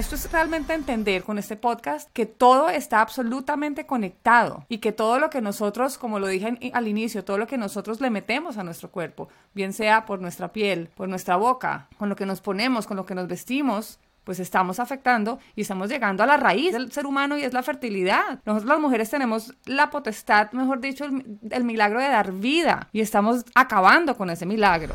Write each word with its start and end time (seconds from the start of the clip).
Esto 0.00 0.14
es 0.14 0.32
realmente 0.32 0.72
entender 0.72 1.24
con 1.24 1.36
este 1.36 1.56
podcast 1.56 2.08
que 2.14 2.24
todo 2.24 2.70
está 2.70 3.02
absolutamente 3.02 3.84
conectado 3.84 4.64
y 4.66 4.78
que 4.78 4.92
todo 4.92 5.18
lo 5.18 5.28
que 5.28 5.42
nosotros, 5.42 5.98
como 5.98 6.18
lo 6.18 6.26
dije 6.26 6.58
al 6.72 6.88
inicio, 6.88 7.22
todo 7.22 7.36
lo 7.36 7.46
que 7.46 7.58
nosotros 7.58 8.00
le 8.00 8.08
metemos 8.08 8.56
a 8.56 8.64
nuestro 8.64 8.90
cuerpo, 8.90 9.28
bien 9.52 9.74
sea 9.74 10.06
por 10.06 10.22
nuestra 10.22 10.54
piel, 10.54 10.88
por 10.96 11.10
nuestra 11.10 11.36
boca, 11.36 11.88
con 11.98 12.08
lo 12.08 12.16
que 12.16 12.24
nos 12.24 12.40
ponemos, 12.40 12.86
con 12.86 12.96
lo 12.96 13.04
que 13.04 13.14
nos 13.14 13.28
vestimos, 13.28 13.98
pues 14.24 14.40
estamos 14.40 14.80
afectando 14.80 15.38
y 15.54 15.60
estamos 15.60 15.90
llegando 15.90 16.22
a 16.22 16.26
la 16.26 16.38
raíz 16.38 16.72
del 16.72 16.90
ser 16.92 17.04
humano 17.04 17.36
y 17.36 17.42
es 17.42 17.52
la 17.52 17.62
fertilidad. 17.62 18.40
Nosotros 18.46 18.70
las 18.70 18.80
mujeres 18.80 19.10
tenemos 19.10 19.52
la 19.66 19.90
potestad, 19.90 20.50
mejor 20.52 20.80
dicho, 20.80 21.04
el, 21.04 21.64
milagro 21.64 22.00
de 22.00 22.08
dar 22.08 22.32
vida 22.32 22.88
y 22.94 23.02
estamos 23.02 23.44
acabando 23.54 24.16
con 24.16 24.30
ese 24.30 24.46
milagro. 24.46 24.94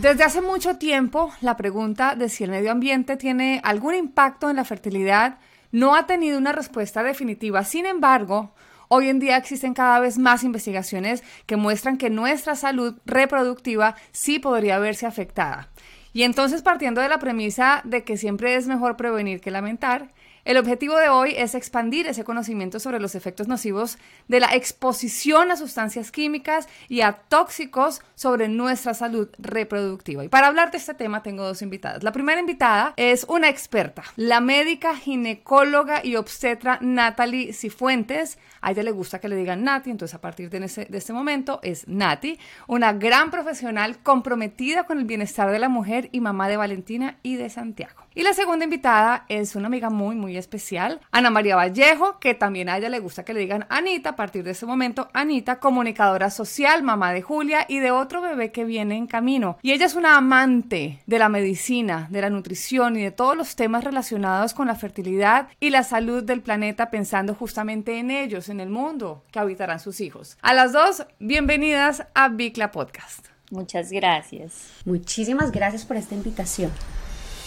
Desde 0.00 0.22
hace 0.22 0.40
mucho 0.40 0.76
tiempo, 0.76 1.32
la 1.40 1.56
pregunta 1.56 2.14
de 2.14 2.28
si 2.28 2.44
el 2.44 2.52
medio 2.52 2.70
ambiente 2.70 3.16
tiene 3.16 3.60
algún 3.64 3.94
impacto 3.96 4.48
en 4.48 4.54
la 4.54 4.64
fertilidad 4.64 5.38
no 5.72 5.96
ha 5.96 6.06
tenido 6.06 6.38
una 6.38 6.52
respuesta 6.52 7.02
definitiva. 7.02 7.64
Sin 7.64 7.84
embargo, 7.84 8.54
Hoy 8.90 9.10
en 9.10 9.18
día 9.18 9.36
existen 9.36 9.74
cada 9.74 10.00
vez 10.00 10.16
más 10.16 10.44
investigaciones 10.44 11.22
que 11.44 11.56
muestran 11.56 11.98
que 11.98 12.08
nuestra 12.08 12.56
salud 12.56 12.94
reproductiva 13.04 13.96
sí 14.12 14.38
podría 14.38 14.78
verse 14.78 15.04
afectada. 15.04 15.68
Y 16.14 16.22
entonces 16.22 16.62
partiendo 16.62 17.02
de 17.02 17.10
la 17.10 17.18
premisa 17.18 17.82
de 17.84 18.02
que 18.02 18.16
siempre 18.16 18.54
es 18.54 18.66
mejor 18.66 18.96
prevenir 18.96 19.42
que 19.42 19.50
lamentar, 19.50 20.08
el 20.48 20.56
objetivo 20.56 20.96
de 20.96 21.10
hoy 21.10 21.34
es 21.36 21.54
expandir 21.54 22.06
ese 22.06 22.24
conocimiento 22.24 22.80
sobre 22.80 23.00
los 23.00 23.14
efectos 23.14 23.48
nocivos 23.48 23.98
de 24.28 24.40
la 24.40 24.54
exposición 24.54 25.50
a 25.50 25.58
sustancias 25.58 26.10
químicas 26.10 26.70
y 26.88 27.02
a 27.02 27.12
tóxicos 27.12 28.00
sobre 28.14 28.48
nuestra 28.48 28.94
salud 28.94 29.28
reproductiva. 29.36 30.24
Y 30.24 30.28
para 30.28 30.46
hablar 30.46 30.70
de 30.70 30.78
este 30.78 30.94
tema 30.94 31.22
tengo 31.22 31.44
dos 31.44 31.60
invitadas. 31.60 32.02
La 32.02 32.12
primera 32.12 32.40
invitada 32.40 32.94
es 32.96 33.26
una 33.28 33.50
experta, 33.50 34.04
la 34.16 34.40
médica 34.40 34.96
ginecóloga 34.96 36.00
y 36.02 36.16
obstetra 36.16 36.78
Natalie 36.80 37.52
Cifuentes. 37.52 38.38
A 38.60 38.70
ella 38.70 38.82
le 38.82 38.90
gusta 38.90 39.20
que 39.20 39.28
le 39.28 39.36
digan 39.36 39.64
Nati, 39.64 39.90
entonces 39.90 40.14
a 40.14 40.20
partir 40.20 40.50
de, 40.50 40.60
de 40.60 40.98
este 40.98 41.12
momento 41.12 41.60
es 41.62 41.86
Nati, 41.88 42.38
una 42.66 42.92
gran 42.92 43.30
profesional 43.30 43.98
comprometida 44.02 44.84
con 44.84 44.98
el 44.98 45.04
bienestar 45.04 45.50
de 45.50 45.58
la 45.58 45.68
mujer 45.68 46.08
y 46.12 46.20
mamá 46.20 46.48
de 46.48 46.56
Valentina 46.56 47.18
y 47.22 47.36
de 47.36 47.50
Santiago. 47.50 48.08
Y 48.14 48.22
la 48.22 48.32
segunda 48.32 48.64
invitada 48.64 49.26
es 49.28 49.54
una 49.54 49.68
amiga 49.68 49.90
muy, 49.90 50.16
muy 50.16 50.36
especial, 50.36 51.00
Ana 51.12 51.30
María 51.30 51.54
Vallejo, 51.54 52.18
que 52.18 52.34
también 52.34 52.68
a 52.68 52.76
ella 52.76 52.88
le 52.88 52.98
gusta 52.98 53.24
que 53.24 53.32
le 53.32 53.38
digan 53.38 53.66
Anita, 53.68 54.10
a 54.10 54.16
partir 54.16 54.42
de 54.42 54.50
ese 54.50 54.66
momento, 54.66 55.08
Anita, 55.12 55.60
comunicadora 55.60 56.30
social, 56.30 56.82
mamá 56.82 57.12
de 57.12 57.22
Julia 57.22 57.64
y 57.68 57.78
de 57.78 57.92
otro 57.92 58.20
bebé 58.20 58.50
que 58.50 58.64
viene 58.64 58.96
en 58.96 59.06
camino. 59.06 59.58
Y 59.62 59.70
ella 59.70 59.86
es 59.86 59.94
una 59.94 60.16
amante 60.16 60.98
de 61.06 61.18
la 61.18 61.28
medicina, 61.28 62.08
de 62.10 62.20
la 62.20 62.30
nutrición 62.30 62.96
y 62.96 63.02
de 63.02 63.12
todos 63.12 63.36
los 63.36 63.54
temas 63.54 63.84
relacionados 63.84 64.52
con 64.52 64.66
la 64.66 64.74
fertilidad 64.74 65.48
y 65.60 65.70
la 65.70 65.84
salud 65.84 66.24
del 66.24 66.40
planeta, 66.40 66.90
pensando 66.90 67.34
justamente 67.34 67.98
en 67.98 68.10
ellos, 68.10 68.47
en 68.48 68.60
el 68.60 68.70
mundo 68.70 69.22
que 69.30 69.38
habitarán 69.38 69.80
sus 69.80 70.00
hijos. 70.00 70.36
A 70.42 70.54
las 70.54 70.72
dos, 70.72 71.06
bienvenidas 71.18 72.06
a 72.14 72.28
Bicla 72.28 72.70
Podcast. 72.70 73.26
Muchas 73.50 73.90
gracias. 73.90 74.72
Muchísimas 74.84 75.52
gracias 75.52 75.84
por 75.84 75.96
esta 75.96 76.14
invitación. 76.14 76.70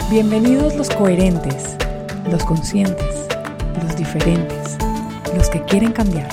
Bienvenidos 0.09 0.75
los 0.75 0.89
coherentes, 0.89 1.77
los 2.29 2.43
conscientes, 2.43 3.27
los 3.83 3.95
diferentes, 3.95 4.77
los 5.35 5.49
que 5.49 5.63
quieren 5.63 5.91
cambiar 5.91 6.29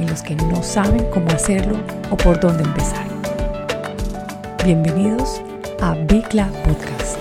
y 0.00 0.08
los 0.08 0.22
que 0.22 0.34
no 0.34 0.62
saben 0.62 1.08
cómo 1.10 1.28
hacerlo 1.30 1.78
o 2.10 2.16
por 2.16 2.40
dónde 2.40 2.64
empezar. 2.64 3.06
Bienvenidos 4.64 5.40
a 5.80 5.94
Bicla 5.94 6.48
Podcast. 6.64 7.19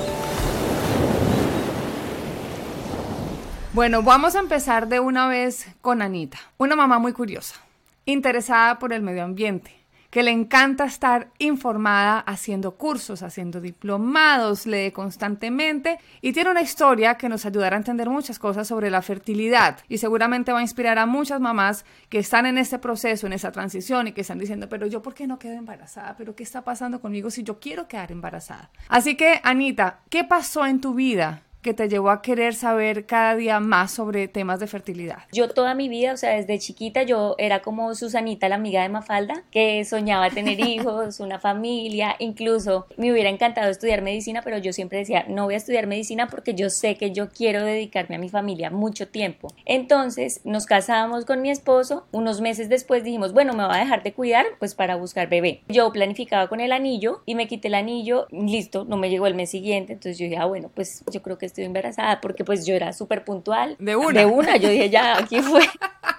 Bueno, 3.79 4.03
vamos 4.03 4.35
a 4.35 4.39
empezar 4.39 4.89
de 4.89 4.99
una 4.99 5.29
vez 5.29 5.65
con 5.79 6.01
Anita, 6.01 6.37
una 6.57 6.75
mamá 6.75 6.99
muy 6.99 7.13
curiosa, 7.13 7.55
interesada 8.03 8.77
por 8.77 8.91
el 8.91 9.01
medio 9.01 9.23
ambiente 9.23 9.73
que 10.09 10.21
le 10.21 10.31
encanta 10.31 10.83
estar 10.83 11.29
informada 11.37 12.19
haciendo 12.19 12.75
cursos, 12.75 13.23
haciendo 13.23 13.61
diplomados, 13.61 14.65
lee 14.65 14.91
constantemente 14.91 15.97
y 16.19 16.33
tiene 16.33 16.51
una 16.51 16.61
historia 16.61 17.15
que 17.15 17.29
nos 17.29 17.45
ayudará 17.45 17.77
a 17.77 17.79
entender 17.79 18.09
muchas 18.09 18.37
cosas 18.37 18.67
sobre 18.67 18.89
la 18.89 19.01
fertilidad 19.01 19.77
y 19.87 19.99
seguramente 19.99 20.51
va 20.51 20.59
a 20.59 20.63
inspirar 20.63 20.99
a 20.99 21.05
muchas 21.05 21.39
mamás 21.39 21.85
que 22.09 22.19
están 22.19 22.47
en 22.47 22.57
este 22.57 22.79
proceso, 22.79 23.27
en 23.27 23.33
esa 23.33 23.53
transición 23.53 24.09
y 24.09 24.11
que 24.11 24.21
están 24.21 24.39
diciendo, 24.39 24.67
pero 24.67 24.87
yo 24.87 25.01
por 25.01 25.13
qué 25.13 25.25
no 25.25 25.39
quedo 25.39 25.53
embarazada, 25.53 26.15
pero 26.17 26.35
qué 26.35 26.43
está 26.43 26.65
pasando 26.65 26.99
conmigo 26.99 27.29
si 27.29 27.43
yo 27.43 27.61
quiero 27.61 27.87
quedar 27.87 28.11
embarazada. 28.11 28.71
Así 28.89 29.15
que, 29.15 29.39
Anita, 29.41 30.01
¿qué 30.09 30.25
pasó 30.25 30.65
en 30.65 30.81
tu 30.81 30.95
vida 30.95 31.43
que 31.61 31.73
te 31.73 31.89
llevó 31.89 32.09
a 32.09 32.21
querer 32.21 32.53
saber 32.53 33.05
cada 33.05 33.35
día 33.35 33.59
más 33.59 33.91
sobre 33.91 34.27
temas 34.27 34.59
de 34.59 34.67
fertilidad? 34.67 35.19
Yo 35.31 35.49
toda 35.49 35.75
mi 35.75 35.89
vida, 35.89 36.13
o 36.13 36.17
sea, 36.17 36.31
desde 36.31 36.57
chiquita 36.59 37.03
yo 37.03 37.35
era 37.37 37.61
como 37.61 37.93
Susanita, 37.95 38.47
la 38.49 38.55
amiga 38.55 38.81
de 38.81 38.89
Mafalda, 38.89 39.43
que 39.51 39.83
soñaba 39.85 40.29
tener 40.29 40.59
hijos, 40.67 41.19
una 41.19 41.39
familia, 41.39 42.15
incluso 42.19 42.87
me 42.97 43.11
hubiera 43.11 43.29
encantado 43.29 43.69
estudiar 43.69 44.01
medicina, 44.01 44.41
pero 44.43 44.57
yo 44.57 44.73
siempre 44.73 44.99
decía, 44.99 45.25
no 45.27 45.45
voy 45.45 45.55
a 45.55 45.57
estudiar 45.57 45.87
medicina 45.87 46.27
porque 46.27 46.53
yo 46.53 46.69
sé 46.69 46.95
que 46.95 47.11
yo 47.11 47.29
quiero 47.29 47.63
dedicarme 47.63 48.15
a 48.15 48.19
mi 48.19 48.29
familia 48.29 48.69
mucho 48.69 49.07
tiempo. 49.07 49.53
Entonces 49.65 50.41
nos 50.45 50.65
casamos 50.65 51.25
con 51.25 51.41
mi 51.41 51.49
esposo, 51.49 52.07
unos 52.11 52.41
meses 52.41 52.69
después 52.69 53.03
dijimos, 53.03 53.33
bueno, 53.33 53.53
me 53.53 53.63
va 53.63 53.75
a 53.75 53.79
dejar 53.79 54.03
de 54.03 54.13
cuidar, 54.13 54.45
pues 54.59 54.75
para 54.75 54.95
buscar 54.95 55.29
bebé. 55.29 55.61
Yo 55.67 55.91
planificaba 55.91 56.47
con 56.47 56.61
el 56.61 56.71
anillo 56.71 57.21
y 57.25 57.35
me 57.35 57.47
quité 57.47 57.67
el 57.67 57.75
anillo, 57.75 58.27
listo, 58.31 58.85
no 58.85 58.97
me 58.97 59.09
llegó 59.09 59.27
el 59.27 59.35
mes 59.35 59.49
siguiente, 59.49 59.93
entonces 59.93 60.17
yo 60.17 60.25
dije, 60.25 60.37
ah, 60.37 60.45
bueno, 60.45 60.71
pues 60.73 61.03
yo 61.11 61.21
creo 61.21 61.37
que 61.37 61.48
estoy 61.49 61.65
embarazada 61.65 62.21
porque 62.21 62.45
pues 62.45 62.65
yo 62.65 62.73
era 62.73 62.93
súper 62.93 63.25
puntual. 63.25 63.75
De 63.79 63.95
una. 63.95 64.19
De 64.19 64.25
una, 64.25 64.57
yo 64.57 64.69
dije, 64.69 64.89
ya, 64.89 65.17
aquí 65.17 65.41
fue. 65.41 65.61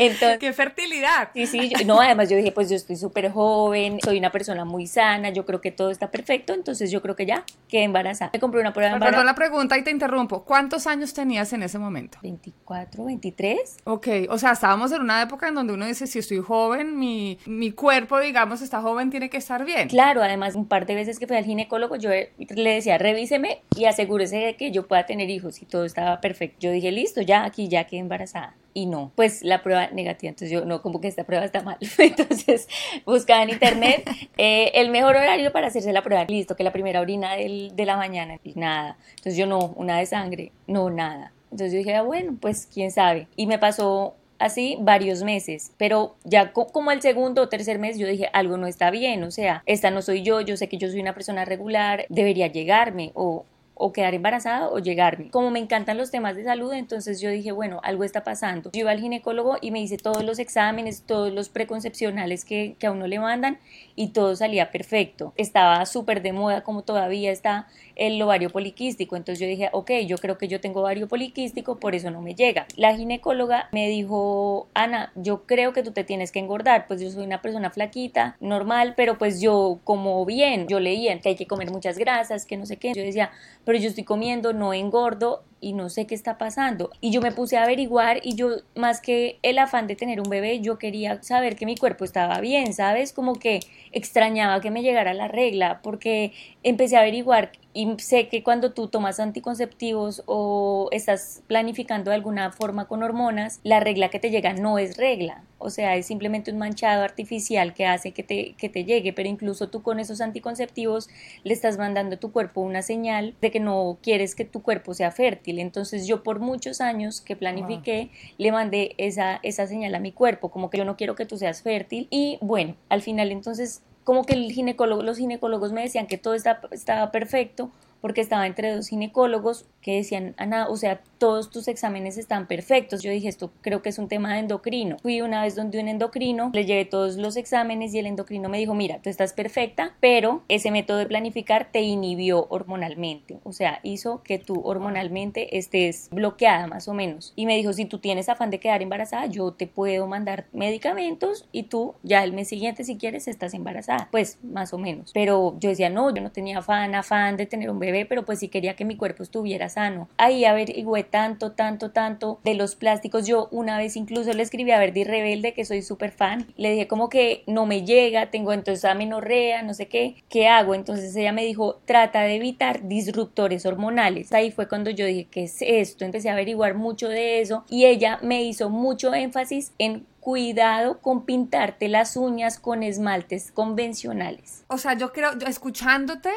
Entonces, 0.00 0.38
¡Qué 0.38 0.52
fertilidad! 0.54 1.28
Sí, 1.34 1.46
sí, 1.46 1.72
no, 1.84 2.00
además 2.00 2.30
yo 2.30 2.36
dije, 2.38 2.52
pues 2.52 2.70
yo 2.70 2.76
estoy 2.76 2.96
súper 2.96 3.30
joven, 3.30 3.98
soy 4.02 4.18
una 4.18 4.32
persona 4.32 4.64
muy 4.64 4.86
sana, 4.86 5.28
yo 5.28 5.44
creo 5.44 5.60
que 5.60 5.72
todo 5.72 5.90
está 5.90 6.10
perfecto, 6.10 6.54
entonces 6.54 6.90
yo 6.90 7.02
creo 7.02 7.16
que 7.16 7.26
ya 7.26 7.44
quedé 7.68 7.82
embarazada. 7.82 8.30
Me 8.32 8.40
compré 8.40 8.62
una 8.62 8.72
prueba 8.72 8.88
de 8.88 8.94
embarazo. 8.94 9.12
Perdón 9.12 9.26
la 9.26 9.34
pregunta 9.34 9.76
y 9.76 9.84
te 9.84 9.90
interrumpo. 9.90 10.44
¿Cuántos 10.44 10.86
años 10.86 11.12
tenías 11.12 11.52
en 11.52 11.62
ese 11.62 11.78
momento? 11.78 12.18
24, 12.22 13.04
23. 13.04 13.76
Ok, 13.84 14.08
o 14.30 14.38
sea, 14.38 14.52
estábamos 14.52 14.90
en 14.92 15.02
una 15.02 15.20
época 15.20 15.48
en 15.48 15.54
donde 15.54 15.74
uno 15.74 15.84
dice, 15.86 16.06
si 16.06 16.18
estoy 16.18 16.38
joven, 16.38 16.98
mi, 16.98 17.38
mi 17.44 17.72
cuerpo, 17.72 18.18
digamos, 18.20 18.62
está 18.62 18.80
joven, 18.80 19.10
tiene 19.10 19.28
que 19.28 19.36
estar 19.36 19.66
bien. 19.66 19.88
Claro, 19.88 20.22
además 20.22 20.54
un 20.54 20.66
par 20.66 20.86
de 20.86 20.94
veces 20.94 21.18
que 21.18 21.26
fui 21.26 21.36
al 21.36 21.44
ginecólogo, 21.44 21.96
yo 21.96 22.08
le 22.08 22.74
decía, 22.74 22.96
revíseme 22.96 23.60
y 23.76 23.84
asegúrese 23.84 24.36
de 24.38 24.56
que 24.56 24.70
yo 24.70 24.88
pueda 24.88 25.04
tener 25.04 25.28
hijos 25.28 25.60
y 25.60 25.66
todo 25.66 25.84
estaba 25.84 26.22
perfecto. 26.22 26.56
Yo 26.60 26.70
dije, 26.70 26.90
listo, 26.90 27.20
ya 27.20 27.44
aquí 27.44 27.68
ya 27.68 27.84
quedé 27.84 28.00
embarazada 28.00 28.54
y 28.74 28.86
no, 28.86 29.12
pues 29.14 29.42
la 29.42 29.62
prueba 29.62 29.88
negativa. 29.88 30.30
Entonces 30.30 30.50
yo, 30.50 30.64
no, 30.64 30.82
como 30.82 31.00
que 31.00 31.08
esta 31.08 31.24
prueba 31.24 31.44
está 31.44 31.62
mal. 31.62 31.78
Entonces 31.98 32.68
buscaba 33.04 33.42
en 33.42 33.50
internet 33.50 34.08
eh, 34.36 34.70
el 34.74 34.90
mejor 34.90 35.16
horario 35.16 35.52
para 35.52 35.68
hacerse 35.68 35.92
la 35.92 36.02
prueba. 36.02 36.24
Listo, 36.24 36.56
que 36.56 36.64
la 36.64 36.72
primera 36.72 37.00
orina 37.00 37.34
del, 37.36 37.74
de 37.74 37.86
la 37.86 37.96
mañana 37.96 38.38
y 38.44 38.54
nada. 38.54 38.96
Entonces 39.10 39.36
yo 39.36 39.46
no, 39.46 39.74
una 39.76 39.98
de 39.98 40.06
sangre, 40.06 40.52
no, 40.66 40.90
nada. 40.90 41.32
Entonces 41.50 41.72
yo 41.72 41.78
dije, 41.78 41.94
ah, 41.94 42.02
bueno, 42.02 42.36
pues 42.40 42.66
quién 42.72 42.90
sabe. 42.90 43.26
Y 43.36 43.46
me 43.46 43.58
pasó 43.58 44.14
así 44.38 44.78
varios 44.80 45.22
meses, 45.22 45.72
pero 45.76 46.16
ya 46.24 46.52
como 46.52 46.90
el 46.90 47.02
segundo 47.02 47.42
o 47.42 47.48
tercer 47.48 47.78
mes 47.78 47.98
yo 47.98 48.06
dije, 48.06 48.30
algo 48.32 48.56
no 48.56 48.66
está 48.66 48.90
bien, 48.90 49.22
o 49.22 49.30
sea, 49.30 49.62
esta 49.66 49.90
no 49.90 50.00
soy 50.00 50.22
yo, 50.22 50.40
yo 50.40 50.56
sé 50.56 50.66
que 50.66 50.78
yo 50.78 50.88
soy 50.88 51.00
una 51.00 51.12
persona 51.12 51.44
regular, 51.44 52.06
debería 52.08 52.46
llegarme 52.46 53.12
o 53.14 53.44
o 53.80 53.92
quedar 53.92 54.14
embarazada 54.14 54.68
o 54.68 54.78
llegarme. 54.78 55.30
Como 55.30 55.50
me 55.50 55.58
encantan 55.58 55.96
los 55.96 56.10
temas 56.10 56.36
de 56.36 56.44
salud, 56.44 56.72
entonces 56.72 57.20
yo 57.20 57.30
dije, 57.30 57.50
bueno, 57.50 57.80
algo 57.82 58.04
está 58.04 58.22
pasando. 58.22 58.70
Yo 58.72 58.80
iba 58.80 58.90
al 58.90 59.00
ginecólogo 59.00 59.56
y 59.60 59.70
me 59.70 59.80
hice 59.80 59.96
todos 59.96 60.22
los 60.22 60.38
exámenes, 60.38 61.02
todos 61.06 61.32
los 61.32 61.48
preconcepcionales 61.48 62.44
que, 62.44 62.76
que 62.78 62.86
a 62.86 62.92
uno 62.92 63.06
le 63.06 63.18
mandan 63.18 63.58
y 63.96 64.08
todo 64.08 64.36
salía 64.36 64.70
perfecto. 64.70 65.32
Estaba 65.36 65.84
súper 65.86 66.20
de 66.22 66.32
moda 66.32 66.62
como 66.62 66.82
todavía 66.82 67.32
está 67.32 67.68
el 67.96 68.20
ovario 68.20 68.50
poliquístico. 68.50 69.16
Entonces 69.16 69.40
yo 69.40 69.46
dije, 69.46 69.68
ok, 69.72 69.90
yo 70.06 70.18
creo 70.18 70.38
que 70.38 70.48
yo 70.48 70.60
tengo 70.60 70.80
ovario 70.80 71.08
poliquístico, 71.08 71.78
por 71.78 71.94
eso 71.94 72.10
no 72.10 72.20
me 72.20 72.34
llega. 72.34 72.66
La 72.76 72.94
ginecóloga 72.94 73.68
me 73.72 73.88
dijo, 73.88 74.68
Ana, 74.74 75.12
yo 75.14 75.46
creo 75.46 75.72
que 75.72 75.82
tú 75.82 75.92
te 75.92 76.04
tienes 76.04 76.32
que 76.32 76.38
engordar, 76.38 76.86
pues 76.86 77.00
yo 77.00 77.10
soy 77.10 77.24
una 77.24 77.42
persona 77.42 77.70
flaquita, 77.70 78.36
normal, 78.40 78.94
pero 78.96 79.18
pues 79.18 79.40
yo 79.40 79.80
como 79.84 80.24
bien, 80.24 80.66
yo 80.68 80.80
leía 80.80 81.18
que 81.20 81.30
hay 81.30 81.36
que 81.36 81.46
comer 81.46 81.70
muchas 81.70 81.98
grasas, 81.98 82.46
que 82.46 82.56
no 82.56 82.66
sé 82.66 82.76
qué. 82.76 82.92
Yo 82.94 83.02
decía, 83.02 83.30
pero 83.70 83.78
yo 83.78 83.88
estoy 83.88 84.02
comiendo, 84.02 84.52
no 84.52 84.74
engordo 84.74 85.44
y 85.60 85.72
no 85.72 85.88
sé 85.88 86.06
qué 86.06 86.14
está 86.14 86.38
pasando. 86.38 86.90
Y 87.00 87.10
yo 87.10 87.20
me 87.20 87.32
puse 87.32 87.56
a 87.56 87.64
averiguar 87.64 88.20
y 88.22 88.34
yo, 88.34 88.56
más 88.74 89.00
que 89.00 89.38
el 89.42 89.58
afán 89.58 89.86
de 89.86 89.96
tener 89.96 90.20
un 90.20 90.30
bebé, 90.30 90.60
yo 90.60 90.78
quería 90.78 91.22
saber 91.22 91.56
que 91.56 91.66
mi 91.66 91.76
cuerpo 91.76 92.04
estaba 92.04 92.40
bien, 92.40 92.72
¿sabes? 92.72 93.12
Como 93.12 93.34
que 93.34 93.60
extrañaba 93.92 94.60
que 94.60 94.70
me 94.70 94.82
llegara 94.82 95.14
la 95.14 95.28
regla, 95.28 95.80
porque 95.82 96.32
empecé 96.62 96.96
a 96.96 97.00
averiguar 97.00 97.52
y 97.72 97.94
sé 97.98 98.28
que 98.28 98.42
cuando 98.42 98.72
tú 98.72 98.88
tomas 98.88 99.20
anticonceptivos 99.20 100.22
o 100.26 100.88
estás 100.92 101.42
planificando 101.46 102.10
de 102.10 102.16
alguna 102.16 102.50
forma 102.52 102.86
con 102.86 103.02
hormonas, 103.02 103.60
la 103.62 103.80
regla 103.80 104.08
que 104.10 104.18
te 104.18 104.30
llega 104.30 104.52
no 104.54 104.78
es 104.78 104.96
regla 104.96 105.44
o 105.60 105.68
sea, 105.68 105.94
es 105.96 106.06
simplemente 106.06 106.50
un 106.50 106.58
manchado 106.58 107.04
artificial 107.04 107.74
que 107.74 107.86
hace 107.86 108.12
que 108.12 108.22
te, 108.22 108.54
que 108.56 108.70
te 108.70 108.84
llegue, 108.84 109.12
pero 109.12 109.28
incluso 109.28 109.68
tú 109.68 109.82
con 109.82 110.00
esos 110.00 110.22
anticonceptivos 110.22 111.10
le 111.44 111.52
estás 111.52 111.76
mandando 111.76 112.16
a 112.16 112.18
tu 112.18 112.32
cuerpo 112.32 112.62
una 112.62 112.80
señal 112.80 113.34
de 113.42 113.50
que 113.50 113.60
no 113.60 113.98
quieres 114.02 114.34
que 114.34 114.46
tu 114.46 114.62
cuerpo 114.62 114.94
sea 114.94 115.10
fértil. 115.10 115.49
Entonces 115.58 116.06
yo 116.06 116.22
por 116.22 116.38
muchos 116.38 116.80
años 116.80 117.20
que 117.20 117.36
planifiqué, 117.36 118.10
le 118.38 118.52
mandé 118.52 118.94
esa, 118.98 119.40
esa 119.42 119.66
señal 119.66 119.94
a 119.94 120.00
mi 120.00 120.12
cuerpo, 120.12 120.50
como 120.50 120.70
que 120.70 120.78
yo 120.78 120.84
no 120.84 120.96
quiero 120.96 121.14
que 121.14 121.26
tú 121.26 121.36
seas 121.36 121.62
fértil. 121.62 122.06
Y 122.10 122.38
bueno, 122.40 122.76
al 122.88 123.02
final 123.02 123.32
entonces 123.32 123.82
como 124.04 124.24
que 124.24 124.34
el 124.34 124.50
ginecólogo, 124.52 125.02
los 125.02 125.18
ginecólogos 125.18 125.72
me 125.72 125.82
decían 125.82 126.06
que 126.06 126.18
todo 126.18 126.34
estaba 126.34 127.12
perfecto 127.12 127.70
porque 128.00 128.20
estaba 128.20 128.46
entre 128.46 128.74
dos 128.74 128.88
ginecólogos 128.88 129.66
que 129.82 129.96
decían, 129.96 130.34
Ana, 130.38 130.68
o 130.68 130.76
sea, 130.76 131.02
todos 131.20 131.50
tus 131.50 131.68
exámenes 131.68 132.16
están 132.16 132.48
perfectos. 132.48 133.02
Yo 133.02 133.10
dije, 133.10 133.28
esto 133.28 133.52
creo 133.60 133.82
que 133.82 133.90
es 133.90 133.98
un 133.98 134.08
tema 134.08 134.32
de 134.32 134.40
endocrino. 134.40 134.96
Fui 135.02 135.20
una 135.20 135.42
vez 135.42 135.54
donde 135.54 135.78
un 135.78 135.86
endocrino, 135.86 136.50
le 136.54 136.64
llevé 136.64 136.86
todos 136.86 137.16
los 137.16 137.36
exámenes 137.36 137.92
y 137.92 137.98
el 137.98 138.06
endocrino 138.06 138.48
me 138.48 138.58
dijo, 138.58 138.74
mira, 138.74 139.00
tú 139.02 139.10
estás 139.10 139.34
perfecta, 139.34 139.94
pero 140.00 140.42
ese 140.48 140.70
método 140.70 140.96
de 140.96 141.04
planificar 141.04 141.68
te 141.70 141.82
inhibió 141.82 142.46
hormonalmente. 142.48 143.38
O 143.44 143.52
sea, 143.52 143.80
hizo 143.82 144.22
que 144.22 144.38
tú 144.38 144.62
hormonalmente 144.64 145.58
estés 145.58 146.08
bloqueada 146.10 146.66
más 146.66 146.88
o 146.88 146.94
menos. 146.94 147.34
Y 147.36 147.44
me 147.44 147.54
dijo, 147.54 147.74
si 147.74 147.84
tú 147.84 147.98
tienes 147.98 148.30
afán 148.30 148.48
de 148.48 148.58
quedar 148.58 148.80
embarazada, 148.80 149.26
yo 149.26 149.52
te 149.52 149.66
puedo 149.66 150.06
mandar 150.06 150.46
medicamentos 150.54 151.46
y 151.52 151.64
tú 151.64 151.96
ya 152.02 152.24
el 152.24 152.32
mes 152.32 152.48
siguiente, 152.48 152.82
si 152.82 152.96
quieres, 152.96 153.28
estás 153.28 153.52
embarazada. 153.52 154.08
Pues 154.10 154.38
más 154.42 154.72
o 154.72 154.78
menos. 154.78 155.10
Pero 155.12 155.54
yo 155.60 155.68
decía, 155.68 155.90
no, 155.90 156.14
yo 156.14 156.22
no 156.22 156.32
tenía 156.32 156.60
afán, 156.60 156.94
afán 156.94 157.36
de 157.36 157.44
tener 157.44 157.68
un 157.68 157.78
bebé, 157.78 158.06
pero 158.06 158.24
pues 158.24 158.38
sí 158.38 158.48
quería 158.48 158.74
que 158.74 158.86
mi 158.86 158.96
cuerpo 158.96 159.22
estuviera 159.22 159.68
sano. 159.68 160.08
Ahí 160.16 160.46
averigüé 160.46 161.09
tanto, 161.10 161.52
tanto, 161.52 161.90
tanto 161.90 162.40
de 162.44 162.54
los 162.54 162.74
plásticos. 162.76 163.26
Yo 163.26 163.48
una 163.50 163.78
vez 163.78 163.96
incluso 163.96 164.32
le 164.32 164.42
escribí 164.42 164.70
a 164.70 164.78
Verdi 164.78 165.04
Rebelde, 165.04 165.54
que 165.54 165.64
soy 165.64 165.82
súper 165.82 166.12
fan. 166.12 166.46
Le 166.56 166.72
dije 166.72 166.88
como 166.88 167.08
que 167.08 167.44
no 167.46 167.66
me 167.66 167.84
llega, 167.84 168.30
tengo 168.30 168.52
entonces 168.52 168.84
amenorrea, 168.84 169.62
no 169.62 169.74
sé 169.74 169.88
qué, 169.88 170.16
¿qué 170.28 170.48
hago? 170.48 170.74
Entonces 170.74 171.14
ella 171.16 171.32
me 171.32 171.44
dijo, 171.44 171.80
trata 171.84 172.22
de 172.22 172.36
evitar 172.36 172.88
disruptores 172.88 173.66
hormonales. 173.66 174.32
Ahí 174.32 174.50
fue 174.50 174.68
cuando 174.68 174.90
yo 174.90 175.06
dije, 175.06 175.28
¿qué 175.30 175.44
es 175.44 175.58
esto? 175.60 176.04
Empecé 176.04 176.30
a 176.30 176.32
averiguar 176.32 176.74
mucho 176.74 177.08
de 177.08 177.40
eso 177.40 177.64
y 177.68 177.86
ella 177.86 178.18
me 178.22 178.42
hizo 178.42 178.70
mucho 178.70 179.14
énfasis 179.14 179.72
en 179.78 180.06
cuidado 180.20 181.00
con 181.00 181.24
pintarte 181.24 181.88
las 181.88 182.16
uñas 182.16 182.58
con 182.58 182.82
esmaltes 182.82 183.50
convencionales. 183.52 184.64
O 184.68 184.78
sea, 184.78 184.94
yo 184.94 185.12
creo, 185.12 185.32
escuchándote, 185.46 186.30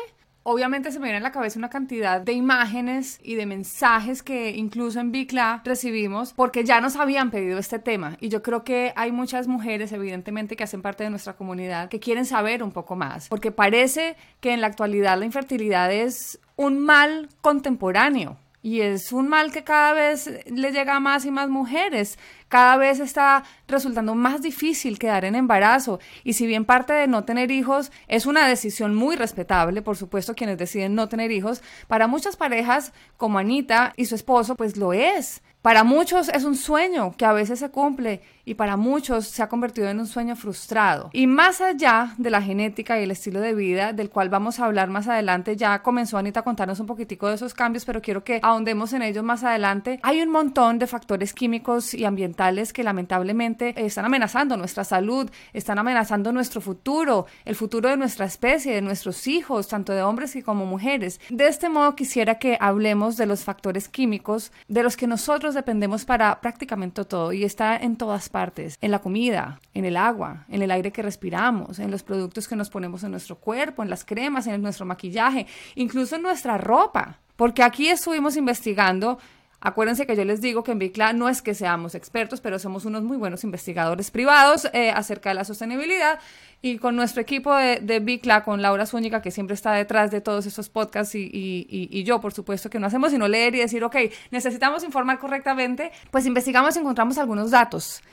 Obviamente 0.45 0.91
se 0.91 0.99
me 0.99 1.05
viene 1.05 1.19
a 1.19 1.21
la 1.21 1.31
cabeza 1.31 1.57
una 1.57 1.69
cantidad 1.69 2.19
de 2.19 2.33
imágenes 2.33 3.17
y 3.23 3.35
de 3.35 3.45
mensajes 3.45 4.21
que 4.21 4.51
incluso 4.51 4.99
en 4.99 5.13
Bicla 5.13 5.61
recibimos 5.63 6.33
porque 6.33 6.65
ya 6.65 6.81
nos 6.81 6.97
habían 6.97 7.31
pedido 7.31 7.57
este 7.57 7.79
tema. 7.79 8.17
Y 8.19 8.27
yo 8.27 8.43
creo 8.43 8.65
que 8.65 8.91
hay 8.97 9.13
muchas 9.13 9.47
mujeres 9.47 9.93
evidentemente 9.93 10.57
que 10.57 10.65
hacen 10.65 10.81
parte 10.81 11.05
de 11.05 11.09
nuestra 11.09 11.37
comunidad 11.37 11.87
que 11.87 12.01
quieren 12.01 12.25
saber 12.25 12.61
un 12.61 12.73
poco 12.73 12.97
más. 12.97 13.29
Porque 13.29 13.51
parece 13.51 14.17
que 14.41 14.51
en 14.51 14.59
la 14.59 14.67
actualidad 14.67 15.17
la 15.17 15.25
infertilidad 15.25 15.93
es 15.93 16.39
un 16.57 16.77
mal 16.79 17.29
contemporáneo 17.41 18.37
y 18.63 18.80
es 18.80 19.12
un 19.12 19.27
mal 19.27 19.51
que 19.51 19.65
cada 19.65 19.94
vez 19.94 20.30
le 20.45 20.71
llega 20.71 20.95
a 20.95 21.00
más 21.01 21.25
y 21.25 21.31
más 21.31 21.50
mujeres. 21.50 22.18
Cada 22.48 22.77
vez 22.77 23.01
está 23.01 23.44
resultando 23.68 24.15
más 24.15 24.42
difícil 24.42 24.98
quedar 24.98 25.25
en 25.25 25.36
embarazo. 25.36 26.00
Y 26.24 26.33
si 26.33 26.48
bien 26.48 26.63
parte 26.63 26.94
de 26.94 27.07
no 27.07 27.25
tener 27.25 27.51
hijos 27.51 27.92
es 28.07 28.25
una 28.25 28.48
decisión 28.48 28.95
muy 28.95 29.18
respetable, 29.18 29.81
por 29.81 29.98
supuesto, 29.98 30.33
quienes 30.33 30.57
deciden 30.57 30.95
no 30.95 31.10
tener 31.10 31.31
hijos, 31.31 31.62
para 31.88 32.07
muchas 32.07 32.38
parejas 32.38 32.94
como 33.18 33.38
Anita 33.38 33.92
y 33.98 34.06
su 34.06 34.15
esposo, 34.15 34.56
pues 34.56 34.77
lo 34.77 34.94
es. 34.94 35.42
Para 35.63 35.86
muchos 35.86 36.27
es 36.27 36.44
un 36.44 36.57
sueño 36.57 37.15
que 37.18 37.24
a 37.24 37.31
veces 37.31 37.60
se 37.60 37.69
cumple 37.69 38.21
y 38.44 38.56
para 38.56 38.75
muchos 38.75 39.30
se 39.30 39.42
ha 39.42 39.48
convertido 39.48 39.88
en 39.88 39.98
un 39.98 40.07
sueño 40.07 40.36
frustrado. 40.36 41.10
Y 41.13 41.25
más 41.25 41.62
allá 41.62 42.15
de 42.18 42.30
la 42.30 42.42
genética 42.42 43.00
y 43.00 43.04
el 43.04 43.12
estilo 43.12 43.39
de 43.39 43.56
vida, 43.56 43.94
del 43.94 44.10
cual 44.10 44.27
vamos 44.27 44.60
a 44.60 44.65
hablar 44.65 44.89
más 44.89 45.07
adelante, 45.07 45.56
ya 45.56 45.81
comenzó 45.81 46.18
Anita 46.18 46.42
a 46.42 46.44
contarnos 46.44 46.81
un 46.81 46.86
poquitico 46.86 47.30
de 47.30 47.36
esos 47.36 47.54
cambios, 47.54 47.86
pero 47.86 48.01
quiero 48.01 48.25
que 48.25 48.42
ahondemos 48.44 48.92
en 48.92 49.04
ellos 49.04 49.24
más 49.24 49.45
adelante. 49.45 50.01
Hay 50.04 50.21
un 50.21 50.31
montón 50.31 50.80
de 50.80 50.88
factores 50.88 51.33
químicos 51.33 51.94
y 51.94 52.04
ambientales 52.04 52.74
que 52.74 52.83
lamentablemente 52.83 53.74
están 53.86 54.04
amenazando 54.04 54.57
nuestra 54.57 54.83
salud, 54.83 55.31
están 55.54 55.80
amenazando 55.80 56.33
nuestro 56.33 56.60
futuro, 56.60 57.25
el 57.45 57.56
futuro 57.56 57.88
de 57.88 57.95
nuestra 57.95 58.25
especie, 58.25 58.75
de 58.75 58.81
nuestros 58.81 59.27
hijos, 59.27 59.69
tanto 59.69 59.94
de 59.94 60.04
hombres 60.04 60.38
como 60.44 60.65
mujeres. 60.65 61.21
De 61.30 61.48
este 61.48 61.69
modo 61.69 61.95
quisiera 61.95 62.36
que 62.36 62.57
hablemos 62.60 63.15
de 63.15 63.27
los 63.27 63.45
factores 63.45 63.88
químicos 63.88 64.51
de 64.68 64.83
los 64.83 64.98
que 64.98 65.07
nosotros 65.07 65.52
dependemos 65.53 66.05
para 66.05 66.39
prácticamente 66.41 67.05
todo 67.05 67.33
y 67.33 67.44
está 67.44 67.77
en 67.77 67.97
todas 67.97 68.29
partes, 68.29 68.77
en 68.81 68.91
la 68.91 69.00
comida, 69.00 69.59
en 69.73 69.85
el 69.85 69.97
agua, 69.97 70.45
en 70.50 70.61
el 70.61 70.71
aire 70.71 70.91
que 70.91 71.01
respiramos, 71.01 71.79
en 71.79 71.91
los 71.91 72.03
productos 72.03 72.47
que 72.47 72.55
nos 72.55 72.69
ponemos 72.69 73.03
en 73.03 73.11
nuestro 73.11 73.38
cuerpo, 73.38 73.83
en 73.83 73.89
las 73.89 74.05
cremas, 74.05 74.47
en 74.47 74.61
nuestro 74.61 74.85
maquillaje, 74.85 75.47
incluso 75.75 76.15
en 76.15 76.23
nuestra 76.23 76.57
ropa. 76.57 77.19
Porque 77.35 77.63
aquí 77.63 77.88
estuvimos 77.89 78.38
investigando 78.38 79.17
Acuérdense 79.65 80.06
que 80.06 80.18
yo 80.18 80.25
les 80.25 80.42
digo 80.42 80.62
que 80.62 80.74
en 80.74 80.80
Bicla 80.80 81.13
no 81.13 81.30
es 81.30 81.42
que 81.42 81.56
seamos 81.56 81.95
expertos, 81.95 82.42
pero 82.42 82.60
somos 82.60 82.83
unos 82.83 83.01
muy 83.01 83.15
buenos 83.15 83.45
investigadores 83.45 84.12
privados 84.12 84.68
eh, 84.74 84.92
acerca 84.92 85.30
de 85.30 85.36
la 85.36 85.45
sostenibilidad. 85.45 86.19
Y 86.62 86.80
con 86.80 86.98
nuestro 86.98 87.21
equipo 87.21 87.56
de, 87.56 87.80
de 87.80 88.01
Bicla, 88.01 88.44
con 88.44 88.62
Laura 88.62 88.86
Zúñiga, 88.86 89.21
que 89.21 89.31
siempre 89.31 89.54
está 89.54 89.71
detrás 89.71 90.12
de 90.12 90.19
todos 90.19 90.45
estos 90.45 90.68
podcasts, 90.68 91.15
y, 91.15 91.30
y, 91.31 92.04
yo, 92.04 92.19
por 92.19 92.33
supuesto, 92.33 92.69
que 92.69 92.77
no 92.77 92.88
hacemos 92.88 93.12
sino 93.12 93.25
leer 93.30 93.56
y 93.56 93.60
decir, 93.60 93.86
ok, 93.86 93.95
necesitamos 94.31 94.83
informar 94.83 95.18
correctamente, 95.18 95.94
pues 96.12 96.25
investigamos 96.25 96.75
y 96.75 96.80
encontramos 96.80 97.18
algunos 97.18 97.51
datos. 97.51 98.04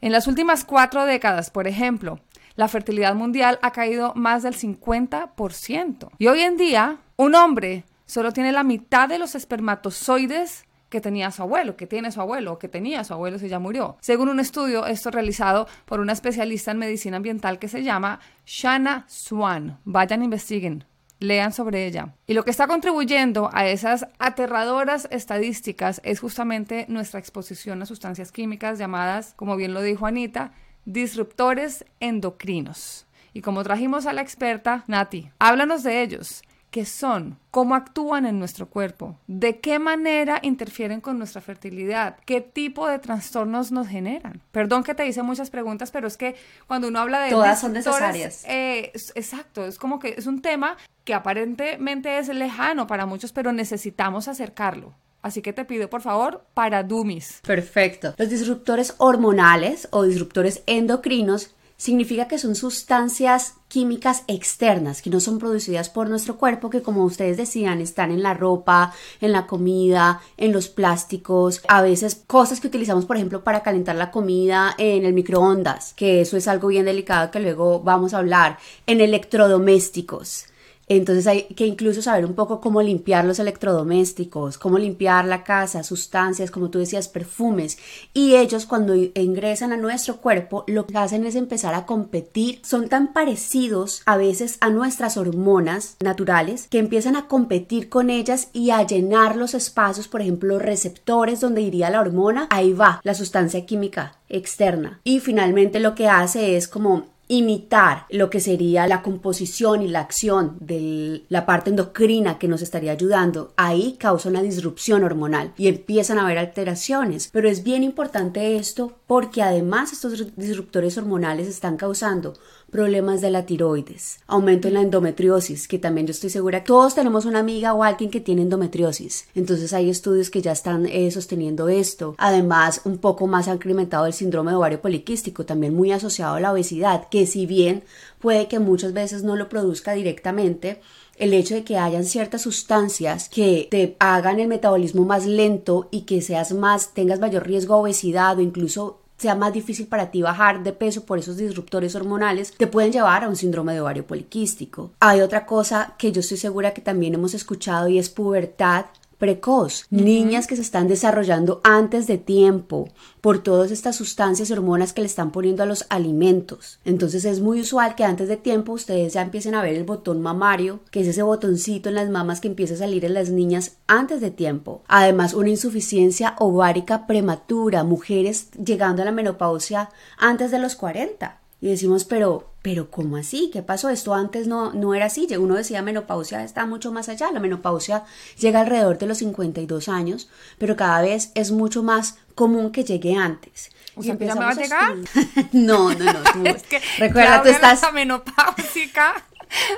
En 0.00 0.10
las 0.10 0.26
últimas 0.26 0.64
cuatro 0.64 1.04
décadas, 1.04 1.50
por 1.50 1.68
ejemplo, 1.68 2.18
la 2.56 2.66
fertilidad 2.66 3.14
mundial 3.14 3.60
ha 3.62 3.70
caído 3.70 4.12
más 4.16 4.42
del 4.42 4.56
50%. 4.56 6.08
Y 6.18 6.26
hoy 6.26 6.40
en 6.40 6.56
día, 6.56 6.98
un 7.14 7.36
hombre 7.36 7.84
solo 8.06 8.32
tiene 8.32 8.50
la 8.50 8.64
mitad 8.64 9.08
de 9.08 9.20
los 9.20 9.36
espermatozoides 9.36 10.65
que 10.88 11.00
tenía 11.00 11.30
su 11.30 11.42
abuelo, 11.42 11.76
que 11.76 11.86
tiene 11.86 12.12
su 12.12 12.20
abuelo, 12.20 12.58
que 12.58 12.68
tenía 12.68 13.04
su 13.04 13.12
abuelo 13.12 13.38
si 13.38 13.48
ya 13.48 13.58
murió. 13.58 13.96
Según 14.00 14.28
un 14.28 14.40
estudio, 14.40 14.86
esto 14.86 15.10
realizado 15.10 15.66
por 15.84 16.00
una 16.00 16.12
especialista 16.12 16.70
en 16.70 16.78
medicina 16.78 17.16
ambiental 17.16 17.58
que 17.58 17.68
se 17.68 17.82
llama 17.82 18.20
Shanna 18.44 19.04
Swan. 19.08 19.78
Vayan, 19.84 20.22
investiguen. 20.22 20.84
Lean 21.18 21.52
sobre 21.52 21.86
ella. 21.86 22.14
Y 22.26 22.34
lo 22.34 22.44
que 22.44 22.50
está 22.50 22.66
contribuyendo 22.66 23.48
a 23.54 23.66
esas 23.66 24.06
aterradoras 24.18 25.08
estadísticas 25.10 26.02
es 26.04 26.20
justamente 26.20 26.84
nuestra 26.88 27.18
exposición 27.18 27.80
a 27.80 27.86
sustancias 27.86 28.32
químicas 28.32 28.78
llamadas, 28.78 29.32
como 29.34 29.56
bien 29.56 29.72
lo 29.72 29.80
dijo 29.80 30.06
Anita, 30.06 30.52
disruptores 30.84 31.86
endocrinos. 32.00 33.06
Y 33.32 33.40
como 33.40 33.64
trajimos 33.64 34.04
a 34.04 34.12
la 34.12 34.20
experta, 34.20 34.84
Nati, 34.88 35.30
háblanos 35.38 35.82
de 35.82 36.02
ellos 36.02 36.42
qué 36.76 36.84
son, 36.84 37.38
cómo 37.50 37.74
actúan 37.74 38.26
en 38.26 38.38
nuestro 38.38 38.68
cuerpo, 38.68 39.18
de 39.26 39.60
qué 39.60 39.78
manera 39.78 40.40
interfieren 40.42 41.00
con 41.00 41.16
nuestra 41.16 41.40
fertilidad, 41.40 42.18
qué 42.26 42.42
tipo 42.42 42.86
de 42.86 42.98
trastornos 42.98 43.72
nos 43.72 43.88
generan. 43.88 44.42
Perdón 44.52 44.84
que 44.84 44.94
te 44.94 45.06
hice 45.06 45.22
muchas 45.22 45.48
preguntas, 45.48 45.90
pero 45.90 46.06
es 46.06 46.18
que 46.18 46.36
cuando 46.66 46.88
uno 46.88 46.98
habla 46.98 47.22
de... 47.22 47.30
Todas 47.30 47.62
son 47.62 47.72
necesarias. 47.72 48.44
Eh, 48.46 48.92
exacto, 49.14 49.64
es 49.64 49.78
como 49.78 49.98
que 49.98 50.16
es 50.18 50.26
un 50.26 50.42
tema 50.42 50.76
que 51.04 51.14
aparentemente 51.14 52.18
es 52.18 52.28
lejano 52.28 52.86
para 52.86 53.06
muchos, 53.06 53.32
pero 53.32 53.52
necesitamos 53.54 54.28
acercarlo. 54.28 54.92
Así 55.22 55.40
que 55.40 55.54
te 55.54 55.64
pido, 55.64 55.88
por 55.88 56.02
favor, 56.02 56.44
para 56.52 56.82
Dumis. 56.82 57.40
Perfecto. 57.46 58.14
Los 58.18 58.28
disruptores 58.28 58.96
hormonales 58.98 59.88
o 59.92 60.02
disruptores 60.02 60.62
endocrinos 60.66 61.55
significa 61.76 62.28
que 62.28 62.38
son 62.38 62.54
sustancias 62.54 63.54
químicas 63.68 64.22
externas 64.28 65.02
que 65.02 65.10
no 65.10 65.20
son 65.20 65.38
producidas 65.38 65.90
por 65.90 66.08
nuestro 66.08 66.36
cuerpo, 66.36 66.70
que 66.70 66.82
como 66.82 67.04
ustedes 67.04 67.36
decían, 67.36 67.80
están 67.80 68.10
en 68.10 68.22
la 68.22 68.34
ropa, 68.34 68.94
en 69.20 69.32
la 69.32 69.46
comida, 69.46 70.20
en 70.36 70.52
los 70.52 70.68
plásticos, 70.68 71.62
a 71.68 71.82
veces 71.82 72.22
cosas 72.26 72.60
que 72.60 72.68
utilizamos, 72.68 73.04
por 73.04 73.16
ejemplo, 73.16 73.44
para 73.44 73.62
calentar 73.62 73.96
la 73.96 74.10
comida 74.10 74.74
en 74.78 75.04
el 75.04 75.12
microondas, 75.12 75.92
que 75.94 76.20
eso 76.20 76.36
es 76.36 76.48
algo 76.48 76.68
bien 76.68 76.84
delicado 76.84 77.30
que 77.30 77.40
luego 77.40 77.80
vamos 77.80 78.14
a 78.14 78.18
hablar, 78.18 78.58
en 78.86 79.00
electrodomésticos. 79.00 80.46
Entonces 80.88 81.26
hay 81.26 81.44
que 81.44 81.66
incluso 81.66 82.00
saber 82.00 82.24
un 82.24 82.34
poco 82.34 82.60
cómo 82.60 82.80
limpiar 82.80 83.24
los 83.24 83.38
electrodomésticos, 83.38 84.56
cómo 84.56 84.78
limpiar 84.78 85.24
la 85.24 85.42
casa, 85.42 85.82
sustancias, 85.82 86.50
como 86.50 86.70
tú 86.70 86.78
decías, 86.78 87.08
perfumes. 87.08 87.78
Y 88.14 88.36
ellos 88.36 88.66
cuando 88.66 88.94
ingresan 88.94 89.72
a 89.72 89.76
nuestro 89.76 90.18
cuerpo 90.18 90.64
lo 90.68 90.86
que 90.86 90.96
hacen 90.98 91.26
es 91.26 91.34
empezar 91.34 91.74
a 91.74 91.86
competir. 91.86 92.60
Son 92.62 92.88
tan 92.88 93.12
parecidos 93.12 94.02
a 94.06 94.16
veces 94.16 94.58
a 94.60 94.70
nuestras 94.70 95.16
hormonas 95.16 95.96
naturales 96.00 96.68
que 96.68 96.78
empiezan 96.78 97.16
a 97.16 97.26
competir 97.26 97.88
con 97.88 98.10
ellas 98.10 98.48
y 98.52 98.70
a 98.70 98.86
llenar 98.86 99.36
los 99.36 99.54
espacios, 99.54 100.06
por 100.06 100.20
ejemplo, 100.20 100.58
receptores 100.58 101.40
donde 101.40 101.62
iría 101.62 101.90
la 101.90 102.00
hormona. 102.00 102.46
Ahí 102.50 102.72
va 102.72 103.00
la 103.02 103.14
sustancia 103.14 103.66
química 103.66 104.16
externa. 104.28 105.00
Y 105.04 105.20
finalmente 105.20 105.80
lo 105.80 105.94
que 105.94 106.08
hace 106.08 106.56
es 106.56 106.68
como 106.68 107.15
imitar 107.28 108.06
lo 108.10 108.30
que 108.30 108.40
sería 108.40 108.86
la 108.86 109.02
composición 109.02 109.82
y 109.82 109.88
la 109.88 110.00
acción 110.00 110.56
de 110.60 111.24
la 111.28 111.46
parte 111.46 111.70
endocrina 111.70 112.38
que 112.38 112.48
nos 112.48 112.62
estaría 112.62 112.92
ayudando, 112.92 113.52
ahí 113.56 113.96
causa 113.98 114.28
una 114.28 114.42
disrupción 114.42 115.02
hormonal 115.04 115.52
y 115.56 115.68
empiezan 115.68 116.18
a 116.18 116.22
haber 116.22 116.38
alteraciones. 116.38 117.28
Pero 117.32 117.48
es 117.48 117.62
bien 117.62 117.82
importante 117.82 118.56
esto 118.56 118.98
porque 119.06 119.42
además 119.42 119.92
estos 119.92 120.36
disruptores 120.36 120.96
hormonales 120.98 121.48
están 121.48 121.76
causando 121.76 122.34
problemas 122.70 123.20
de 123.20 123.30
la 123.30 123.46
tiroides, 123.46 124.20
aumento 124.26 124.68
en 124.68 124.74
la 124.74 124.82
endometriosis, 124.82 125.68
que 125.68 125.78
también 125.78 126.06
yo 126.06 126.10
estoy 126.10 126.30
segura 126.30 126.60
que 126.60 126.66
todos 126.66 126.94
tenemos 126.94 127.24
una 127.24 127.38
amiga 127.38 127.72
o 127.74 127.82
alguien 127.82 128.10
que 128.10 128.20
tiene 128.20 128.42
endometriosis. 128.42 129.28
Entonces 129.34 129.72
hay 129.72 129.88
estudios 129.88 130.30
que 130.30 130.42
ya 130.42 130.52
están 130.52 130.86
eh, 130.86 131.10
sosteniendo 131.10 131.68
esto. 131.68 132.14
Además, 132.18 132.82
un 132.84 132.98
poco 132.98 133.26
más 133.26 133.46
incrementado 133.46 134.06
el 134.06 134.12
síndrome 134.12 134.50
de 134.50 134.56
ovario 134.56 134.82
poliquístico, 134.82 135.46
también 135.46 135.74
muy 135.74 135.92
asociado 135.92 136.34
a 136.34 136.40
la 136.40 136.52
obesidad, 136.52 137.08
que 137.08 137.26
si 137.26 137.46
bien 137.46 137.84
puede 138.18 138.48
que 138.48 138.58
muchas 138.58 138.92
veces 138.92 139.22
no 139.22 139.36
lo 139.36 139.48
produzca 139.48 139.92
directamente, 139.92 140.80
el 141.16 141.32
hecho 141.32 141.54
de 141.54 141.64
que 141.64 141.78
hayan 141.78 142.04
ciertas 142.04 142.42
sustancias 142.42 143.28
que 143.28 143.68
te 143.70 143.96
hagan 143.98 144.38
el 144.40 144.48
metabolismo 144.48 145.04
más 145.04 145.24
lento 145.24 145.88
y 145.90 146.02
que 146.02 146.20
seas 146.20 146.52
más, 146.52 146.92
tengas 146.92 147.20
mayor 147.20 147.46
riesgo 147.46 147.74
a 147.74 147.78
obesidad 147.78 148.38
o 148.38 148.42
incluso 148.42 149.00
sea 149.16 149.34
más 149.34 149.52
difícil 149.52 149.86
para 149.86 150.10
ti 150.10 150.22
bajar 150.22 150.62
de 150.62 150.72
peso 150.72 151.04
por 151.04 151.18
esos 151.18 151.36
disruptores 151.36 151.94
hormonales, 151.94 152.52
te 152.56 152.66
pueden 152.66 152.92
llevar 152.92 153.24
a 153.24 153.28
un 153.28 153.36
síndrome 153.36 153.74
de 153.74 153.80
ovario 153.80 154.06
poliquístico. 154.06 154.92
Hay 155.00 155.20
otra 155.20 155.46
cosa 155.46 155.94
que 155.98 156.12
yo 156.12 156.20
estoy 156.20 156.36
segura 156.36 156.74
que 156.74 156.82
también 156.82 157.14
hemos 157.14 157.34
escuchado 157.34 157.88
y 157.88 157.98
es 157.98 158.08
pubertad 158.08 158.86
precoz, 159.18 159.86
niñas 159.90 160.46
que 160.46 160.56
se 160.56 160.62
están 160.62 160.88
desarrollando 160.88 161.60
antes 161.64 162.06
de 162.06 162.18
tiempo 162.18 162.88
por 163.20 163.42
todas 163.42 163.70
estas 163.70 163.96
sustancias 163.96 164.50
y 164.50 164.52
hormonas 164.52 164.92
que 164.92 165.00
le 165.00 165.06
están 165.06 165.30
poniendo 165.32 165.62
a 165.62 165.66
los 165.66 165.86
alimentos. 165.88 166.78
Entonces 166.84 167.24
es 167.24 167.40
muy 167.40 167.60
usual 167.60 167.94
que 167.94 168.04
antes 168.04 168.28
de 168.28 168.36
tiempo 168.36 168.72
ustedes 168.72 169.14
ya 169.14 169.22
empiecen 169.22 169.54
a 169.54 169.62
ver 169.62 169.74
el 169.74 169.84
botón 169.84 170.20
mamario, 170.20 170.80
que 170.90 171.00
es 171.00 171.08
ese 171.08 171.22
botoncito 171.22 171.88
en 171.88 171.94
las 171.94 172.10
mamas 172.10 172.40
que 172.40 172.48
empieza 172.48 172.74
a 172.74 172.78
salir 172.78 173.04
en 173.04 173.14
las 173.14 173.30
niñas 173.30 173.78
antes 173.86 174.20
de 174.20 174.30
tiempo. 174.30 174.82
Además, 174.88 175.34
una 175.34 175.50
insuficiencia 175.50 176.34
ovárica 176.38 177.06
prematura, 177.06 177.84
mujeres 177.84 178.50
llegando 178.52 179.02
a 179.02 179.04
la 179.04 179.12
menopausia 179.12 179.90
antes 180.18 180.50
de 180.50 180.58
los 180.58 180.76
40. 180.76 181.40
Y 181.60 181.68
decimos, 181.68 182.04
pero, 182.04 182.50
pero 182.66 182.90
¿cómo 182.90 183.16
así? 183.16 183.48
¿Qué 183.52 183.62
pasó? 183.62 183.90
Esto 183.90 184.12
antes 184.12 184.48
no, 184.48 184.72
no 184.72 184.92
era 184.92 185.06
así. 185.06 185.28
Uno 185.38 185.54
decía 185.54 185.82
menopausia 185.82 186.42
está 186.42 186.66
mucho 186.66 186.90
más 186.90 187.08
allá. 187.08 187.30
La 187.30 187.38
menopausia 187.38 188.02
llega 188.40 188.58
alrededor 188.58 188.98
de 188.98 189.06
los 189.06 189.18
52 189.18 189.88
años, 189.88 190.28
pero 190.58 190.74
cada 190.74 191.00
vez 191.00 191.30
es 191.36 191.52
mucho 191.52 191.84
más 191.84 192.18
común 192.34 192.72
que 192.72 192.82
llegue 192.82 193.14
antes. 193.14 193.70
O 193.94 194.02
sea, 194.02 194.18
¿ya 194.18 194.34
me 194.34 194.40
va 194.40 194.48
a 194.48 194.54
llegar? 194.54 194.96
no, 195.52 195.94
no, 195.94 196.12
no. 196.12 196.44
es 196.44 196.64
que 196.64 196.80
recuerda, 196.98 197.40
tú 197.44 197.50
estás... 197.50 197.92
menopáusica 197.92 199.14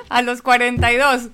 a 0.09 0.23
los 0.23 0.41
42. 0.41 1.29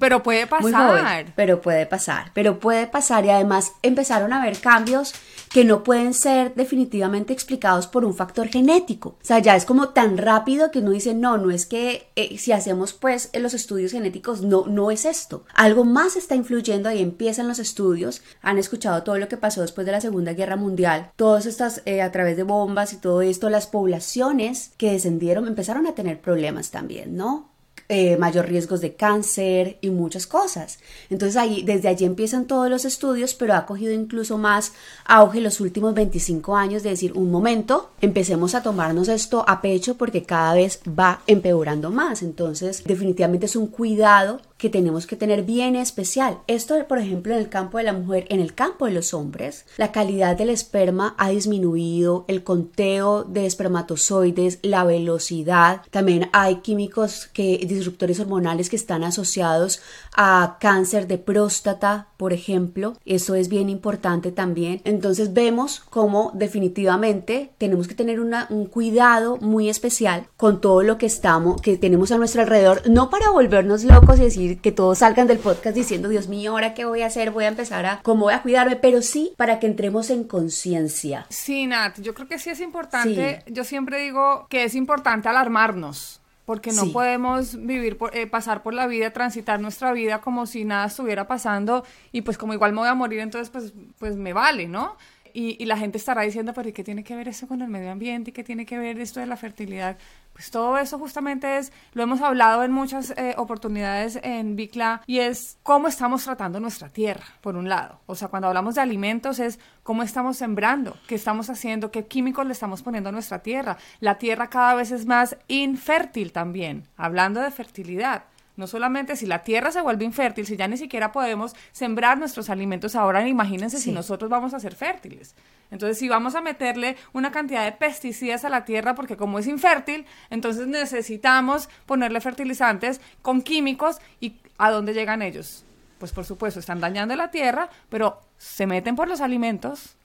Pero 0.00 0.24
puede 0.24 0.48
pasar. 0.48 1.26
pero 1.36 1.60
puede 1.60 1.86
pasar. 1.86 2.32
Pero 2.34 2.58
puede 2.58 2.88
pasar 2.88 3.24
y 3.24 3.30
además 3.30 3.70
empezaron 3.82 4.32
a 4.32 4.42
haber 4.42 4.58
cambios 4.58 5.14
que 5.48 5.64
no 5.64 5.82
pueden 5.82 6.14
ser 6.14 6.54
definitivamente 6.54 7.32
explicados 7.32 7.86
por 7.86 8.04
un 8.04 8.14
factor 8.14 8.48
genético. 8.48 9.10
O 9.10 9.24
sea, 9.24 9.38
ya 9.38 9.56
es 9.56 9.64
como 9.64 9.90
tan 9.90 10.18
rápido 10.18 10.70
que 10.70 10.80
uno 10.80 10.90
dice, 10.90 11.14
no, 11.14 11.38
no 11.38 11.50
es 11.50 11.66
que 11.66 12.08
eh, 12.16 12.38
si 12.38 12.52
hacemos 12.52 12.92
pues 12.92 13.30
los 13.34 13.54
estudios 13.54 13.92
genéticos, 13.92 14.42
no, 14.42 14.66
no 14.66 14.90
es 14.90 15.04
esto. 15.04 15.44
Algo 15.54 15.84
más 15.84 16.16
está 16.16 16.34
influyendo, 16.34 16.88
ahí 16.88 17.02
empiezan 17.02 17.48
los 17.48 17.58
estudios. 17.58 18.22
Han 18.42 18.58
escuchado 18.58 19.02
todo 19.02 19.18
lo 19.18 19.28
que 19.28 19.36
pasó 19.36 19.62
después 19.62 19.86
de 19.86 19.92
la 19.92 20.00
Segunda 20.00 20.32
Guerra 20.32 20.56
Mundial, 20.56 21.10
todas 21.16 21.46
estas, 21.46 21.82
eh, 21.84 22.02
a 22.02 22.12
través 22.12 22.36
de 22.36 22.42
bombas 22.42 22.92
y 22.92 22.96
todo 22.96 23.22
esto, 23.22 23.50
las 23.50 23.66
poblaciones 23.66 24.72
que 24.76 24.92
descendieron 24.92 25.46
empezaron 25.46 25.86
a 25.86 25.94
tener 25.94 26.20
problemas 26.20 26.70
también, 26.70 27.16
¿no? 27.16 27.50
Eh, 27.90 28.18
mayor 28.18 28.46
riesgos 28.46 28.82
de 28.82 28.96
cáncer 28.96 29.78
y 29.80 29.88
muchas 29.88 30.26
cosas. 30.26 30.78
Entonces 31.08 31.64
desde 31.64 31.88
allí 31.88 32.04
empiezan 32.04 32.46
todos 32.46 32.68
los 32.68 32.84
estudios, 32.84 33.32
pero 33.32 33.54
ha 33.54 33.64
cogido 33.64 33.94
incluso 33.94 34.36
más 34.36 34.74
auge 35.06 35.40
los 35.40 35.58
últimos 35.58 35.94
25 35.94 36.54
años 36.54 36.82
de 36.82 36.90
decir, 36.90 37.14
un 37.14 37.30
momento, 37.30 37.90
empecemos 38.02 38.54
a 38.54 38.62
tomarnos 38.62 39.08
esto 39.08 39.42
a 39.48 39.62
pecho 39.62 39.96
porque 39.96 40.24
cada 40.24 40.52
vez 40.52 40.80
va 40.86 41.22
empeorando 41.26 41.90
más. 41.90 42.22
Entonces, 42.22 42.84
definitivamente 42.84 43.46
es 43.46 43.56
un 43.56 43.68
cuidado 43.68 44.42
que 44.58 44.68
tenemos 44.68 45.06
que 45.06 45.16
tener 45.16 45.44
bien 45.44 45.76
especial. 45.76 46.38
Esto, 46.46 46.74
por 46.86 46.98
ejemplo, 46.98 47.32
en 47.32 47.38
el 47.38 47.48
campo 47.48 47.78
de 47.78 47.84
la 47.84 47.92
mujer, 47.92 48.26
en 48.28 48.40
el 48.40 48.54
campo 48.54 48.86
de 48.86 48.92
los 48.92 49.14
hombres, 49.14 49.64
la 49.76 49.92
calidad 49.92 50.36
del 50.36 50.50
esperma 50.50 51.14
ha 51.16 51.30
disminuido, 51.30 52.24
el 52.28 52.42
conteo 52.44 53.24
de 53.24 53.46
espermatozoides, 53.46 54.58
la 54.62 54.84
velocidad, 54.84 55.82
también 55.90 56.28
hay 56.32 56.56
químicos 56.56 57.28
que 57.32 57.64
disruptores 57.66 58.20
hormonales 58.20 58.68
que 58.68 58.76
están 58.76 59.04
asociados 59.04 59.80
a 60.16 60.58
cáncer 60.60 61.06
de 61.06 61.18
próstata, 61.18 62.08
por 62.16 62.32
ejemplo. 62.32 62.94
Eso 63.06 63.36
es 63.36 63.48
bien 63.48 63.68
importante 63.68 64.32
también. 64.32 64.80
Entonces 64.84 65.32
vemos 65.32 65.80
cómo 65.88 66.32
definitivamente 66.34 67.52
tenemos 67.58 67.86
que 67.86 67.94
tener 67.94 68.18
un 68.20 68.66
cuidado 68.66 69.36
muy 69.36 69.68
especial 69.68 70.26
con 70.36 70.60
todo 70.60 70.82
lo 70.82 70.98
que 70.98 71.06
estamos, 71.06 71.60
que 71.60 71.76
tenemos 71.76 72.10
a 72.10 72.18
nuestro 72.18 72.42
alrededor, 72.42 72.82
no 72.88 73.10
para 73.10 73.30
volvernos 73.30 73.84
locos 73.84 74.18
y 74.18 74.24
decir 74.24 74.47
que 74.56 74.72
todos 74.72 74.98
salgan 74.98 75.26
del 75.26 75.38
podcast 75.38 75.76
diciendo, 75.76 76.08
Dios 76.08 76.28
mío, 76.28 76.52
¿ahora 76.52 76.74
qué 76.74 76.84
voy 76.84 77.02
a 77.02 77.06
hacer? 77.06 77.30
Voy 77.30 77.44
a 77.44 77.48
empezar 77.48 77.86
a, 77.86 78.00
¿cómo 78.02 78.24
voy 78.24 78.34
a 78.34 78.42
cuidarme? 78.42 78.76
Pero 78.76 79.02
sí 79.02 79.32
para 79.36 79.58
que 79.58 79.66
entremos 79.66 80.10
en 80.10 80.24
conciencia. 80.24 81.26
Sí, 81.28 81.66
Nat, 81.66 82.00
yo 82.00 82.14
creo 82.14 82.28
que 82.28 82.38
sí 82.38 82.50
es 82.50 82.60
importante, 82.60 83.42
yo 83.46 83.64
siempre 83.64 84.00
digo 84.00 84.46
que 84.48 84.64
es 84.64 84.74
importante 84.74 85.28
alarmarnos 85.28 86.20
porque 86.48 86.72
no 86.72 86.90
podemos 86.92 87.62
vivir, 87.66 87.98
por, 87.98 88.16
eh, 88.16 88.26
pasar 88.26 88.62
por 88.62 88.72
la 88.72 88.86
vida, 88.86 89.10
transitar 89.10 89.60
nuestra 89.60 89.92
vida 89.92 90.22
como 90.22 90.46
si 90.46 90.64
nada 90.64 90.86
estuviera 90.86 91.28
pasando 91.28 91.84
y 92.10 92.22
pues 92.22 92.38
como 92.38 92.54
igual 92.54 92.72
me 92.72 92.78
voy 92.78 92.88
a 92.88 92.94
morir, 92.94 93.20
entonces 93.20 93.50
pues, 93.50 93.74
pues 93.98 94.16
me 94.16 94.32
vale, 94.32 94.66
¿no? 94.66 94.96
Y, 95.34 95.64
la 95.66 95.76
gente 95.76 95.98
estará 95.98 96.22
diciendo, 96.22 96.52
pero 96.54 96.68
¿y 96.68 96.72
qué 96.72 96.82
tiene 96.82 97.04
que 97.04 97.14
ver 97.14 97.28
eso 97.28 97.46
con 97.46 97.62
el 97.62 97.68
medio 97.68 97.90
ambiente? 97.90 98.30
¿Y 98.30 98.32
qué 98.32 98.44
tiene 98.44 98.64
que 98.64 98.78
ver 98.78 98.98
esto 99.00 99.20
de 99.20 99.26
la 99.26 99.36
fertilidad? 99.36 99.98
Pues 100.32 100.50
todo 100.50 100.78
eso 100.78 100.98
justamente 100.98 101.58
es, 101.58 101.72
lo 101.92 102.02
hemos 102.02 102.20
hablado 102.20 102.62
en 102.64 102.72
muchas 102.72 103.10
eh, 103.16 103.34
oportunidades 103.36 104.18
en 104.22 104.56
Bicla, 104.56 105.02
y 105.06 105.18
es 105.18 105.58
cómo 105.62 105.88
estamos 105.88 106.24
tratando 106.24 106.60
nuestra 106.60 106.88
tierra, 106.88 107.24
por 107.40 107.56
un 107.56 107.68
lado. 107.68 108.00
O 108.06 108.14
sea, 108.14 108.28
cuando 108.28 108.48
hablamos 108.48 108.76
de 108.76 108.80
alimentos 108.80 109.40
es 109.40 109.58
cómo 109.82 110.02
estamos 110.02 110.36
sembrando, 110.36 110.96
qué 111.06 111.14
estamos 111.14 111.50
haciendo, 111.50 111.90
qué 111.90 112.06
químicos 112.06 112.46
le 112.46 112.52
estamos 112.52 112.82
poniendo 112.82 113.08
a 113.08 113.12
nuestra 113.12 113.42
tierra. 113.42 113.78
La 114.00 114.18
tierra 114.18 114.48
cada 114.48 114.74
vez 114.74 114.92
es 114.92 115.06
más 115.06 115.36
infértil 115.48 116.32
también, 116.32 116.84
hablando 116.96 117.40
de 117.40 117.50
fertilidad. 117.50 118.24
No 118.58 118.66
solamente 118.66 119.14
si 119.14 119.24
la 119.24 119.44
tierra 119.44 119.70
se 119.70 119.80
vuelve 119.80 120.04
infértil, 120.04 120.44
si 120.44 120.56
ya 120.56 120.66
ni 120.66 120.76
siquiera 120.76 121.12
podemos 121.12 121.54
sembrar 121.70 122.18
nuestros 122.18 122.50
alimentos 122.50 122.96
ahora, 122.96 123.26
imagínense 123.26 123.78
si 123.78 123.92
nosotros 123.92 124.28
vamos 124.28 124.52
a 124.52 124.58
ser 124.58 124.74
fértiles. 124.74 125.36
Entonces, 125.70 125.96
si 125.96 126.08
vamos 126.08 126.34
a 126.34 126.40
meterle 126.40 126.96
una 127.12 127.30
cantidad 127.30 127.64
de 127.64 127.70
pesticidas 127.70 128.44
a 128.44 128.48
la 128.48 128.64
tierra, 128.64 128.96
porque 128.96 129.16
como 129.16 129.38
es 129.38 129.46
infértil, 129.46 130.06
entonces 130.28 130.66
necesitamos 130.66 131.68
ponerle 131.86 132.20
fertilizantes 132.20 133.00
con 133.22 133.42
químicos 133.42 134.00
y 134.18 134.40
¿a 134.58 134.72
dónde 134.72 134.92
llegan 134.92 135.22
ellos? 135.22 135.64
Pues 135.98 136.10
por 136.10 136.24
supuesto, 136.24 136.58
están 136.58 136.80
dañando 136.80 137.14
la 137.14 137.30
tierra, 137.30 137.70
pero 137.88 138.20
se 138.38 138.66
meten 138.66 138.96
por 138.96 139.06
los 139.06 139.20
alimentos, 139.20 139.97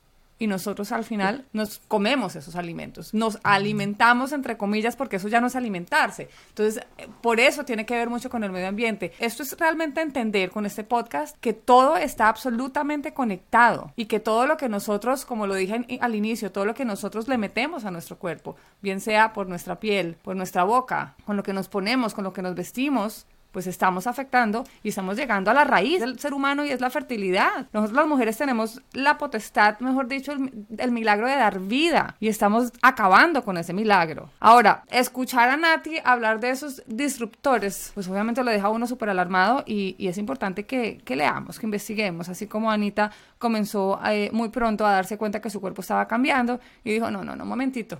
y 0.44 0.48
nosotros 0.48 0.92
al 0.92 1.06
final 1.06 1.46
nos 1.54 1.80
comemos 1.88 2.36
esos 2.36 2.58
alimentos, 2.58 3.14
nos 3.14 3.40
alimentamos 3.44 4.34
entre 4.34 4.58
comillas 4.58 4.98
porque 4.98 5.16
eso 5.16 5.30
ya 5.30 5.40
no 5.40 5.48
es 5.48 5.56
alimentarse. 5.56 6.28
Entonces, 6.50 6.84
eh, 6.98 7.08
por 7.22 7.40
eso 7.40 7.64
tiene 7.64 7.86
que 7.86 7.96
ver 7.96 8.10
mucho 8.10 8.30
con 8.30 8.44
el 8.44 8.52
medio 8.52 8.68
ambiente. 8.68 9.14
Esto 9.20 9.44
es 9.44 9.58
realmente 9.58 10.02
entender 10.02 10.52
con 10.52 10.66
este 10.66 10.84
podcast 10.84 11.38
que 11.40 11.54
todo 11.54 11.96
está 11.96 12.28
absolutamente 12.28 13.14
conectado 13.14 13.94
y 13.96 14.08
que 14.08 14.20
todo 14.20 14.46
lo 14.46 14.58
que 14.58 14.68
nosotros, 14.68 15.24
como 15.24 15.48
lo 15.48 15.56
dije 15.56 15.86
al 16.02 16.14
inicio, 16.14 16.52
todo 16.52 16.66
lo 16.66 16.74
que 16.74 16.84
nosotros 16.84 17.30
le 17.30 17.38
metemos 17.38 17.86
a 17.86 17.92
nuestro 17.92 18.20
cuerpo, 18.20 18.58
bien 18.82 19.00
sea 19.00 19.32
por 19.32 19.48
nuestra 19.48 19.80
piel, 19.80 20.18
por 20.24 20.36
nuestra 20.36 20.66
boca, 20.66 21.16
con 21.26 21.38
lo 21.38 21.44
que 21.44 21.54
nos 21.54 21.70
ponemos, 21.70 22.14
con 22.14 22.26
lo 22.26 22.34
que 22.34 22.42
nos 22.42 22.54
vestimos, 22.54 23.28
pues 23.54 23.68
estamos 23.68 24.08
afectando 24.08 24.66
y 24.82 24.90
estamos 24.90 25.16
llegando 25.16 25.52
a 25.52 25.54
la 25.54 25.64
raíz 25.64 26.00
del 26.00 26.20
ser 26.20 26.34
humano 26.34 26.66
y 26.66 26.72
es 26.72 26.82
la 26.82 26.90
fertilidad. 26.90 27.68
Nosotros 27.72 27.96
las 27.96 28.08
mujeres 28.08 28.36
tenemos 28.36 28.82
la 28.94 29.20
potestad, 29.20 29.80
mejor 29.80 30.08
dicho, 30.08 30.34
el, 30.34 30.92
milagro 30.92 31.28
de 31.28 31.36
dar 31.36 31.60
vida 31.60 32.16
y 32.20 32.30
estamos 32.30 32.74
acabando 32.82 33.44
con 33.44 33.58
ese 33.58 33.72
milagro. 33.72 34.30
Ahora, 34.40 34.84
escuchar 34.90 35.50
a 35.50 35.58
Nati 35.58 35.98
hablar 36.04 36.40
de 36.40 36.50
esos 36.50 36.82
disruptores, 36.88 37.92
pues 37.94 38.08
obviamente 38.08 38.44
lo 38.44 38.50
deja 38.50 38.70
uno 38.70 38.88
súper 38.88 39.10
alarmado 39.10 39.64
y, 39.68 39.96
es 40.00 40.18
importante 40.18 40.66
que, 40.66 41.02
leamos, 41.16 41.60
que 41.60 41.68
investiguemos, 41.68 42.30
así 42.30 42.48
como 42.48 42.72
Anita 42.72 43.12
comenzó 43.38 44.00
eh, 44.06 44.30
muy 44.34 44.50
pronto 44.50 44.86
a 44.86 44.92
darse 44.92 45.18
cuenta 45.18 45.42
que 45.42 45.52
su 45.52 45.62
cuerpo 45.62 45.82
estaba 45.82 46.08
cambiando 46.08 46.60
y 46.84 46.92
dijo, 46.92 47.12
no, 47.12 47.24
no, 47.24 47.36
no, 47.36 47.46
momentito. 47.46 48.00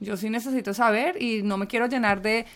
Yo 0.00 0.16
sí 0.16 0.28
necesito 0.28 0.74
saber 0.74 1.20
y 1.22 1.42
no 1.42 1.56
me 1.56 1.66
quiero 1.66 1.86
llenar 1.86 2.20
de 2.20 2.46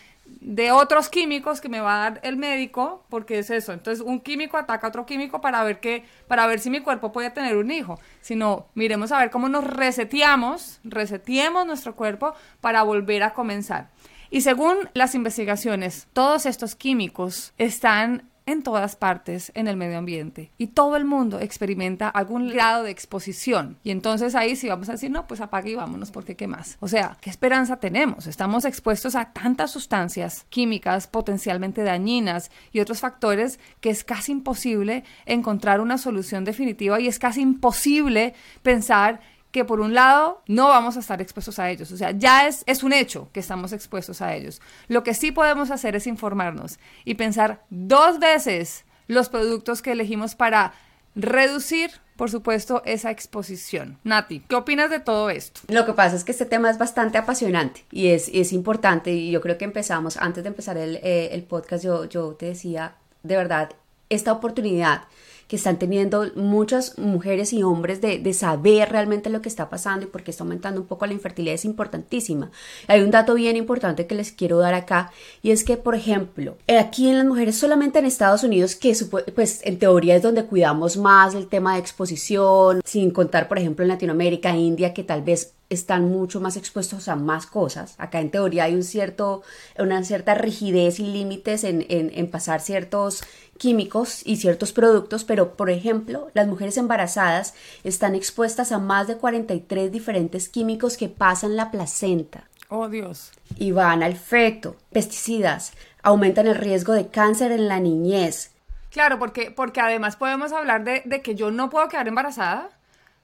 de 0.41 0.71
otros 0.71 1.09
químicos 1.09 1.61
que 1.61 1.69
me 1.69 1.81
va 1.81 1.95
a 1.95 2.09
dar 2.09 2.19
el 2.23 2.37
médico, 2.37 3.05
porque 3.09 3.39
es 3.39 3.49
eso. 3.49 3.73
Entonces, 3.73 4.03
un 4.05 4.19
químico 4.19 4.57
ataca 4.57 4.87
a 4.87 4.89
otro 4.89 5.05
químico 5.05 5.41
para 5.41 5.63
ver 5.63 5.79
que, 5.79 6.05
para 6.27 6.47
ver 6.47 6.59
si 6.59 6.69
mi 6.69 6.81
cuerpo 6.81 7.11
puede 7.11 7.29
tener 7.29 7.57
un 7.57 7.71
hijo. 7.71 7.99
Sino, 8.21 8.67
miremos 8.75 9.11
a 9.11 9.19
ver 9.19 9.29
cómo 9.29 9.49
nos 9.49 9.63
reseteamos, 9.63 10.79
reseteemos 10.83 11.65
nuestro 11.65 11.95
cuerpo 11.95 12.33
para 12.61 12.83
volver 12.83 13.23
a 13.23 13.33
comenzar. 13.33 13.89
Y 14.31 14.41
según 14.41 14.89
las 14.93 15.15
investigaciones, 15.15 16.07
todos 16.13 16.45
estos 16.45 16.75
químicos 16.75 17.53
están 17.57 18.28
en 18.51 18.63
todas 18.63 18.95
partes 18.95 19.51
en 19.55 19.67
el 19.67 19.77
medio 19.77 19.97
ambiente 19.97 20.51
y 20.57 20.67
todo 20.67 20.95
el 20.95 21.05
mundo 21.05 21.39
experimenta 21.39 22.09
algún 22.09 22.49
grado 22.49 22.83
de 22.83 22.91
exposición. 22.91 23.77
Y 23.83 23.91
entonces 23.91 24.35
ahí 24.35 24.55
sí 24.55 24.67
vamos 24.67 24.89
a 24.89 24.93
decir 24.93 25.11
no 25.11 25.27
pues 25.27 25.41
apague 25.41 25.71
y 25.71 25.75
vámonos 25.75 26.11
porque 26.11 26.35
qué 26.35 26.47
más 26.47 26.77
o 26.79 26.87
sea 26.87 27.17
qué 27.21 27.29
esperanza 27.29 27.77
tenemos 27.77 28.27
estamos 28.27 28.65
expuestos 28.65 29.15
a 29.15 29.31
tantas 29.31 29.71
sustancias 29.71 30.45
químicas 30.49 31.07
potencialmente 31.07 31.83
dañinas 31.83 32.51
y 32.71 32.79
otros 32.79 32.99
factores 32.99 33.59
que 33.81 33.89
es 33.89 34.03
casi 34.03 34.31
imposible 34.31 35.03
encontrar 35.25 35.81
una 35.81 35.97
solución 35.97 36.45
definitiva 36.45 36.99
y 36.99 37.07
es 37.07 37.19
casi 37.19 37.41
imposible 37.41 38.33
pensar 38.63 39.21
que 39.51 39.65
por 39.65 39.79
un 39.79 39.93
lado 39.93 40.41
no 40.47 40.67
vamos 40.67 40.95
a 40.95 40.99
estar 40.99 41.21
expuestos 41.21 41.59
a 41.59 41.69
ellos, 41.69 41.91
o 41.91 41.97
sea, 41.97 42.11
ya 42.11 42.47
es, 42.47 42.63
es 42.67 42.83
un 42.83 42.93
hecho 42.93 43.29
que 43.33 43.39
estamos 43.39 43.73
expuestos 43.73 44.21
a 44.21 44.35
ellos. 44.35 44.61
Lo 44.87 45.03
que 45.03 45.13
sí 45.13 45.31
podemos 45.31 45.71
hacer 45.71 45.95
es 45.95 46.07
informarnos 46.07 46.79
y 47.05 47.15
pensar 47.15 47.63
dos 47.69 48.19
veces 48.19 48.85
los 49.07 49.29
productos 49.29 49.81
que 49.81 49.91
elegimos 49.91 50.35
para 50.35 50.73
reducir, 51.15 51.91
por 52.15 52.29
supuesto, 52.29 52.83
esa 52.85 53.09
exposición. 53.09 53.97
Nati, 54.03 54.41
¿qué 54.41 54.55
opinas 54.55 54.89
de 54.89 54.99
todo 54.99 55.29
esto? 55.29 55.61
Lo 55.67 55.85
que 55.85 55.93
pasa 55.93 56.15
es 56.15 56.23
que 56.23 56.31
este 56.31 56.45
tema 56.45 56.69
es 56.69 56.77
bastante 56.77 57.17
apasionante 57.17 57.85
y 57.91 58.09
es, 58.09 58.29
es 58.33 58.53
importante 58.53 59.11
y 59.11 59.31
yo 59.31 59.41
creo 59.41 59.57
que 59.57 59.65
empezamos, 59.65 60.17
antes 60.17 60.43
de 60.43 60.49
empezar 60.49 60.77
el, 60.77 60.97
eh, 60.97 61.29
el 61.31 61.43
podcast, 61.43 61.83
yo, 61.83 62.05
yo 62.05 62.33
te 62.33 62.47
decía, 62.47 62.95
de 63.23 63.35
verdad, 63.35 63.71
esta 64.09 64.31
oportunidad 64.31 65.03
que 65.49 65.55
están 65.55 65.79
teniendo 65.79 66.27
muchas 66.35 66.99
mujeres 66.99 67.53
y 67.53 67.63
hombres 67.63 68.01
de, 68.01 68.33
saber 68.35 68.89
realmente 68.89 69.31
lo 69.31 69.41
que 69.41 69.49
está 69.49 69.67
pasando 69.67 70.05
y 70.05 70.07
porque 70.07 70.29
está 70.29 70.43
aumentando 70.43 70.79
un 70.79 70.85
poco 70.85 71.07
la 71.07 71.13
infertilidad 71.13 71.55
es 71.55 71.65
importantísima. 71.65 72.51
Hay 72.87 73.01
un 73.01 73.09
dato 73.09 73.33
bien 73.33 73.55
importante 73.55 74.05
que 74.05 74.13
les 74.13 74.31
quiero 74.31 74.59
dar 74.59 74.75
acá 74.75 75.11
y 75.41 75.49
es 75.49 75.63
que, 75.63 75.75
por 75.75 75.95
ejemplo, 75.95 76.55
aquí 76.79 77.09
en 77.09 77.17
las 77.17 77.25
mujeres 77.25 77.57
solamente 77.57 77.97
en 77.97 78.05
Estados 78.05 78.43
Unidos, 78.43 78.75
que 78.75 78.95
pues 79.33 79.61
en 79.63 79.79
teoría 79.79 80.15
es 80.15 80.21
donde 80.21 80.45
cuidamos 80.45 80.97
más 80.97 81.33
el 81.33 81.47
tema 81.47 81.73
de 81.73 81.79
exposición, 81.79 82.81
sin 82.85 83.09
contar, 83.09 83.47
por 83.47 83.57
ejemplo, 83.57 83.83
en 83.83 83.89
Latinoamérica, 83.89 84.55
India, 84.55 84.93
que 84.93 85.03
tal 85.03 85.23
vez 85.23 85.53
están 85.69 86.09
mucho 86.09 86.39
más 86.41 86.57
expuestos 86.57 87.07
a 87.07 87.15
más 87.15 87.45
cosas. 87.45 87.95
Acá 87.97 88.19
en 88.19 88.31
teoría 88.31 88.65
hay 88.65 88.75
un 88.75 88.83
cierto, 88.83 89.43
una 89.77 90.03
cierta 90.03 90.35
rigidez 90.35 90.99
y 90.99 91.05
límites 91.05 91.63
en, 91.63 91.85
en, 91.89 92.11
en 92.13 92.29
pasar 92.29 92.61
ciertos 92.61 93.23
químicos 93.59 94.25
y 94.25 94.37
ciertos 94.37 94.71
productos, 94.71 95.23
pero 95.23 95.38
por 95.47 95.69
ejemplo, 95.69 96.29
las 96.33 96.47
mujeres 96.47 96.77
embarazadas 96.77 97.53
están 97.83 98.15
expuestas 98.15 98.71
a 98.71 98.79
más 98.79 99.07
de 99.07 99.17
43 99.17 99.91
diferentes 99.91 100.49
químicos 100.49 100.97
que 100.97 101.09
pasan 101.09 101.55
la 101.55 101.71
placenta. 101.71 102.43
Oh 102.69 102.87
Dios. 102.87 103.31
Y 103.57 103.71
van 103.71 104.03
al 104.03 104.15
feto. 104.15 104.75
Pesticidas 104.91 105.73
aumentan 106.03 106.47
el 106.47 106.55
riesgo 106.55 106.93
de 106.93 107.09
cáncer 107.09 107.51
en 107.51 107.67
la 107.67 107.79
niñez. 107.79 108.51
Claro, 108.91 109.19
porque, 109.19 109.51
porque 109.51 109.81
además 109.81 110.15
podemos 110.15 110.51
hablar 110.51 110.83
de, 110.83 111.01
de 111.05 111.21
que 111.21 111.35
yo 111.35 111.51
no 111.51 111.69
puedo 111.69 111.87
quedar 111.87 112.07
embarazada, 112.07 112.69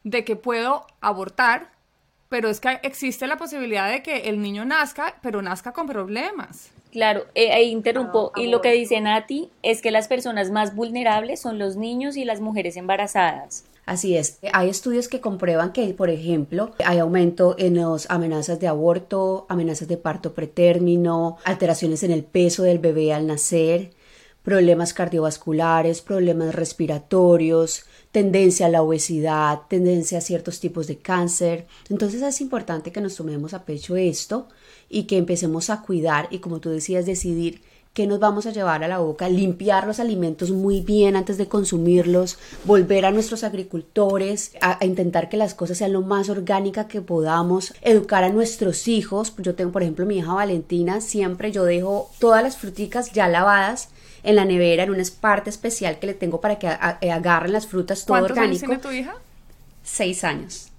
de 0.03 0.23
que 0.23 0.35
puedo 0.35 0.85
abortar, 1.01 1.71
pero 2.29 2.49
es 2.49 2.59
que 2.59 2.79
existe 2.83 3.27
la 3.27 3.37
posibilidad 3.37 3.89
de 3.89 4.03
que 4.03 4.29
el 4.29 4.41
niño 4.41 4.65
nazca, 4.65 5.15
pero 5.21 5.41
nazca 5.41 5.71
con 5.71 5.87
problemas. 5.87 6.71
Claro, 6.95 7.25
eh, 7.35 7.51
ahí 7.51 7.71
interrumpo. 7.71 8.31
y 8.37 8.47
lo 8.47 8.61
que 8.61 8.71
dice 8.71 9.01
Nati 9.01 9.49
es 9.63 9.81
que 9.81 9.91
las 9.91 10.07
personas 10.07 10.49
más 10.49 10.73
vulnerables 10.73 11.41
son 11.41 11.59
los 11.59 11.75
niños 11.75 12.15
y 12.15 12.23
las 12.23 12.39
mujeres 12.39 12.77
embarazadas. 12.77 13.65
Así 13.85 14.15
es. 14.15 14.39
Hay 14.53 14.69
estudios 14.69 15.09
que 15.09 15.19
comprueban 15.19 15.73
que, 15.73 15.93
por 15.93 16.09
ejemplo, 16.09 16.71
hay 16.85 16.99
aumento 16.99 17.57
en 17.59 17.75
las 17.75 18.09
amenazas 18.09 18.61
de 18.61 18.69
aborto, 18.69 19.45
amenazas 19.49 19.89
de 19.89 19.97
parto 19.97 20.33
pretérmino, 20.33 21.35
alteraciones 21.43 22.01
en 22.03 22.11
el 22.11 22.23
peso 22.23 22.63
del 22.63 22.79
bebé 22.79 23.11
al 23.11 23.27
nacer, 23.27 23.91
problemas 24.41 24.93
cardiovasculares, 24.93 26.01
problemas 26.01 26.55
respiratorios, 26.55 27.83
tendencia 28.15 28.67
a 28.67 28.69
la 28.69 28.81
obesidad, 28.81 29.63
tendencia 29.67 30.19
a 30.19 30.21
ciertos 30.21 30.61
tipos 30.61 30.87
de 30.87 30.97
cáncer. 30.97 31.67
Entonces 31.89 32.21
es 32.21 32.39
importante 32.39 32.93
que 32.93 33.01
nos 33.01 33.17
tomemos 33.17 33.53
a 33.53 33.65
pecho 33.65 33.97
esto 33.97 34.47
y 34.89 35.03
que 35.03 35.17
empecemos 35.17 35.69
a 35.69 35.81
cuidar 35.81 36.29
y 36.31 36.39
como 36.39 36.61
tú 36.61 36.69
decías, 36.69 37.05
decidir 37.05 37.61
qué 37.93 38.07
nos 38.07 38.21
vamos 38.21 38.45
a 38.45 38.51
llevar 38.51 38.85
a 38.85 38.87
la 38.87 38.99
boca, 38.99 39.27
limpiar 39.27 39.85
los 39.85 39.99
alimentos 39.99 40.51
muy 40.51 40.79
bien 40.79 41.17
antes 41.17 41.37
de 41.37 41.49
consumirlos, 41.49 42.37
volver 42.63 43.05
a 43.05 43.11
nuestros 43.11 43.43
agricultores, 43.43 44.53
a, 44.61 44.81
a, 44.81 44.85
intentar 44.85 45.27
que 45.27 45.35
las 45.35 45.53
cosas 45.53 45.79
sean 45.79 45.91
lo 45.91 46.01
más 46.01 46.29
orgánica 46.29 46.87
que 46.87 47.01
podamos, 47.01 47.73
educar 47.81 48.23
a 48.23 48.29
nuestros 48.29 48.87
hijos. 48.87 49.33
Yo 49.39 49.55
tengo, 49.55 49.73
por 49.73 49.83
ejemplo, 49.83 50.05
mi 50.05 50.19
hija 50.19 50.33
Valentina, 50.33 51.01
siempre 51.01 51.51
yo 51.51 51.65
dejo 51.65 52.09
todas 52.19 52.41
las 52.41 52.55
fruticas 52.55 53.11
ya 53.11 53.27
lavadas 53.27 53.89
en 54.25 54.35
la 54.35 54.43
nevera, 54.43 54.83
en 54.83 54.89
una 54.89 55.03
parte 55.21 55.49
especial 55.49 55.99
que 55.99 56.07
le 56.07 56.13
tengo 56.15 56.41
para 56.41 56.57
que 56.57 56.67
a, 56.67 56.99
agarren 57.11 57.53
las 57.53 57.67
frutas 57.67 58.05
todo 58.05 58.17
¿Cuántos 58.17 58.31
orgánico. 58.31 58.65
años 58.65 58.81
tiene 58.81 58.81
tu 58.81 58.91
hija? 58.91 59.15
Seis 59.83 60.23
años. 60.23 60.71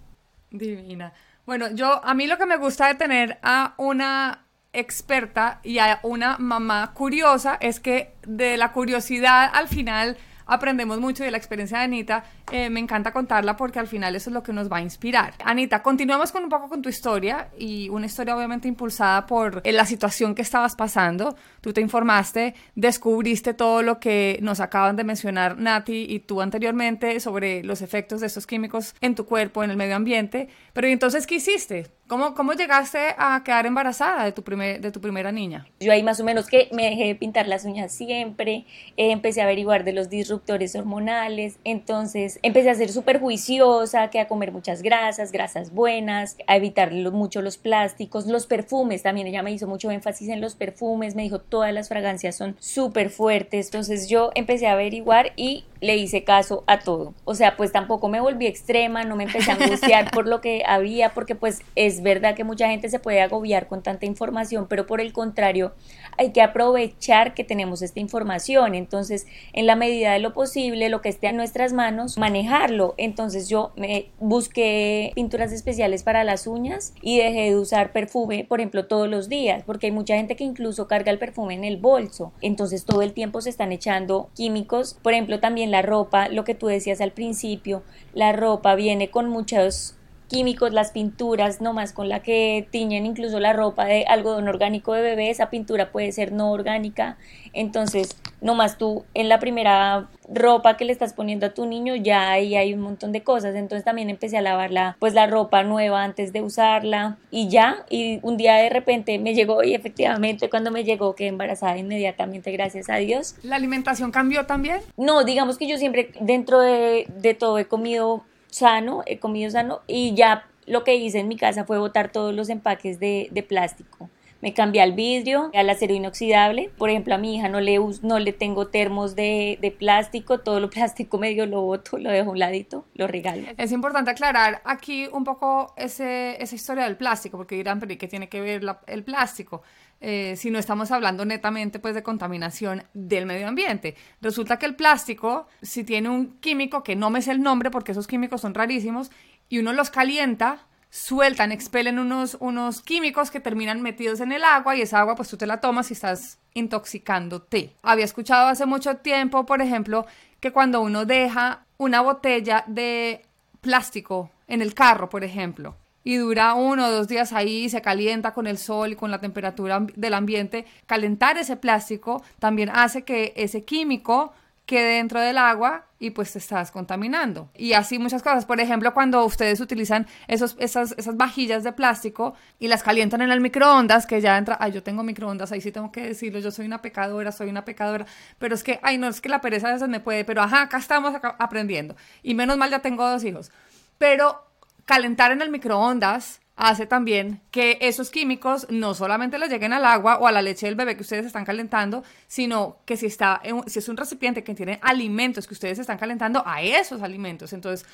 Divina. 0.50 1.12
Bueno, 1.46 1.70
yo, 1.70 2.04
a 2.04 2.12
mí 2.14 2.26
lo 2.26 2.38
que 2.38 2.46
me 2.46 2.56
gusta 2.56 2.88
de 2.88 2.96
tener 2.96 3.38
a 3.42 3.74
una 3.76 4.46
experta 4.72 5.61
y 5.62 5.78
a 5.78 6.00
una 6.02 6.38
mamá 6.38 6.92
curiosa 6.92 7.56
es 7.61 7.78
que 7.78 8.12
de 8.26 8.56
la 8.56 8.72
curiosidad 8.72 9.50
al 9.54 9.68
final 9.68 10.16
aprendemos 10.46 11.00
mucho 11.00 11.24
de 11.24 11.30
la 11.30 11.37
experiencia 11.37 11.78
de 11.78 11.85
Anita. 11.85 12.24
Eh, 12.50 12.70
me 12.70 12.80
encanta 12.80 13.12
contarla 13.12 13.56
porque 13.56 13.78
al 13.78 13.88
final 13.88 14.14
eso 14.14 14.30
es 14.30 14.35
lo 14.35 14.42
que 14.42 14.52
nos 14.52 14.70
va 14.70 14.78
a 14.78 14.80
inspirar. 14.80 15.35
Anita, 15.44 15.82
continuamos 15.82 16.32
con 16.32 16.44
un 16.44 16.48
poco 16.48 16.68
con 16.68 16.82
tu 16.82 16.88
historia 16.88 17.48
y 17.59 17.88
una 17.88 18.06
historia 18.06 18.37
obviamente 18.37 18.68
impulsada 18.68 19.26
por 19.26 19.61
eh, 19.64 19.72
la 19.72 19.85
situación 19.85 20.35
que 20.35 20.42
estabas 20.42 20.76
pasando. 20.76 21.37
Tú 21.66 21.72
te 21.72 21.81
informaste, 21.81 22.55
descubriste 22.76 23.52
todo 23.52 23.83
lo 23.83 23.98
que 23.98 24.38
nos 24.40 24.61
acaban 24.61 24.94
de 24.94 25.02
mencionar 25.02 25.59
Nati 25.59 26.07
y 26.09 26.20
tú 26.20 26.40
anteriormente 26.40 27.18
sobre 27.18 27.64
los 27.64 27.83
efectos 27.83 28.20
de 28.20 28.29
estos 28.29 28.46
químicos 28.46 28.94
en 29.00 29.16
tu 29.16 29.26
cuerpo, 29.26 29.64
en 29.64 29.72
el 29.72 29.76
medio 29.76 29.96
ambiente. 29.96 30.48
Pero 30.72 30.87
¿y 30.87 30.92
entonces 30.92 31.26
qué 31.26 31.35
hiciste? 31.35 31.88
¿Cómo, 32.09 32.35
¿Cómo 32.35 32.52
llegaste 32.52 33.16
a 33.18 33.42
quedar 33.44 33.66
embarazada 33.66 34.24
de 34.24 34.31
tu, 34.31 34.44
primer, 34.44 34.81
de 34.81 34.92
tu 34.92 35.00
primera 35.00 35.33
niña? 35.33 35.66
Yo 35.81 35.90
ahí 35.90 36.05
más 36.05 36.20
o 36.20 36.24
menos 36.24 36.46
que 36.46 36.68
me 36.70 36.88
dejé 36.88 37.07
de 37.07 37.16
pintar 37.16 37.48
las 37.48 37.64
uñas 37.64 37.90
siempre, 37.90 38.64
eh, 38.96 39.11
empecé 39.11 39.40
a 39.40 39.44
averiguar 39.44 39.83
de 39.83 39.92
los 39.92 40.09
disruptores 40.09 40.76
hormonales, 40.76 41.59
entonces 41.64 42.38
empecé 42.44 42.70
a 42.70 42.76
ser 42.76 42.92
súper 42.92 43.18
juiciosa, 43.18 44.09
que 44.11 44.20
a 44.20 44.29
comer 44.29 44.52
muchas 44.52 44.83
grasas, 44.83 45.33
grasas 45.33 45.72
buenas, 45.72 46.37
a 46.46 46.55
evitar 46.57 46.92
lo, 46.92 47.11
mucho 47.11 47.42
los 47.42 47.59
plásticos, 47.59 48.26
los 48.26 48.46
perfumes 48.46 49.02
también, 49.02 49.26
ella 49.26 49.42
me 49.42 49.50
hizo 49.50 49.66
mucho 49.66 49.90
énfasis 49.90 50.29
en 50.29 50.40
los 50.40 50.55
perfumes, 50.55 51.16
me 51.16 51.24
dijo 51.24 51.40
todas 51.57 51.73
las 51.73 51.88
fragancias 51.88 52.37
son 52.37 52.55
súper 52.61 53.09
fuertes, 53.09 53.69
entonces 53.69 54.11
yo 54.11 54.31
empecé 54.35 54.66
a 54.66 54.73
averiguar 54.73 55.33
y 55.37 55.64
le 55.80 55.96
hice 55.96 56.24
caso 56.24 56.64
a 56.66 56.78
todo. 56.78 57.14
O 57.24 57.34
sea, 57.34 57.56
pues 57.56 57.72
tampoco 57.72 58.08
me 58.08 58.20
volví 58.20 58.46
extrema, 58.46 59.04
no 59.04 59.16
me 59.16 59.24
empecé 59.24 59.50
a 59.50 59.54
angustiar 59.54 60.10
por 60.12 60.26
lo 60.26 60.40
que 60.40 60.62
había, 60.66 61.10
porque 61.10 61.34
pues 61.34 61.60
es 61.74 62.02
verdad 62.02 62.34
que 62.34 62.44
mucha 62.44 62.68
gente 62.68 62.88
se 62.88 62.98
puede 62.98 63.20
agobiar 63.20 63.66
con 63.66 63.82
tanta 63.82 64.06
información, 64.06 64.66
pero 64.68 64.86
por 64.86 65.00
el 65.00 65.12
contrario, 65.12 65.74
hay 66.18 66.32
que 66.32 66.42
aprovechar 66.42 67.34
que 67.34 67.44
tenemos 67.44 67.82
esta 67.82 68.00
información. 68.00 68.74
Entonces, 68.74 69.26
en 69.52 69.66
la 69.66 69.76
medida 69.76 70.12
de 70.12 70.18
lo 70.18 70.32
posible, 70.32 70.88
lo 70.88 71.00
que 71.00 71.08
esté 71.08 71.28
en 71.28 71.36
nuestras 71.36 71.72
manos, 71.72 72.18
manejarlo. 72.18 72.94
Entonces, 72.96 73.48
yo 73.48 73.72
me 73.76 74.10
busqué 74.18 75.12
pinturas 75.14 75.52
especiales 75.52 76.02
para 76.02 76.24
las 76.24 76.46
uñas 76.46 76.94
y 77.02 77.18
dejé 77.18 77.50
de 77.50 77.56
usar 77.56 77.92
perfume, 77.92 78.44
por 78.48 78.60
ejemplo, 78.60 78.86
todos 78.86 79.08
los 79.08 79.28
días, 79.28 79.62
porque 79.64 79.86
hay 79.86 79.92
mucha 79.92 80.16
gente 80.16 80.36
que 80.36 80.44
incluso 80.44 80.86
carga 80.86 81.10
el 81.10 81.18
perfume 81.18 81.54
en 81.54 81.64
el 81.64 81.76
bolso. 81.76 82.32
Entonces, 82.40 82.84
todo 82.84 83.02
el 83.02 83.12
tiempo 83.12 83.40
se 83.40 83.50
están 83.50 83.72
echando 83.72 84.30
químicos. 84.34 84.98
Por 85.02 85.12
ejemplo, 85.12 85.40
también 85.40 85.65
la 85.70 85.83
ropa, 85.83 86.29
lo 86.29 86.44
que 86.44 86.55
tú 86.55 86.66
decías 86.66 87.00
al 87.00 87.12
principio, 87.12 87.83
la 88.14 88.33
ropa 88.33 88.74
viene 88.74 89.11
con 89.11 89.29
muchos 89.29 89.95
químicos, 90.28 90.72
las 90.72 90.90
pinturas, 90.90 91.60
no 91.60 91.72
más 91.72 91.92
con 91.92 92.08
la 92.08 92.20
que 92.20 92.66
tiñen 92.70 93.06
incluso 93.06 93.40
la 93.40 93.52
ropa 93.52 93.84
de 93.84 94.04
algodón 94.06 94.48
orgánico 94.48 94.92
de 94.92 95.02
bebé, 95.02 95.30
esa 95.30 95.50
pintura 95.50 95.92
puede 95.92 96.12
ser 96.12 96.32
no 96.32 96.50
orgánica, 96.50 97.16
entonces 97.52 98.16
no 98.40 98.54
más 98.54 98.76
tú 98.76 99.04
en 99.14 99.28
la 99.28 99.38
primera 99.38 100.08
ropa 100.28 100.76
que 100.76 100.84
le 100.84 100.92
estás 100.92 101.12
poniendo 101.12 101.46
a 101.46 101.54
tu 101.54 101.66
niño 101.66 101.94
ya 101.94 102.30
ahí 102.30 102.56
hay 102.56 102.74
un 102.74 102.80
montón 102.80 103.12
de 103.12 103.22
cosas, 103.22 103.54
entonces 103.54 103.84
también 103.84 104.10
empecé 104.10 104.36
a 104.36 104.42
lavar 104.42 104.72
la, 104.72 104.96
pues 104.98 105.14
la 105.14 105.26
ropa 105.26 105.62
nueva 105.62 106.02
antes 106.02 106.32
de 106.32 106.42
usarla 106.42 107.16
y 107.30 107.48
ya, 107.48 107.84
y 107.88 108.18
un 108.22 108.36
día 108.36 108.56
de 108.56 108.68
repente 108.68 109.18
me 109.18 109.34
llegó 109.34 109.62
y 109.62 109.74
efectivamente 109.74 110.50
cuando 110.50 110.70
me 110.70 110.84
llegó 110.84 111.14
quedé 111.14 111.28
embarazada 111.28 111.78
inmediatamente, 111.78 112.50
gracias 112.52 112.90
a 112.90 112.96
Dios. 112.96 113.36
¿La 113.42 113.56
alimentación 113.56 114.10
cambió 114.10 114.46
también? 114.46 114.80
No, 114.96 115.24
digamos 115.24 115.58
que 115.58 115.66
yo 115.66 115.78
siempre 115.78 116.10
dentro 116.20 116.60
de, 116.60 117.06
de 117.16 117.34
todo 117.34 117.58
he 117.58 117.66
comido 117.66 118.24
sano, 118.57 119.03
he 119.07 119.19
comido 119.19 119.51
sano 119.51 119.83
y 119.87 120.14
ya 120.14 120.47
lo 120.66 120.83
que 120.83 120.97
hice 120.97 121.19
en 121.21 121.29
mi 121.29 121.37
casa 121.37 121.64
fue 121.64 121.79
botar 121.79 122.11
todos 122.11 122.35
los 122.35 122.49
empaques 122.49 122.99
de, 122.99 123.29
de 123.31 123.42
plástico. 123.42 124.09
Me 124.42 124.53
cambié 124.53 124.83
al 124.83 124.92
vidrio, 124.92 125.51
al 125.55 125.71
acero 125.71 125.95
inoxidable. 125.95 126.71
Por 126.77 126.90
ejemplo, 126.90 127.14
a 127.14 127.19
mi 127.19 127.37
hija 127.37 127.49
no 127.49 127.61
le, 127.61 127.79
no 128.03 128.19
le 128.19 128.33
tengo 128.33 128.69
termos 128.69 129.16
de, 129.16 129.59
de 129.61 129.71
plástico, 129.71 130.40
todo 130.40 130.61
lo 130.61 130.71
plástico 130.77 131.19
medio 131.19 131.47
lo 131.47 131.62
boto, 131.62 131.99
lo 131.99 132.11
dejo 132.11 132.31
a 132.31 132.33
un 132.33 132.38
ladito, 132.38 132.85
lo 132.95 133.07
regalo. 133.07 133.47
Es 133.57 133.73
importante 133.73 134.11
aclarar 134.11 134.62
aquí 134.64 135.09
un 135.12 135.25
poco 135.25 135.73
ese, 135.77 136.42
esa 136.42 136.55
historia 136.55 136.85
del 136.85 136.97
plástico, 136.97 137.37
porque 137.37 137.57
dirán, 137.57 137.81
pero 137.81 137.92
¿y 137.92 137.97
qué 137.97 138.09
tiene 138.09 138.29
que 138.29 138.40
ver 138.40 138.64
la, 138.64 138.81
el 138.87 139.05
plástico? 139.05 139.62
Eh, 140.00 140.35
si 140.37 140.50
no 140.50 140.59
estamos 140.59 140.90
hablando 140.90 141.24
netamente 141.24 141.78
pues 141.78 141.94
de 141.94 142.02
contaminación 142.02 142.85
del 142.94 143.26
medio 143.26 143.48
ambiente. 143.48 143.96
Resulta 144.20 144.59
que 144.59 144.66
el 144.66 144.76
plástico, 144.76 145.46
si 145.62 145.85
tiene 145.85 146.09
un 146.09 146.38
químico 146.38 146.82
que 146.82 146.96
no 146.96 147.11
me 147.11 147.22
sé 147.22 147.32
el 147.32 147.42
nombre 147.42 147.70
porque 147.70 147.92
esos 147.92 148.06
químicos 148.06 148.40
son 148.42 148.54
rarísimos, 148.54 149.11
y 149.48 149.59
uno 149.59 149.72
los 149.72 149.90
calienta, 149.90 150.66
sueltan, 150.90 151.52
expelen 151.52 151.98
unos, 151.98 152.37
unos 152.40 152.82
químicos 152.82 153.30
que 153.30 153.40
terminan 153.40 153.82
metidos 153.82 154.20
en 154.20 154.32
el 154.32 154.44
agua 154.44 154.76
y 154.76 154.82
esa 154.82 155.00
agua 155.00 155.14
pues 155.14 155.28
tú 155.28 155.37
te 155.37 155.46
la 155.46 155.61
tomas 155.61 155.90
y 155.90 155.94
estás 155.94 156.38
intoxicándote. 156.54 157.76
Había 157.82 158.04
escuchado 158.04 158.48
hace 158.48 158.66
mucho 158.66 158.96
tiempo, 158.96 159.46
por 159.46 159.62
ejemplo, 159.62 160.06
que 160.40 160.52
cuando 160.52 160.80
uno 160.80 161.04
deja 161.04 161.64
una 161.78 162.00
botella 162.00 162.64
de 162.66 163.24
plástico 163.61 164.30
en 164.46 164.62
el 164.62 164.74
carro, 164.74 165.09
por 165.09 165.24
ejemplo, 165.24 165.76
y 166.07 166.19
dura 166.19 166.55
uno 166.55 166.87
o 166.87 166.90
dos 166.92 167.09
días 167.09 167.33
ahí, 167.33 167.69
se 167.69 167.83
calienta 167.83 168.33
con 168.33 168.47
el 168.47 168.59
sol 168.59 168.92
y 168.92 168.95
con 168.95 169.11
la 169.11 169.19
temperatura 169.19 169.85
del 169.97 170.14
ambiente, 170.14 170.64
calentar 170.87 171.37
ese 171.37 171.57
plástico 171.57 172.23
también 172.38 172.71
hace 172.73 173.03
que 173.03 173.33
ese 173.35 173.64
químico 173.64 174.33
quede 174.66 174.99
dentro 174.99 175.21
del 175.21 175.37
agua 175.37 175.87
y 175.99 176.11
pues 176.11 176.33
te 176.33 176.38
estás 176.38 176.71
contaminando. 176.71 177.51
Y 177.57 177.73
así 177.73 177.99
muchas 177.99 178.23
cosas. 178.23 178.45
Por 178.45 178.61
ejemplo, 178.61 178.95
cuando 178.95 179.25
ustedes 179.25 179.61
utilizan 179.61 180.07
esos, 180.29 180.55
esas, 180.61 180.95
esas 180.97 181.16
vajillas 181.16 181.64
de 181.64 181.73
plástico 181.73 182.35
y 182.61 182.69
las 182.69 182.85
calientan 182.85 183.23
en 183.23 183.33
el 183.33 183.40
microondas, 183.40 184.07
que 184.07 184.21
ya 184.21 184.38
entra, 184.38 184.57
ay, 184.61 184.71
yo 184.71 184.85
tengo 184.85 185.03
microondas, 185.03 185.51
ahí 185.51 185.61
sí 185.61 185.73
tengo 185.73 185.90
que 185.90 186.03
decirlo, 186.03 186.38
yo 186.38 186.53
soy 186.53 186.66
una 186.66 186.83
pecadora, 186.83 187.33
soy 187.33 187.49
una 187.49 187.64
pecadora, 187.64 188.07
pero 188.38 188.55
es 188.55 188.62
que, 188.62 188.79
ay, 188.85 188.97
no, 188.97 189.09
es 189.09 189.21
que 189.21 189.29
la 189.29 189.40
pereza 189.40 189.71
a 189.71 189.73
veces 189.73 189.88
me 189.88 189.99
puede, 189.99 190.25
pero 190.25 190.40
ajá, 190.40 190.62
acá 190.62 190.79
estamos 190.79 191.14
aprendiendo. 191.40 191.97
Y 192.23 192.35
menos 192.35 192.57
mal 192.57 192.71
ya 192.71 192.79
tengo 192.79 193.09
dos 193.11 193.25
hijos. 193.25 193.51
Pero 193.99 194.47
calentar 194.87 195.33
en 195.33 195.42
el 195.42 195.51
microondas 195.51 196.40
hace 196.57 196.87
también 196.87 197.42
que 197.51 197.77
esos 197.83 198.11
químicos 198.11 198.66
no 198.70 198.94
solamente 198.94 199.38
les 199.38 199.51
lleguen 199.51 199.75
al 199.75 199.85
agua 199.85 200.16
o 200.18 200.27
a 200.27 200.33
la 200.33 200.40
leche 200.40 200.66
del 200.66 200.75
bebé 200.75 200.96
que 200.96 201.03
ustedes 201.03 201.27
están 201.27 201.44
calentando, 201.44 202.03
sino 202.27 202.79
que 202.87 202.96
si, 202.96 203.05
está 203.05 203.42
si 203.66 203.79
es 203.79 203.88
un 203.90 203.96
recipiente 203.99 204.42
que 204.42 204.55
tiene 204.55 204.79
alimentos 204.83 205.46
que 205.46 205.53
ustedes 205.53 205.79
están 205.79 205.99
calentando, 205.99 206.42
a 206.46 206.62
esos 206.62 207.03
alimentos. 207.03 207.53
Entonces, 207.53 207.87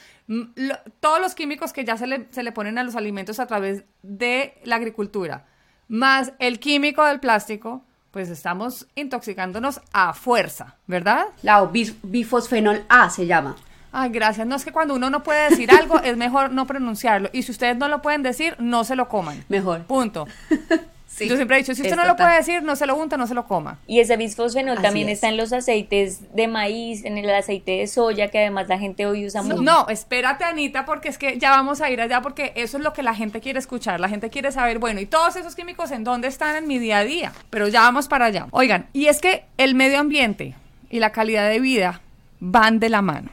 todos 1.01 1.21
los 1.21 1.35
químicos 1.35 1.73
que 1.73 1.85
ya 1.85 1.97
se 1.97 2.07
le, 2.07 2.29
se 2.31 2.45
le 2.45 2.53
ponen 2.53 2.79
a 2.79 2.85
los 2.85 2.95
alimentos 2.95 3.41
a 3.41 3.47
través 3.47 3.85
de 4.03 4.55
la 4.63 4.77
agricultura, 4.77 5.47
más 5.89 6.33
el 6.39 6.61
químico 6.61 7.05
del 7.05 7.19
plástico, 7.19 7.85
pues 8.13 8.29
estamos 8.29 8.87
intoxicándonos 8.95 9.81
a 9.93 10.13
fuerza, 10.13 10.77
¿verdad? 10.87 11.27
La 11.43 11.65
bifosfenol 11.65 12.85
A 12.89 13.11
se 13.11 13.27
llama. 13.27 13.57
Ay, 13.93 14.11
gracias. 14.11 14.47
No 14.47 14.57
es 14.57 14.65
que 14.65 14.73
cuando 14.73 14.95
uno 14.95 15.11
no 15.11 15.23
puede 15.23 15.51
decir 15.51 15.71
algo, 15.71 16.01
es 16.01 16.17
mejor 16.17 16.51
no 16.51 16.67
pronunciarlo. 16.67 17.29
Y 17.33 17.43
si 17.43 17.53
ustedes 17.53 17.77
no 17.77 17.89
lo 17.89 18.03
pueden 18.03 18.23
decir, 18.23 18.57
no 18.59 18.85
se 18.85 18.97
lo 18.97 19.09
coman. 19.09 19.45
Mejor. 19.49 19.83
Punto. 19.83 20.27
Yo 21.21 21.37
siempre 21.37 21.57
he 21.57 21.59
dicho, 21.61 21.75
si 21.75 21.83
usted 21.83 21.95
no 21.95 22.07
lo 22.07 22.17
puede 22.17 22.37
decir, 22.37 22.63
no 22.63 22.75
se 22.75 22.87
lo 22.87 22.97
unta, 22.97 23.17
no 23.17 23.27
se 23.27 23.35
lo 23.35 23.47
coma. 23.47 23.79
Y 23.87 24.01
ese 24.01 24.17
bisfosfenol 24.17 24.81
también 24.81 25.09
está 25.09 25.29
en 25.29 25.37
los 25.37 25.53
aceites 25.53 26.35
de 26.35 26.49
maíz, 26.49 27.05
en 27.05 27.19
el 27.19 27.29
aceite 27.31 27.73
de 27.73 27.87
soya, 27.87 28.29
que 28.29 28.39
además 28.39 28.69
la 28.69 28.79
gente 28.79 29.07
hoy 29.07 29.27
usa 29.27 29.43
mucho. 29.43 29.61
No, 29.61 29.87
espérate, 29.89 30.45
Anita, 30.45 30.85
porque 30.85 31.11
es 31.11 31.19
que 31.19 31.39
ya 31.39 31.51
vamos 31.51 31.81
a 31.81 31.91
ir 31.91 32.01
allá, 32.01 32.23
porque 32.23 32.53
eso 32.57 32.79
es 32.79 32.83
lo 32.83 32.93
que 32.93 33.03
la 33.03 33.15
gente 33.15 33.41
quiere 33.41 33.59
escuchar. 33.59 34.01
La 34.01 34.09
gente 34.09 34.31
quiere 34.31 34.53
saber, 34.53 34.79
bueno, 34.79 35.01
¿y 35.01 35.07
todos 35.07 35.37
esos 35.37 35.55
químicos 35.55 35.91
en 35.91 36.03
dónde 36.03 36.29
están 36.29 36.57
en 36.57 36.67
mi 36.67 36.79
día 36.79 36.99
a 36.99 37.05
día? 37.05 37.33
Pero 37.51 37.69
ya 37.69 37.83
vamos 37.83 38.09
para 38.09 38.27
allá. 38.27 38.47
Oigan, 38.51 38.87
y 38.93 39.07
es 39.07 39.21
que 39.21 39.45
el 39.59 39.75
medio 39.75 40.01
ambiente 40.01 40.55
y 40.89 40.99
la 40.99 41.13
calidad 41.13 41.49
de 41.49 41.61
vida 41.61 42.01
van 42.41 42.81
de 42.81 42.89
la 42.89 43.03
mano. 43.03 43.31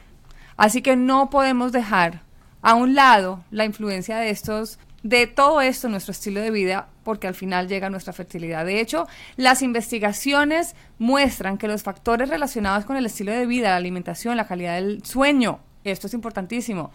Así 0.60 0.82
que 0.82 0.98
no 0.98 1.30
podemos 1.30 1.72
dejar 1.72 2.22
a 2.62 2.76
un 2.76 2.93
lado 2.93 3.45
la 3.50 3.63
influencia 3.63 4.17
de 4.17 4.30
estos 4.30 4.78
de 5.04 5.26
todo 5.26 5.62
esto 5.62 5.88
en 5.88 5.91
nuestro 5.91 6.12
estilo 6.12 6.41
de 6.41 6.52
vida 6.52 6.89
porque 7.06 7.28
al 7.28 7.34
final 7.34 7.69
llega 7.69 7.89
nuestra 7.89 8.12
fertilidad. 8.12 8.65
De 8.65 8.82
hecho, 8.82 9.08
las 9.38 9.62
investigaciones 9.62 10.76
muestran 10.98 11.58
que 11.58 11.69
los 11.69 11.84
factores 11.84 12.28
relacionados 12.28 12.84
con 12.84 12.98
el 12.98 13.06
estilo 13.06 13.32
de 13.32 13.45
vida, 13.45 13.69
la 13.69 13.78
alimentación, 13.78 14.36
la 14.36 14.48
calidad 14.48 14.76
del 14.76 15.02
sueño, 15.06 15.62
esto 15.86 16.08
es 16.08 16.13
importantísimo, 16.13 16.91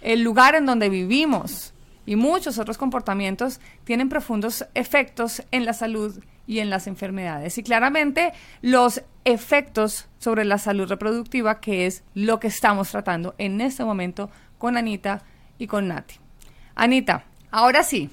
el 0.00 0.22
lugar 0.22 0.54
en 0.54 0.66
donde 0.66 0.88
vivimos 0.88 1.74
y 2.06 2.14
muchos 2.14 2.56
otros 2.60 2.78
comportamientos 2.78 3.58
tienen 3.82 4.08
profundos 4.08 4.64
efectos 4.74 5.42
en 5.50 5.64
la 5.64 5.72
salud 5.72 6.22
y 6.48 6.60
en 6.60 6.70
las 6.70 6.88
enfermedades. 6.88 7.58
Y 7.58 7.62
claramente 7.62 8.32
los 8.62 9.02
efectos 9.24 10.08
sobre 10.18 10.44
la 10.46 10.58
salud 10.58 10.88
reproductiva, 10.88 11.60
que 11.60 11.86
es 11.86 12.02
lo 12.14 12.40
que 12.40 12.48
estamos 12.48 12.90
tratando 12.90 13.34
en 13.38 13.60
este 13.60 13.84
momento 13.84 14.30
con 14.56 14.76
Anita 14.76 15.22
y 15.58 15.66
con 15.66 15.86
Nati. 15.86 16.16
Anita, 16.74 17.24
ahora 17.50 17.82
sí, 17.82 18.10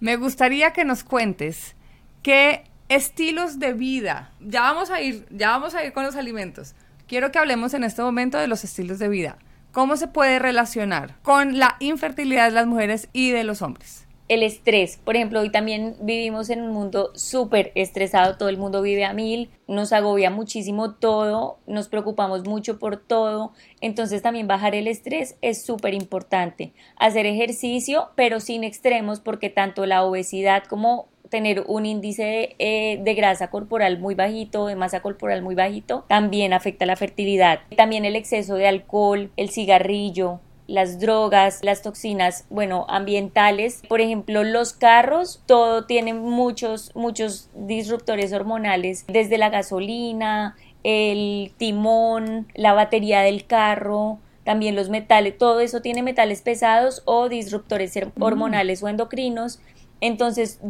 me 0.00 0.16
gustaría 0.16 0.72
que 0.72 0.86
nos 0.86 1.04
cuentes 1.04 1.76
qué 2.22 2.64
estilos 2.88 3.58
de 3.58 3.74
vida, 3.74 4.32
ya 4.40 4.62
vamos 4.62 4.90
a 4.90 5.02
ir, 5.02 5.26
ya 5.30 5.50
vamos 5.50 5.74
a 5.74 5.84
ir 5.84 5.92
con 5.92 6.04
los 6.04 6.16
alimentos. 6.16 6.74
Quiero 7.06 7.30
que 7.30 7.38
hablemos 7.38 7.74
en 7.74 7.84
este 7.84 8.00
momento 8.00 8.38
de 8.38 8.48
los 8.48 8.64
estilos 8.64 8.98
de 8.98 9.08
vida. 9.08 9.36
¿Cómo 9.72 9.96
se 9.96 10.08
puede 10.08 10.38
relacionar 10.38 11.16
con 11.22 11.58
la 11.58 11.76
infertilidad 11.80 12.46
de 12.46 12.52
las 12.52 12.66
mujeres 12.66 13.08
y 13.12 13.30
de 13.30 13.44
los 13.44 13.60
hombres? 13.60 14.03
El 14.28 14.42
estrés. 14.42 14.98
Por 15.04 15.16
ejemplo, 15.16 15.40
hoy 15.40 15.50
también 15.50 15.96
vivimos 16.00 16.50
en 16.50 16.62
un 16.62 16.72
mundo 16.72 17.10
súper 17.14 17.72
estresado, 17.74 18.36
todo 18.36 18.48
el 18.48 18.56
mundo 18.56 18.80
vive 18.80 19.04
a 19.04 19.12
mil, 19.12 19.50
nos 19.68 19.92
agobia 19.92 20.30
muchísimo 20.30 20.94
todo, 20.94 21.58
nos 21.66 21.88
preocupamos 21.88 22.46
mucho 22.46 22.78
por 22.78 22.96
todo, 22.96 23.52
entonces 23.80 24.22
también 24.22 24.48
bajar 24.48 24.74
el 24.74 24.88
estrés 24.88 25.36
es 25.42 25.62
súper 25.64 25.94
importante. 25.94 26.72
Hacer 26.96 27.26
ejercicio, 27.26 28.10
pero 28.14 28.40
sin 28.40 28.64
extremos, 28.64 29.20
porque 29.20 29.50
tanto 29.50 29.84
la 29.84 30.04
obesidad 30.04 30.64
como 30.64 31.08
tener 31.30 31.64
un 31.66 31.84
índice 31.84 32.54
eh, 32.58 33.00
de 33.02 33.14
grasa 33.14 33.50
corporal 33.50 33.98
muy 33.98 34.14
bajito, 34.14 34.66
de 34.66 34.76
masa 34.76 35.00
corporal 35.00 35.42
muy 35.42 35.54
bajito, 35.54 36.04
también 36.08 36.52
afecta 36.52 36.86
la 36.86 36.96
fertilidad. 36.96 37.60
También 37.76 38.04
el 38.04 38.14
exceso 38.14 38.54
de 38.54 38.68
alcohol, 38.68 39.32
el 39.36 39.50
cigarrillo, 39.50 40.40
las 40.66 40.98
drogas, 40.98 41.60
las 41.62 41.82
toxinas, 41.82 42.46
bueno, 42.50 42.86
ambientales. 42.88 43.82
Por 43.88 44.00
ejemplo, 44.00 44.44
los 44.44 44.72
carros, 44.72 45.42
todo 45.46 45.84
tiene 45.84 46.14
muchos, 46.14 46.90
muchos 46.94 47.50
disruptores 47.54 48.32
hormonales, 48.32 49.04
desde 49.06 49.38
la 49.38 49.50
gasolina, 49.50 50.56
el 50.82 51.52
timón, 51.56 52.46
la 52.54 52.72
batería 52.72 53.20
del 53.20 53.46
carro, 53.46 54.18
también 54.44 54.76
los 54.76 54.90
metales, 54.90 55.36
todo 55.38 55.60
eso 55.60 55.80
tiene 55.80 56.02
metales 56.02 56.42
pesados 56.42 57.02
o 57.06 57.28
disruptores 57.28 57.96
mm. 57.96 58.22
hormonales 58.22 58.82
o 58.82 58.88
endocrinos. 58.88 59.60
Entonces, 60.00 60.60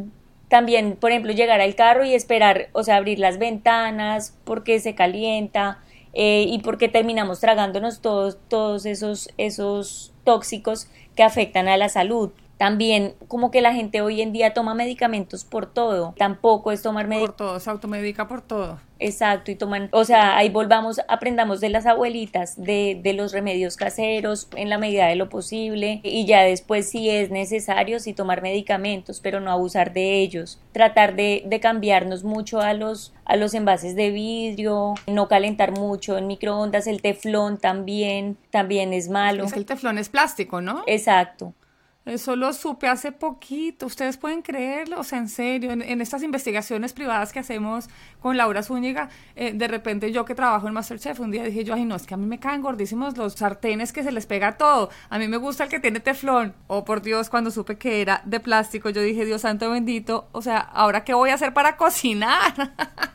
también, 0.48 0.96
por 0.96 1.10
ejemplo, 1.10 1.32
llegar 1.32 1.60
al 1.60 1.74
carro 1.74 2.04
y 2.04 2.14
esperar, 2.14 2.68
o 2.72 2.84
sea, 2.84 2.96
abrir 2.96 3.18
las 3.18 3.38
ventanas 3.38 4.36
porque 4.44 4.78
se 4.78 4.94
calienta, 4.94 5.82
eh, 6.14 6.46
y 6.48 6.60
porque 6.60 6.88
terminamos 6.88 7.40
tragándonos 7.40 8.00
todos, 8.00 8.38
todos 8.48 8.86
esos, 8.86 9.28
esos 9.36 10.12
tóxicos 10.24 10.88
que 11.16 11.22
afectan 11.22 11.68
a 11.68 11.76
la 11.76 11.88
salud. 11.88 12.30
También 12.56 13.14
como 13.28 13.50
que 13.50 13.60
la 13.60 13.74
gente 13.74 14.00
hoy 14.00 14.22
en 14.22 14.32
día 14.32 14.54
toma 14.54 14.74
medicamentos 14.74 15.44
por 15.44 15.66
todo. 15.66 16.14
Tampoco 16.16 16.72
es 16.72 16.82
tomar 16.82 17.06
medicamentos. 17.06 17.36
Por 17.36 17.46
todo, 17.46 17.60
se 17.60 17.70
automedica 17.70 18.28
por 18.28 18.42
todo. 18.42 18.78
Exacto, 19.00 19.50
y 19.50 19.56
toman, 19.56 19.88
o 19.92 20.04
sea, 20.04 20.36
ahí 20.36 20.48
volvamos, 20.48 21.00
aprendamos 21.08 21.60
de 21.60 21.68
las 21.68 21.84
abuelitas, 21.84 22.56
de, 22.56 22.98
de 23.02 23.12
los 23.12 23.32
remedios 23.32 23.76
caseros 23.76 24.48
en 24.56 24.70
la 24.70 24.78
medida 24.78 25.06
de 25.08 25.16
lo 25.16 25.28
posible 25.28 26.00
y 26.04 26.24
ya 26.26 26.42
después 26.42 26.88
si 26.88 27.10
es 27.10 27.30
necesario, 27.30 27.98
sí 27.98 28.14
tomar 28.14 28.40
medicamentos, 28.40 29.20
pero 29.20 29.40
no 29.40 29.50
abusar 29.50 29.92
de 29.92 30.20
ellos. 30.20 30.60
Tratar 30.72 31.16
de, 31.16 31.42
de 31.44 31.60
cambiarnos 31.60 32.24
mucho 32.24 32.60
a 32.60 32.72
los, 32.72 33.12
a 33.24 33.36
los 33.36 33.52
envases 33.52 33.96
de 33.96 34.10
vidrio, 34.10 34.94
no 35.06 35.28
calentar 35.28 35.72
mucho 35.72 36.16
en 36.16 36.26
microondas, 36.26 36.86
el 36.86 37.02
teflón 37.02 37.58
también, 37.58 38.38
también 38.50 38.92
es 38.92 39.08
malo. 39.08 39.44
Es 39.44 39.52
que 39.52 39.58
el 39.58 39.66
teflón 39.66 39.98
es 39.98 40.08
plástico, 40.08 40.60
¿no? 40.60 40.82
Exacto. 40.86 41.52
Eso 42.06 42.36
lo 42.36 42.52
supe 42.52 42.86
hace 42.86 43.12
poquito, 43.12 43.86
ustedes 43.86 44.18
pueden 44.18 44.42
creerlo, 44.42 45.00
o 45.00 45.04
sea, 45.04 45.18
en 45.18 45.28
serio, 45.28 45.72
en, 45.72 46.00
estas 46.02 46.22
investigaciones 46.22 46.92
privadas 46.92 47.32
que 47.32 47.38
hacemos 47.38 47.88
con 48.20 48.36
Laura 48.36 48.62
Zúñiga, 48.62 49.08
eh, 49.36 49.52
de 49.54 49.68
repente 49.68 50.12
yo 50.12 50.26
que 50.26 50.34
trabajo 50.34 50.68
en 50.68 50.74
Masterchef, 50.74 51.18
un 51.20 51.30
día 51.30 51.44
dije 51.44 51.64
yo, 51.64 51.72
ay 51.72 51.86
no, 51.86 51.96
es 51.96 52.06
que 52.06 52.12
a 52.12 52.18
mí 52.18 52.26
me 52.26 52.38
caen 52.38 52.60
gordísimos 52.60 53.16
los 53.16 53.32
sartenes 53.32 53.90
que 53.90 54.02
se 54.02 54.12
les 54.12 54.26
pega 54.26 54.58
todo, 54.58 54.90
a 55.08 55.18
mí 55.18 55.28
me 55.28 55.38
gusta 55.38 55.64
el 55.64 55.70
que 55.70 55.80
tiene 55.80 55.98
teflón, 55.98 56.54
oh 56.66 56.84
por 56.84 57.00
Dios, 57.00 57.30
cuando 57.30 57.50
supe 57.50 57.78
que 57.78 58.02
era 58.02 58.20
de 58.26 58.38
plástico, 58.38 58.90
yo 58.90 59.00
dije, 59.00 59.24
Dios 59.24 59.40
santo 59.40 59.70
bendito, 59.70 60.28
o 60.32 60.42
sea, 60.42 60.58
¿ahora 60.58 61.04
qué 61.04 61.14
voy 61.14 61.30
a 61.30 61.34
hacer 61.34 61.54
para 61.54 61.78
cocinar? 61.78 62.74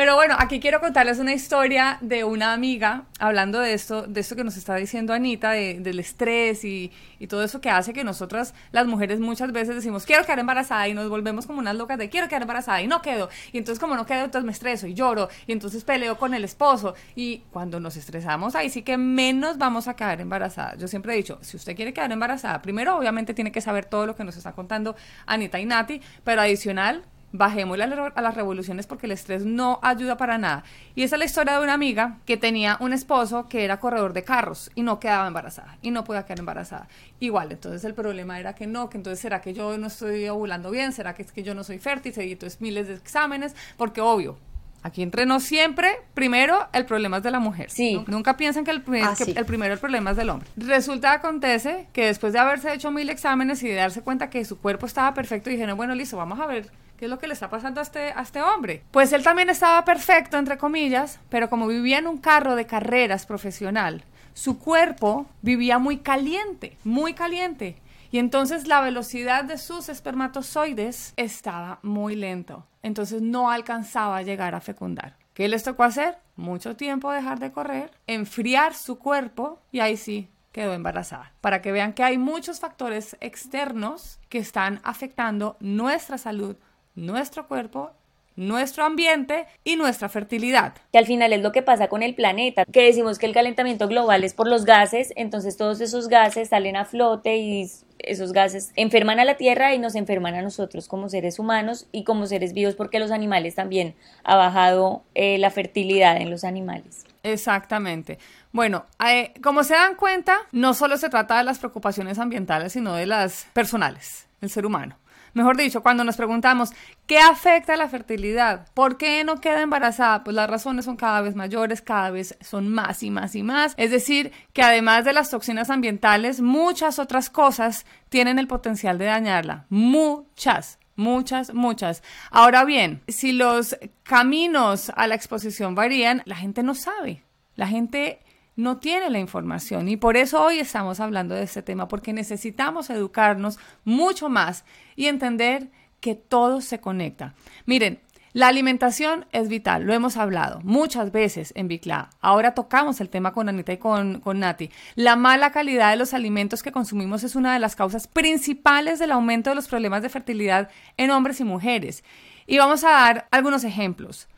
Pero 0.00 0.14
bueno, 0.14 0.34
aquí 0.38 0.60
quiero 0.60 0.80
contarles 0.80 1.18
una 1.18 1.34
historia 1.34 1.98
de 2.00 2.24
una 2.24 2.54
amiga, 2.54 3.04
hablando 3.18 3.60
de 3.60 3.74
esto, 3.74 4.06
de 4.06 4.20
esto 4.20 4.34
que 4.34 4.44
nos 4.44 4.56
está 4.56 4.74
diciendo 4.76 5.12
Anita, 5.12 5.50
del 5.50 5.98
estrés 5.98 6.64
y, 6.64 6.90
todo 7.28 7.44
eso 7.44 7.60
que 7.60 7.68
hace 7.68 7.92
que 7.92 8.02
nosotras, 8.02 8.54
las 8.72 8.86
mujeres, 8.86 9.20
muchas 9.20 9.52
veces 9.52 9.74
decimos, 9.74 10.06
quiero 10.06 10.24
quedar 10.24 10.38
embarazada 10.38 10.88
y 10.88 10.94
nos 10.94 11.10
volvemos 11.10 11.46
como 11.46 11.58
unas 11.58 11.76
locas 11.76 11.98
de 11.98 12.08
quiero 12.08 12.28
quedar 12.28 12.40
embarazada 12.40 12.80
y 12.80 12.86
no 12.86 13.02
quedo. 13.02 13.28
Y 13.52 13.58
entonces 13.58 13.78
como 13.78 13.94
no 13.94 14.06
quedo, 14.06 14.24
entonces 14.24 14.46
me 14.46 14.52
estreso 14.52 14.86
y 14.86 14.94
lloro 14.94 15.28
y 15.46 15.52
entonces 15.52 15.84
peleo 15.84 16.16
con 16.16 16.32
el 16.32 16.44
esposo. 16.44 16.94
Y 17.14 17.42
cuando 17.50 17.78
nos 17.78 17.98
estresamos, 17.98 18.54
ahí 18.54 18.70
sí 18.70 18.80
que 18.80 18.96
menos 18.96 19.58
vamos 19.58 19.86
a 19.86 19.96
quedar 19.96 20.18
embarazadas. 20.22 20.78
Yo 20.78 20.88
siempre 20.88 21.12
he 21.12 21.16
dicho, 21.18 21.38
si 21.42 21.58
usted 21.58 21.76
quiere 21.76 21.92
quedar 21.92 22.10
embarazada, 22.10 22.62
primero 22.62 22.96
obviamente 22.96 23.34
tiene 23.34 23.52
que 23.52 23.60
saber 23.60 23.84
todo 23.84 24.06
lo 24.06 24.16
que 24.16 24.24
nos 24.24 24.34
está 24.34 24.52
contando 24.52 24.96
Anita 25.26 25.60
y 25.60 25.66
Nati, 25.66 26.00
pero 26.24 26.40
adicional, 26.40 27.04
bajémosle 27.32 27.84
a 27.84 28.22
las 28.22 28.34
revoluciones 28.34 28.86
porque 28.86 29.06
el 29.06 29.12
estrés 29.12 29.44
no 29.44 29.78
ayuda 29.82 30.16
para 30.16 30.38
nada. 30.38 30.64
Y 30.94 31.02
esa 31.02 31.16
es 31.16 31.18
la 31.20 31.24
historia 31.24 31.54
de 31.54 31.62
una 31.62 31.74
amiga 31.74 32.18
que 32.26 32.36
tenía 32.36 32.76
un 32.80 32.92
esposo 32.92 33.48
que 33.48 33.64
era 33.64 33.80
corredor 33.80 34.12
de 34.12 34.24
carros 34.24 34.70
y 34.74 34.82
no 34.82 34.98
quedaba 35.00 35.26
embarazada 35.26 35.78
y 35.82 35.90
no 35.90 36.04
podía 36.04 36.24
quedar 36.24 36.40
embarazada. 36.40 36.88
Igual, 37.20 37.52
entonces 37.52 37.84
el 37.84 37.94
problema 37.94 38.40
era 38.40 38.54
que 38.54 38.66
no, 38.66 38.90
que 38.90 38.96
entonces 38.96 39.20
será 39.20 39.40
que 39.40 39.54
yo 39.54 39.76
no 39.78 39.86
estoy 39.86 40.28
ovulando 40.28 40.70
bien, 40.70 40.92
será 40.92 41.14
que 41.14 41.22
es 41.22 41.32
que 41.32 41.42
yo 41.42 41.54
no 41.54 41.64
soy 41.64 41.78
fértil, 41.78 42.12
y 42.16 42.32
entonces 42.32 42.60
miles 42.60 42.88
de 42.88 42.94
exámenes, 42.94 43.54
porque 43.76 44.00
obvio, 44.00 44.36
Aquí 44.82 45.02
entrenó 45.02 45.40
siempre, 45.40 45.88
primero, 46.14 46.66
el 46.72 46.86
problema 46.86 47.18
es 47.18 47.22
de 47.22 47.30
la 47.30 47.38
mujer. 47.38 47.70
Sí. 47.70 48.02
Nunca 48.06 48.36
piensan 48.36 48.64
que 48.64 48.70
el, 48.70 48.82
Ah, 49.02 49.14
que 49.16 49.26
sí. 49.26 49.34
el 49.36 49.44
primero 49.44 49.74
el 49.74 49.80
problema 49.80 50.12
es 50.12 50.16
del 50.16 50.30
hombre. 50.30 50.48
Resulta, 50.56 51.12
acontece 51.12 51.86
que 51.92 52.06
después 52.06 52.32
de 52.32 52.38
haberse 52.38 52.72
hecho 52.72 52.90
mil 52.90 53.10
exámenes 53.10 53.62
y 53.62 53.68
de 53.68 53.74
darse 53.74 54.00
cuenta 54.02 54.30
que 54.30 54.44
su 54.44 54.58
cuerpo 54.58 54.86
estaba 54.86 55.12
perfecto, 55.12 55.50
dijeron, 55.50 55.76
bueno, 55.76 55.94
listo, 55.94 56.16
vamos 56.16 56.40
a 56.40 56.46
ver 56.46 56.70
qué 56.98 57.04
es 57.06 57.10
lo 57.10 57.18
que 57.18 57.26
le 57.26 57.34
está 57.34 57.50
pasando 57.50 57.80
a 57.80 57.82
este, 57.82 58.12
a 58.12 58.22
este 58.22 58.40
hombre. 58.42 58.82
Pues 58.90 59.12
él 59.12 59.22
también 59.22 59.50
estaba 59.50 59.84
perfecto, 59.84 60.38
entre 60.38 60.56
comillas, 60.56 61.20
pero 61.28 61.50
como 61.50 61.66
vivía 61.66 61.98
en 61.98 62.06
un 62.06 62.18
carro 62.18 62.56
de 62.56 62.64
carreras 62.66 63.26
profesional, 63.26 64.04
su 64.32 64.58
cuerpo 64.58 65.26
vivía 65.42 65.78
muy 65.78 65.98
caliente, 65.98 66.76
muy 66.84 67.12
caliente. 67.14 67.76
Y 68.10 68.18
entonces 68.18 68.66
la 68.66 68.80
velocidad 68.80 69.44
de 69.44 69.58
sus 69.58 69.88
espermatozoides 69.88 71.12
estaba 71.16 71.78
muy 71.82 72.16
lento. 72.16 72.66
Entonces 72.82 73.22
no 73.22 73.50
alcanzaba 73.50 74.16
a 74.16 74.22
llegar 74.22 74.54
a 74.54 74.60
fecundar. 74.60 75.16
¿Qué 75.34 75.48
les 75.48 75.62
tocó 75.62 75.84
hacer? 75.84 76.18
Mucho 76.36 76.76
tiempo 76.76 77.12
dejar 77.12 77.38
de 77.38 77.52
correr, 77.52 77.92
enfriar 78.06 78.74
su 78.74 78.98
cuerpo 78.98 79.60
y 79.70 79.80
ahí 79.80 79.96
sí 79.96 80.28
quedó 80.52 80.74
embarazada. 80.74 81.32
Para 81.40 81.62
que 81.62 81.72
vean 81.72 81.92
que 81.92 82.02
hay 82.02 82.18
muchos 82.18 82.58
factores 82.58 83.16
externos 83.20 84.18
que 84.28 84.38
están 84.38 84.80
afectando 84.82 85.56
nuestra 85.60 86.18
salud, 86.18 86.56
nuestro 86.94 87.46
cuerpo, 87.46 87.92
nuestro 88.40 88.84
ambiente 88.84 89.46
y 89.64 89.76
nuestra 89.76 90.08
fertilidad. 90.08 90.72
que 90.92 90.98
al 90.98 91.04
final 91.04 91.32
es 91.34 91.42
lo 91.42 91.52
que 91.52 91.60
pasa 91.60 91.88
con 91.88 92.02
el 92.02 92.14
planeta, 92.14 92.64
que 92.64 92.84
decimos 92.84 93.18
que 93.18 93.26
el 93.26 93.34
calentamiento 93.34 93.86
global 93.86 94.24
es 94.24 94.32
por 94.32 94.48
los 94.48 94.64
gases, 94.64 95.12
entonces 95.14 95.58
todos 95.58 95.80
esos 95.82 96.08
gases 96.08 96.48
salen 96.48 96.76
a 96.76 96.86
flote 96.86 97.36
y 97.36 97.70
esos 97.98 98.32
gases 98.32 98.72
enferman 98.76 99.20
a 99.20 99.26
la 99.26 99.36
Tierra 99.36 99.74
y 99.74 99.78
nos 99.78 99.94
enferman 99.94 100.34
a 100.34 100.42
nosotros 100.42 100.88
como 100.88 101.10
seres 101.10 101.38
humanos 101.38 101.86
y 101.92 102.04
como 102.04 102.26
seres 102.26 102.54
vivos 102.54 102.76
porque 102.76 102.98
los 102.98 103.10
animales 103.10 103.56
también 103.56 103.94
ha 104.24 104.36
bajado 104.36 105.02
eh, 105.14 105.36
la 105.36 105.50
fertilidad 105.50 106.16
en 106.16 106.30
los 106.30 106.42
animales. 106.42 107.04
Exactamente. 107.22 108.18
Bueno, 108.52 108.86
eh, 109.06 109.34
como 109.42 109.64
se 109.64 109.74
dan 109.74 109.96
cuenta, 109.96 110.38
no 110.52 110.72
solo 110.72 110.96
se 110.96 111.10
trata 111.10 111.36
de 111.36 111.44
las 111.44 111.58
preocupaciones 111.58 112.18
ambientales, 112.18 112.72
sino 112.72 112.94
de 112.94 113.04
las 113.04 113.46
personales, 113.52 114.28
el 114.40 114.48
ser 114.48 114.64
humano. 114.64 114.96
Mejor 115.34 115.56
dicho, 115.56 115.82
cuando 115.82 116.04
nos 116.04 116.16
preguntamos 116.16 116.70
qué 117.06 117.18
afecta 117.18 117.74
a 117.74 117.76
la 117.76 117.88
fertilidad, 117.88 118.68
por 118.74 118.96
qué 118.96 119.24
no 119.24 119.40
queda 119.40 119.62
embarazada, 119.62 120.24
pues 120.24 120.34
las 120.34 120.48
razones 120.48 120.84
son 120.84 120.96
cada 120.96 121.20
vez 121.20 121.34
mayores, 121.34 121.82
cada 121.82 122.10
vez 122.10 122.36
son 122.40 122.68
más 122.68 123.02
y 123.02 123.10
más 123.10 123.34
y 123.34 123.42
más. 123.42 123.74
Es 123.76 123.90
decir, 123.90 124.32
que 124.52 124.62
además 124.62 125.04
de 125.04 125.12
las 125.12 125.30
toxinas 125.30 125.70
ambientales, 125.70 126.40
muchas 126.40 126.98
otras 126.98 127.30
cosas 127.30 127.86
tienen 128.08 128.38
el 128.38 128.46
potencial 128.46 128.98
de 128.98 129.06
dañarla. 129.06 129.66
Muchas. 129.68 130.78
Muchas, 130.96 131.54
muchas. 131.54 132.02
Ahora 132.30 132.64
bien, 132.64 133.00
si 133.08 133.32
los 133.32 133.74
caminos 134.02 134.92
a 134.94 135.06
la 135.06 135.14
exposición 135.14 135.74
varían, 135.74 136.20
la 136.26 136.36
gente 136.36 136.62
no 136.62 136.74
sabe. 136.74 137.22
La 137.56 137.66
gente 137.66 138.20
no 138.56 138.78
tiene 138.78 139.10
la 139.10 139.18
información 139.18 139.88
y 139.88 139.96
por 139.96 140.16
eso 140.16 140.42
hoy 140.42 140.58
estamos 140.58 141.00
hablando 141.00 141.34
de 141.34 141.42
este 141.42 141.62
tema, 141.62 141.88
porque 141.88 142.12
necesitamos 142.12 142.90
educarnos 142.90 143.58
mucho 143.84 144.28
más 144.28 144.64
y 144.96 145.06
entender 145.06 145.70
que 146.00 146.14
todo 146.14 146.60
se 146.60 146.80
conecta. 146.80 147.34
Miren, 147.66 148.00
la 148.32 148.46
alimentación 148.46 149.26
es 149.32 149.48
vital, 149.48 149.82
lo 149.82 149.92
hemos 149.92 150.16
hablado 150.16 150.60
muchas 150.62 151.10
veces 151.10 151.52
en 151.56 151.66
Bicla. 151.66 152.10
Ahora 152.20 152.54
tocamos 152.54 153.00
el 153.00 153.08
tema 153.08 153.32
con 153.32 153.48
Anita 153.48 153.72
y 153.72 153.78
con, 153.78 154.20
con 154.20 154.38
Nati. 154.38 154.70
La 154.94 155.16
mala 155.16 155.50
calidad 155.50 155.90
de 155.90 155.96
los 155.96 156.14
alimentos 156.14 156.62
que 156.62 156.70
consumimos 156.70 157.24
es 157.24 157.34
una 157.34 157.52
de 157.52 157.58
las 157.58 157.74
causas 157.74 158.06
principales 158.06 159.00
del 159.00 159.10
aumento 159.10 159.50
de 159.50 159.56
los 159.56 159.66
problemas 159.66 160.02
de 160.02 160.10
fertilidad 160.10 160.70
en 160.96 161.10
hombres 161.10 161.40
y 161.40 161.44
mujeres. 161.44 162.04
Y 162.46 162.58
vamos 162.58 162.84
a 162.84 162.90
dar 162.90 163.26
algunos 163.32 163.64
ejemplos. 163.64 164.28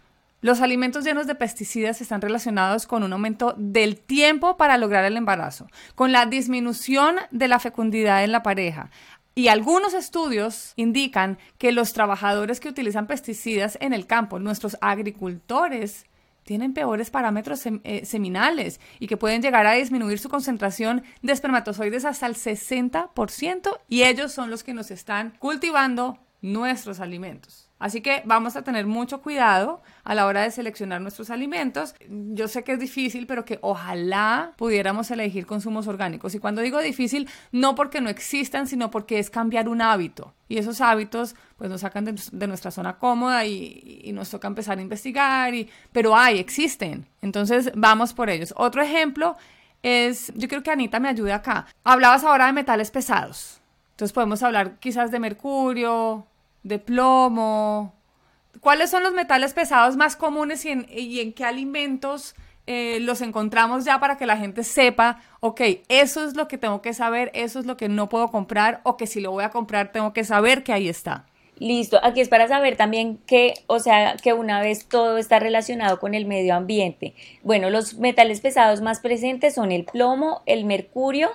Los 0.43 0.61
alimentos 0.61 1.05
llenos 1.05 1.29
de 1.29 1.37
pesticidas 1.37 2.01
están 2.01 2.21
relacionados 2.21 2.89
con 2.89 3.05
un 3.05 3.13
aumento 3.13 3.55
del 3.57 3.97
tiempo 3.97 4.57
para 4.57 4.77
lograr 4.77 5.05
el 5.05 5.17
embarazo, 5.17 5.69
con 5.95 6.11
la 6.11 6.27
disminución 6.27 7.15
de 7.31 7.47
la 7.47 7.61
fecundidad 7.61 8.25
en 8.25 8.33
la 8.33 8.43
pareja. 8.43 8.91
Y 9.37 9.47
algunos 9.47 9.95
estudios 9.95 10.73
indican 10.75 11.39
que 11.59 11.71
los 11.71 11.93
trabajadores 11.93 12.59
que 12.59 12.69
utilizan 12.69 13.07
pesticidas 13.07 13.79
en 13.81 13.93
el 13.93 14.09
campo, 14.09 14.41
nuestros 14.41 14.77
agricultores, 14.81 16.07
tienen 16.43 16.75
peores 16.75 17.11
parámetros 17.11 17.63
eh, 17.65 18.05
seminales 18.05 18.81
y 18.99 19.07
que 19.07 19.17
pueden 19.17 19.43
llegar 19.43 19.69
a 19.69 19.75
disminuir 19.75 20.19
su 20.19 20.29
concentración 20.29 21.05
de 21.23 21.33
espermatozoides 21.35 22.05
hasta 22.05 22.27
el 22.27 22.35
60% 22.35 23.79
y 23.89 24.03
ellos 24.03 24.33
son 24.33 24.51
los 24.51 24.65
que 24.65 24.75
nos 24.75 24.91
están 24.91 25.35
cultivando 25.39 26.19
nuestros 26.41 26.99
alimentos. 26.99 27.71
Así 27.83 28.01
que 28.01 28.23
vamos 28.25 28.55
a 28.55 28.63
tener 28.63 28.87
mucho 28.87 29.23
cuidado 29.23 29.83
a 30.05 30.15
la 30.15 30.27
hora 30.27 30.43
de 30.43 30.53
seleccionar 30.53 31.01
nuestros 31.01 31.31
alimentos. 31.31 31.97
Yo 32.09 32.47
sé 32.47 32.63
que 32.63 32.75
es 32.75 32.79
difícil, 32.79 33.27
pero 33.27 33.45
que 33.45 33.59
ojalá 33.61 34.53
pudiéramos 34.57 35.11
elegir 35.11 35.47
consumos 35.47 35.89
orgánicos. 35.89 36.33
Y 36.37 36.39
cuando 36.39 36.63
digo 36.63 36.81
difícil, 36.81 37.29
no 37.51 37.75
porque 37.75 38.01
no 38.01 38.09
existan, 38.09 38.69
sino 38.69 38.93
porque 38.93 39.19
es 39.19 39.31
cambiar 39.31 39.69
un 39.69 39.83
hábito. 39.83 40.33
Y 40.49 40.59
esos 40.59 40.81
hábitos 40.81 41.35
pues 41.57 41.69
nos 41.69 41.81
sacan 41.81 42.05
de, 42.05 42.47
nuestra 42.47 42.71
zona 42.71 42.99
cómoda 42.99 43.45
y, 43.47 44.03
y, 44.05 44.13
nos 44.13 44.31
toca 44.31 44.47
empezar 44.47 44.79
a 44.79 44.83
investigar. 44.83 45.53
Y, 45.53 45.69
pero 45.91 46.17
hay, 46.17 46.39
existen. 46.39 47.09
Entonces 47.21 47.73
vamos 47.75 48.15
por 48.15 48.31
ellos. 48.31 48.55
Otro 48.57 48.81
ejemplo 48.81 49.37
es, 49.83 50.33
yo 50.37 50.47
creo 50.47 50.63
que 50.63 50.71
Anita 50.71 51.01
me 51.01 51.09
ayude 51.09 51.33
acá. 51.33 51.67
Hablabas 51.83 52.23
ahora 52.23 52.47
de 52.47 52.53
metales 52.53 52.93
pesados. 52.93 53.61
Entonces 53.91 54.13
podemos 54.13 54.41
hablar 54.45 54.79
quizás 54.79 55.11
de 55.11 55.19
mercurio, 55.19 56.29
de 56.63 56.79
plomo. 56.79 57.95
¿Cuáles 58.61 58.91
son 58.91 59.03
los 59.03 59.13
metales 59.13 59.55
pesados 59.55 59.97
más 59.97 60.17
comunes 60.17 60.65
y 60.65 60.71
en, 60.71 60.87
y 60.91 61.21
en 61.21 61.33
qué 61.33 61.45
alimentos 61.45 62.35
eh, 62.67 62.99
los 63.01 63.21
encontramos 63.23 63.85
ya 63.85 63.99
para 63.99 64.17
que 64.17 64.25
la 64.25 64.37
gente 64.37 64.63
sepa, 64.63 65.21
ok, 65.41 65.61
eso 65.89 66.25
es 66.25 66.37
lo 66.37 66.47
que 66.47 66.59
tengo 66.59 66.81
que 66.81 66.95
saber, 66.95 67.33
eso 67.35 67.59
es 67.59 67.67
lo 67.67 67.77
que 67.77 67.89
no 67.89 68.09
puedo 68.09 68.31
comprar 68.31 68.81
o 68.85 68.97
que 68.97 69.09
si 69.09 69.21
lo 69.21 69.33
voy 69.33 69.43
a 69.43 69.51
comprar 69.51 69.91
tengo 69.91 70.13
que 70.13 70.23
saber 70.23 70.63
que 70.63 70.73
ahí 70.73 70.89
está? 70.89 71.27
Listo, 71.59 71.99
aquí 72.05 72.21
es 72.21 72.29
para 72.29 72.47
saber 72.47 72.77
también 72.77 73.19
que, 73.27 73.55
o 73.67 73.81
sea, 73.81 74.17
que 74.17 74.33
una 74.33 74.61
vez 74.61 74.87
todo 74.87 75.19
está 75.19 75.41
relacionado 75.41 75.99
con 75.99 76.15
el 76.15 76.25
medio 76.25 76.55
ambiente. 76.55 77.15
Bueno, 77.43 77.69
los 77.69 77.95
metales 77.99 78.41
pesados 78.41 78.81
más 78.81 79.01
presentes 79.01 79.55
son 79.55 79.73
el 79.73 79.85
plomo, 79.85 80.43
el 80.47 80.65
mercurio, 80.65 81.31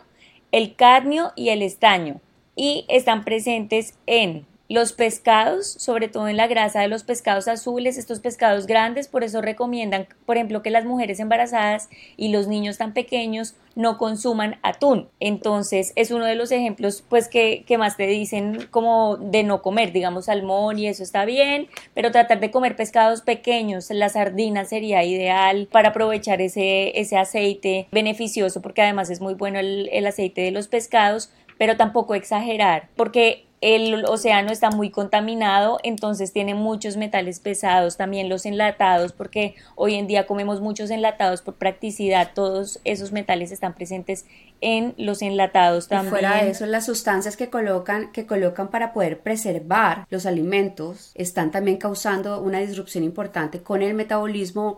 el 0.52 0.76
cadmio 0.76 1.34
y 1.36 1.50
el 1.50 1.62
estaño. 1.62 2.22
Y 2.56 2.86
están 2.90 3.24
presentes 3.24 3.96
en 4.06 4.46
los 4.70 4.92
pescados, 4.92 5.68
sobre 5.68 6.10
todo 6.10 6.28
en 6.28 6.38
la 6.38 6.48
grasa 6.48 6.82
de 6.82 6.90
los 6.90 7.04
pescados 7.04 7.48
azules, 7.48 7.98
estos 7.98 8.20
pescados 8.20 8.68
grandes, 8.68 9.08
por 9.08 9.24
eso 9.24 9.42
recomiendan, 9.42 10.08
por 10.26 10.36
ejemplo, 10.36 10.62
que 10.62 10.72
las 10.72 10.86
mujeres 10.86 11.20
embarazadas 11.20 11.90
y 12.18 12.30
los 12.30 12.48
niños 12.48 12.78
tan 12.78 12.94
pequeños 12.94 13.56
no 13.76 13.98
consuman 13.98 14.60
atún. 14.64 15.08
Entonces, 15.20 15.94
es 15.96 16.12
uno 16.12 16.26
de 16.26 16.36
los 16.36 16.52
ejemplos, 16.52 17.04
pues, 17.08 17.30
que, 17.30 17.64
que 17.66 17.78
más 17.78 17.96
te 17.96 18.08
dicen 18.08 18.68
como 18.72 19.18
de 19.18 19.44
no 19.44 19.62
comer, 19.62 19.94
digamos, 19.94 20.26
salmón 20.26 20.80
y 20.80 20.88
eso 20.88 21.04
está 21.04 21.24
bien, 21.26 21.68
pero 21.94 22.12
tratar 22.12 22.40
de 22.40 22.52
comer 22.52 22.76
pescados 22.76 23.22
pequeños, 23.22 23.90
la 23.92 24.10
sardina 24.10 24.66
sería 24.66 25.04
ideal 25.04 25.70
para 25.72 25.90
aprovechar 25.90 26.42
ese, 26.42 27.00
ese 27.00 27.18
aceite 27.18 27.88
beneficioso, 27.92 28.62
porque 28.62 28.82
además 28.82 29.10
es 29.10 29.22
muy 29.22 29.36
bueno 29.36 29.60
el, 29.60 29.90
el 29.94 30.08
aceite 30.08 30.42
de 30.42 30.52
los 30.52 30.68
pescados, 30.68 31.32
pero 31.58 31.78
tampoco 31.78 32.16
exagerar, 32.16 32.90
porque 32.96 33.47
el 33.62 34.06
océano 34.06 34.52
está 34.52 34.70
muy 34.70 34.92
contaminado, 34.92 35.80
entonces 35.84 36.32
tiene 36.32 36.54
muchos 36.54 36.96
metales 36.96 37.40
pesados, 37.40 37.98
también 37.98 38.30
los 38.30 38.46
enlatados, 38.46 39.14
porque 39.14 39.56
hoy 39.76 39.96
en 39.96 40.06
día 40.06 40.28
comemos 40.28 40.62
muchos 40.62 40.92
enlatados 40.92 41.42
por 41.42 41.56
practicidad, 41.56 42.32
todos 42.36 42.80
esos 42.84 43.12
metales 43.12 43.52
están 43.52 43.74
presentes 43.74 44.26
en 44.62 44.94
los 44.98 45.22
enlatados 45.22 45.88
también. 45.88 46.08
Y 46.08 46.10
fuera 46.10 46.44
de 46.44 46.52
eso, 46.52 46.66
las 46.66 46.86
sustancias 46.86 47.38
que 47.38 47.50
colocan, 47.50 48.12
que 48.12 48.26
colocan 48.26 48.70
para 48.70 48.94
poder 48.94 49.20
preservar 49.20 50.06
los 50.10 50.26
alimentos 50.26 51.12
están 51.16 51.52
también 51.52 51.78
causando 51.78 52.42
una 52.42 52.60
disrupción 52.60 53.04
importante 53.04 53.62
con 53.62 53.82
el 53.82 53.94
metabolismo, 53.94 54.78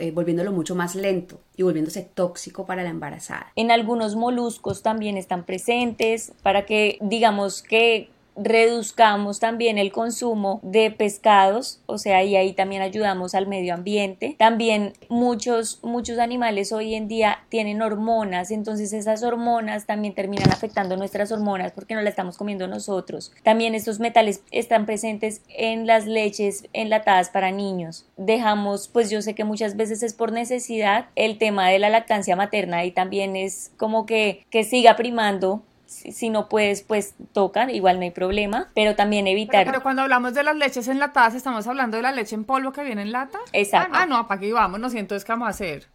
eh, 0.00 0.10
volviéndolo 0.10 0.52
mucho 0.52 0.74
más 0.74 0.94
lento 0.94 1.40
y 1.56 1.62
volviéndose 1.62 2.02
tóxico 2.02 2.66
para 2.66 2.82
la 2.82 2.90
embarazada. 2.90 3.52
En 3.56 3.70
algunos 3.70 4.16
moluscos 4.16 4.82
también 4.82 5.16
están 5.16 5.44
presentes 5.44 6.32
para 6.42 6.66
que 6.66 6.98
digamos 7.00 7.62
que 7.62 8.10
reduzcamos 8.38 9.40
también 9.40 9.78
el 9.78 9.92
consumo 9.92 10.60
de 10.62 10.90
pescados, 10.90 11.80
o 11.86 11.98
sea, 11.98 12.22
y 12.24 12.36
ahí 12.36 12.52
también 12.52 12.82
ayudamos 12.82 13.34
al 13.34 13.46
medio 13.46 13.74
ambiente. 13.74 14.36
También 14.38 14.92
muchos, 15.08 15.80
muchos 15.82 16.18
animales 16.18 16.72
hoy 16.72 16.94
en 16.94 17.08
día 17.08 17.40
tienen 17.48 17.82
hormonas, 17.82 18.50
entonces 18.50 18.92
esas 18.92 19.22
hormonas 19.22 19.86
también 19.86 20.14
terminan 20.14 20.50
afectando 20.50 20.96
nuestras 20.96 21.32
hormonas 21.32 21.72
porque 21.72 21.94
no 21.94 22.02
las 22.02 22.10
estamos 22.10 22.36
comiendo 22.36 22.66
nosotros. 22.68 23.32
También 23.42 23.74
estos 23.74 24.00
metales 24.00 24.42
están 24.50 24.86
presentes 24.86 25.42
en 25.48 25.86
las 25.86 26.06
leches 26.06 26.64
enlatadas 26.72 27.30
para 27.30 27.50
niños. 27.50 28.06
Dejamos, 28.16 28.88
pues 28.88 29.10
yo 29.10 29.22
sé 29.22 29.34
que 29.34 29.44
muchas 29.44 29.76
veces 29.76 30.02
es 30.02 30.14
por 30.14 30.32
necesidad, 30.32 31.06
el 31.16 31.38
tema 31.38 31.68
de 31.68 31.78
la 31.78 31.90
lactancia 31.90 32.36
materna 32.36 32.84
y 32.84 32.92
también 32.92 33.36
es 33.36 33.72
como 33.76 34.06
que, 34.06 34.44
que 34.50 34.64
siga 34.64 34.96
primando 34.96 35.62
si, 35.88 36.28
no 36.28 36.48
puedes, 36.48 36.82
pues 36.82 37.14
tocan, 37.32 37.70
igual 37.70 37.96
no 37.96 38.02
hay 38.02 38.10
problema, 38.10 38.68
pero 38.74 38.94
también 38.94 39.26
evitar. 39.26 39.64
Pero, 39.64 39.82
cuando 39.82 40.02
hablamos 40.02 40.34
de 40.34 40.42
las 40.42 40.54
leches 40.54 40.86
enlatadas, 40.86 41.34
estamos 41.34 41.66
hablando 41.66 41.96
de 41.96 42.02
la 42.02 42.12
leche 42.12 42.34
en 42.34 42.44
polvo 42.44 42.72
que 42.72 42.82
viene 42.82 43.02
en 43.02 43.12
lata. 43.12 43.38
Exacto. 43.52 43.92
Ah, 43.94 44.06
no, 44.06 44.28
para 44.28 44.38
aquí 44.38 44.52
vamos, 44.52 44.78
no 44.80 44.90
siento, 44.90 45.14
es 45.16 45.24
que 45.24 45.32
vamos 45.32 45.46
a 45.46 45.50
hacer. 45.50 45.86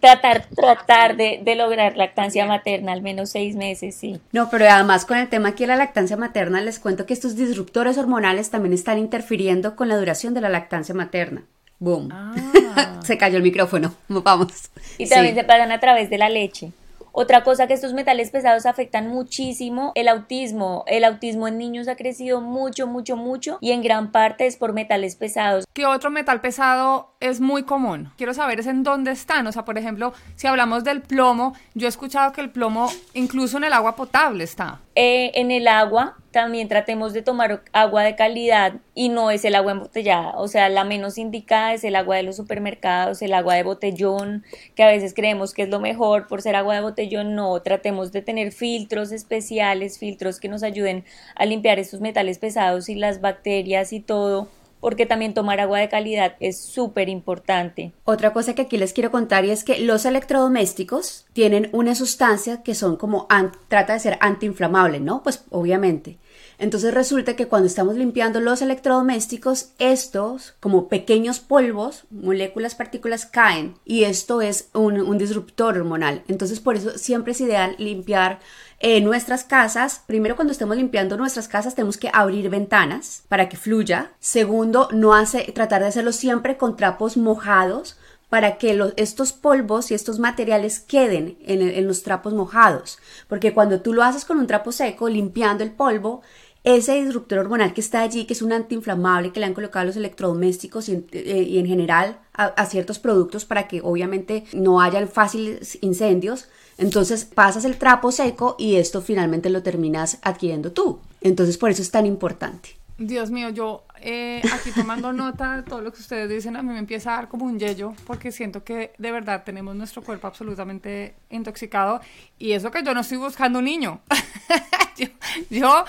Tratar, 0.00 0.46
tratar 0.46 1.16
de, 1.16 1.42
de, 1.44 1.54
lograr 1.56 1.94
lactancia 1.94 2.46
materna, 2.46 2.92
al 2.92 3.02
menos 3.02 3.28
seis 3.28 3.54
meses, 3.54 3.94
sí. 3.94 4.18
No, 4.32 4.48
pero 4.48 4.66
además 4.66 5.04
con 5.04 5.18
el 5.18 5.28
tema 5.28 5.50
aquí 5.50 5.64
de 5.64 5.68
la 5.68 5.76
lactancia 5.76 6.16
materna, 6.16 6.62
les 6.62 6.78
cuento 6.78 7.04
que 7.04 7.12
estos 7.12 7.36
disruptores 7.36 7.98
hormonales 7.98 8.50
también 8.50 8.72
están 8.72 8.98
interfiriendo 8.98 9.76
con 9.76 9.88
la 9.88 9.98
duración 9.98 10.32
de 10.32 10.40
la 10.40 10.48
lactancia 10.48 10.94
materna. 10.94 11.44
Boom. 11.80 12.08
Ah. 12.10 13.00
se 13.04 13.18
cayó 13.18 13.36
el 13.36 13.42
micrófono. 13.42 13.94
Vamos. 14.08 14.70
Y 14.96 15.06
también 15.06 15.34
se 15.34 15.44
pasan 15.44 15.70
a 15.70 15.80
través 15.80 16.08
de 16.08 16.16
la 16.16 16.30
leche. 16.30 16.72
Otra 17.16 17.44
cosa 17.44 17.68
que 17.68 17.74
estos 17.74 17.92
metales 17.92 18.32
pesados 18.32 18.66
afectan 18.66 19.06
muchísimo, 19.06 19.92
el 19.94 20.08
autismo. 20.08 20.82
El 20.88 21.04
autismo 21.04 21.46
en 21.46 21.58
niños 21.58 21.86
ha 21.86 21.94
crecido 21.94 22.40
mucho, 22.40 22.88
mucho, 22.88 23.16
mucho 23.16 23.58
y 23.60 23.70
en 23.70 23.82
gran 23.82 24.10
parte 24.10 24.46
es 24.46 24.56
por 24.56 24.72
metales 24.72 25.14
pesados. 25.14 25.64
¿Qué 25.72 25.86
otro 25.86 26.10
metal 26.10 26.40
pesado 26.40 27.13
es 27.24 27.40
muy 27.40 27.62
común? 27.62 28.10
Quiero 28.16 28.34
saber 28.34 28.60
es 28.60 28.66
en 28.66 28.82
dónde 28.82 29.10
están. 29.10 29.46
O 29.46 29.52
sea, 29.52 29.64
por 29.64 29.78
ejemplo, 29.78 30.12
si 30.36 30.46
hablamos 30.46 30.84
del 30.84 31.00
plomo, 31.00 31.54
yo 31.74 31.86
he 31.86 31.88
escuchado 31.88 32.32
que 32.32 32.40
el 32.40 32.50
plomo 32.50 32.90
incluso 33.14 33.56
en 33.56 33.64
el 33.64 33.72
agua 33.72 33.96
potable 33.96 34.44
está. 34.44 34.80
Eh, 34.94 35.32
en 35.34 35.50
el 35.50 35.66
agua 35.66 36.16
también 36.30 36.68
tratemos 36.68 37.12
de 37.12 37.22
tomar 37.22 37.62
agua 37.72 38.02
de 38.02 38.14
calidad 38.16 38.74
y 38.94 39.08
no 39.08 39.30
es 39.30 39.44
el 39.44 39.54
agua 39.54 39.72
embotellada, 39.72 40.32
o 40.36 40.48
sea, 40.48 40.68
la 40.68 40.84
menos 40.84 41.16
indicada 41.16 41.74
es 41.74 41.84
el 41.84 41.94
agua 41.94 42.16
de 42.16 42.24
los 42.24 42.36
supermercados, 42.36 43.22
el 43.22 43.34
agua 43.34 43.54
de 43.54 43.62
botellón, 43.62 44.44
que 44.74 44.82
a 44.82 44.88
veces 44.88 45.14
creemos 45.14 45.54
que 45.54 45.62
es 45.62 45.68
lo 45.68 45.78
mejor 45.78 46.26
por 46.26 46.42
ser 46.42 46.56
agua 46.56 46.74
de 46.74 46.80
botellón, 46.80 47.36
no, 47.36 47.60
tratemos 47.62 48.10
de 48.10 48.22
tener 48.22 48.50
filtros 48.50 49.12
especiales, 49.12 49.98
filtros 49.98 50.40
que 50.40 50.48
nos 50.48 50.64
ayuden 50.64 51.04
a 51.36 51.46
limpiar 51.46 51.78
estos 51.78 52.00
metales 52.00 52.38
pesados 52.38 52.88
y 52.88 52.96
las 52.96 53.20
bacterias 53.20 53.92
y 53.92 54.00
todo 54.00 54.48
porque 54.84 55.06
también 55.06 55.32
tomar 55.32 55.60
agua 55.60 55.78
de 55.78 55.88
calidad 55.88 56.36
es 56.40 56.60
súper 56.60 57.08
importante. 57.08 57.94
Otra 58.04 58.34
cosa 58.34 58.54
que 58.54 58.60
aquí 58.60 58.76
les 58.76 58.92
quiero 58.92 59.10
contar 59.10 59.46
es 59.46 59.64
que 59.64 59.78
los 59.78 60.04
electrodomésticos 60.04 61.24
tienen 61.32 61.70
una 61.72 61.94
sustancia 61.94 62.62
que 62.62 62.74
son 62.74 62.96
como, 62.96 63.26
trata 63.68 63.94
de 63.94 64.00
ser 64.00 64.18
antiinflamable, 64.20 65.00
¿no? 65.00 65.22
Pues 65.22 65.44
obviamente. 65.48 66.18
Entonces 66.58 66.92
resulta 66.92 67.34
que 67.34 67.46
cuando 67.46 67.66
estamos 67.66 67.96
limpiando 67.96 68.40
los 68.40 68.60
electrodomésticos, 68.60 69.70
estos, 69.78 70.54
como 70.60 70.88
pequeños 70.88 71.40
polvos, 71.40 72.04
moléculas, 72.10 72.74
partículas, 72.74 73.24
caen 73.24 73.76
y 73.86 74.04
esto 74.04 74.42
es 74.42 74.68
un, 74.74 75.16
disruptor 75.16 75.78
hormonal. 75.78 76.22
Entonces 76.28 76.60
por 76.60 76.76
eso 76.76 76.98
siempre 76.98 77.32
es 77.32 77.40
ideal 77.40 77.74
limpiar 77.78 78.40
eh, 78.80 79.00
nuestras 79.00 79.44
casas. 79.44 80.02
Primero 80.06 80.36
cuando 80.36 80.52
estemos 80.52 80.76
limpiando 80.76 81.16
nuestras 81.16 81.48
casas 81.48 81.74
tenemos 81.74 81.96
que 81.96 82.10
abrir 82.12 82.50
ventanas 82.50 83.22
para 83.28 83.48
que 83.48 83.56
fluya. 83.56 84.12
Segundo, 84.20 84.88
no 84.92 85.14
hace, 85.14 85.52
tratar 85.52 85.82
de 85.82 85.88
hacerlo 85.88 86.12
siempre 86.12 86.56
con 86.56 86.76
trapos 86.76 87.16
mojados 87.16 87.96
para 88.34 88.58
que 88.58 88.92
estos 88.96 89.32
polvos 89.32 89.92
y 89.92 89.94
estos 89.94 90.18
materiales 90.18 90.80
queden 90.80 91.38
en, 91.46 91.86
los 91.86 92.02
trapos 92.02 92.34
mojados. 92.34 92.98
Porque 93.28 93.54
cuando 93.54 93.80
tú 93.80 93.92
lo 93.92 94.02
haces 94.02 94.24
con 94.24 94.38
un 94.38 94.48
trapo 94.48 94.72
seco, 94.72 95.08
limpiando 95.08 95.62
el 95.62 95.70
polvo, 95.70 96.22
ese 96.64 97.00
disruptor 97.00 97.38
hormonal 97.38 97.74
que 97.74 97.80
está 97.80 98.00
allí, 98.00 98.24
que 98.24 98.32
es 98.32 98.42
un 98.42 98.52
antiinflamable 98.52 99.30
que 99.30 99.38
le 99.38 99.46
han 99.46 99.54
colocado 99.54 99.86
los 99.86 99.96
electrodomésticos 99.96 100.88
y, 100.88 100.94
en 100.94 101.06
eh, 101.12 101.64
general 101.64 102.18
a, 102.32 102.66
ciertos 102.66 102.98
productos 102.98 103.44
para 103.44 103.68
que 103.68 103.80
obviamente 103.82 104.44
no 104.52 104.80
hayan 104.80 105.06
fáciles 105.06 105.78
incendios, 105.82 106.48
entonces 106.78 107.24
pasas 107.24 107.64
el 107.64 107.76
trapo 107.76 108.12
seco 108.12 108.56
y 108.58 108.76
esto 108.76 109.02
finalmente 109.02 109.50
lo 109.50 109.62
terminas 109.62 110.18
adquiriendo 110.22 110.72
tú. 110.72 111.00
Entonces 111.20 111.58
por 111.58 111.70
eso 111.70 111.82
es 111.82 111.90
tan 111.90 112.06
importante. 112.06 112.70
Dios 112.96 113.30
mío, 113.32 113.50
yo 113.50 113.84
eh, 114.00 114.40
aquí 114.52 114.70
tomando 114.70 115.12
nota 115.12 115.56
de 115.56 115.62
todo 115.64 115.80
lo 115.80 115.92
que 115.92 116.00
ustedes 116.00 116.28
dicen, 116.28 116.56
a 116.56 116.62
mí 116.62 116.72
me 116.72 116.78
empieza 116.78 117.12
a 117.12 117.16
dar 117.16 117.28
como 117.28 117.44
un 117.44 117.58
yello, 117.58 117.92
porque 118.06 118.30
siento 118.30 118.62
que 118.62 118.92
de 118.98 119.10
verdad 119.10 119.42
tenemos 119.44 119.74
nuestro 119.74 120.02
cuerpo 120.02 120.28
absolutamente 120.28 121.16
intoxicado 121.30 122.00
y 122.38 122.52
eso 122.52 122.70
que 122.70 122.84
yo 122.84 122.94
no 122.94 123.00
estoy 123.00 123.18
buscando 123.18 123.58
un 123.58 123.64
niño. 123.64 124.00
yo, 125.50 125.84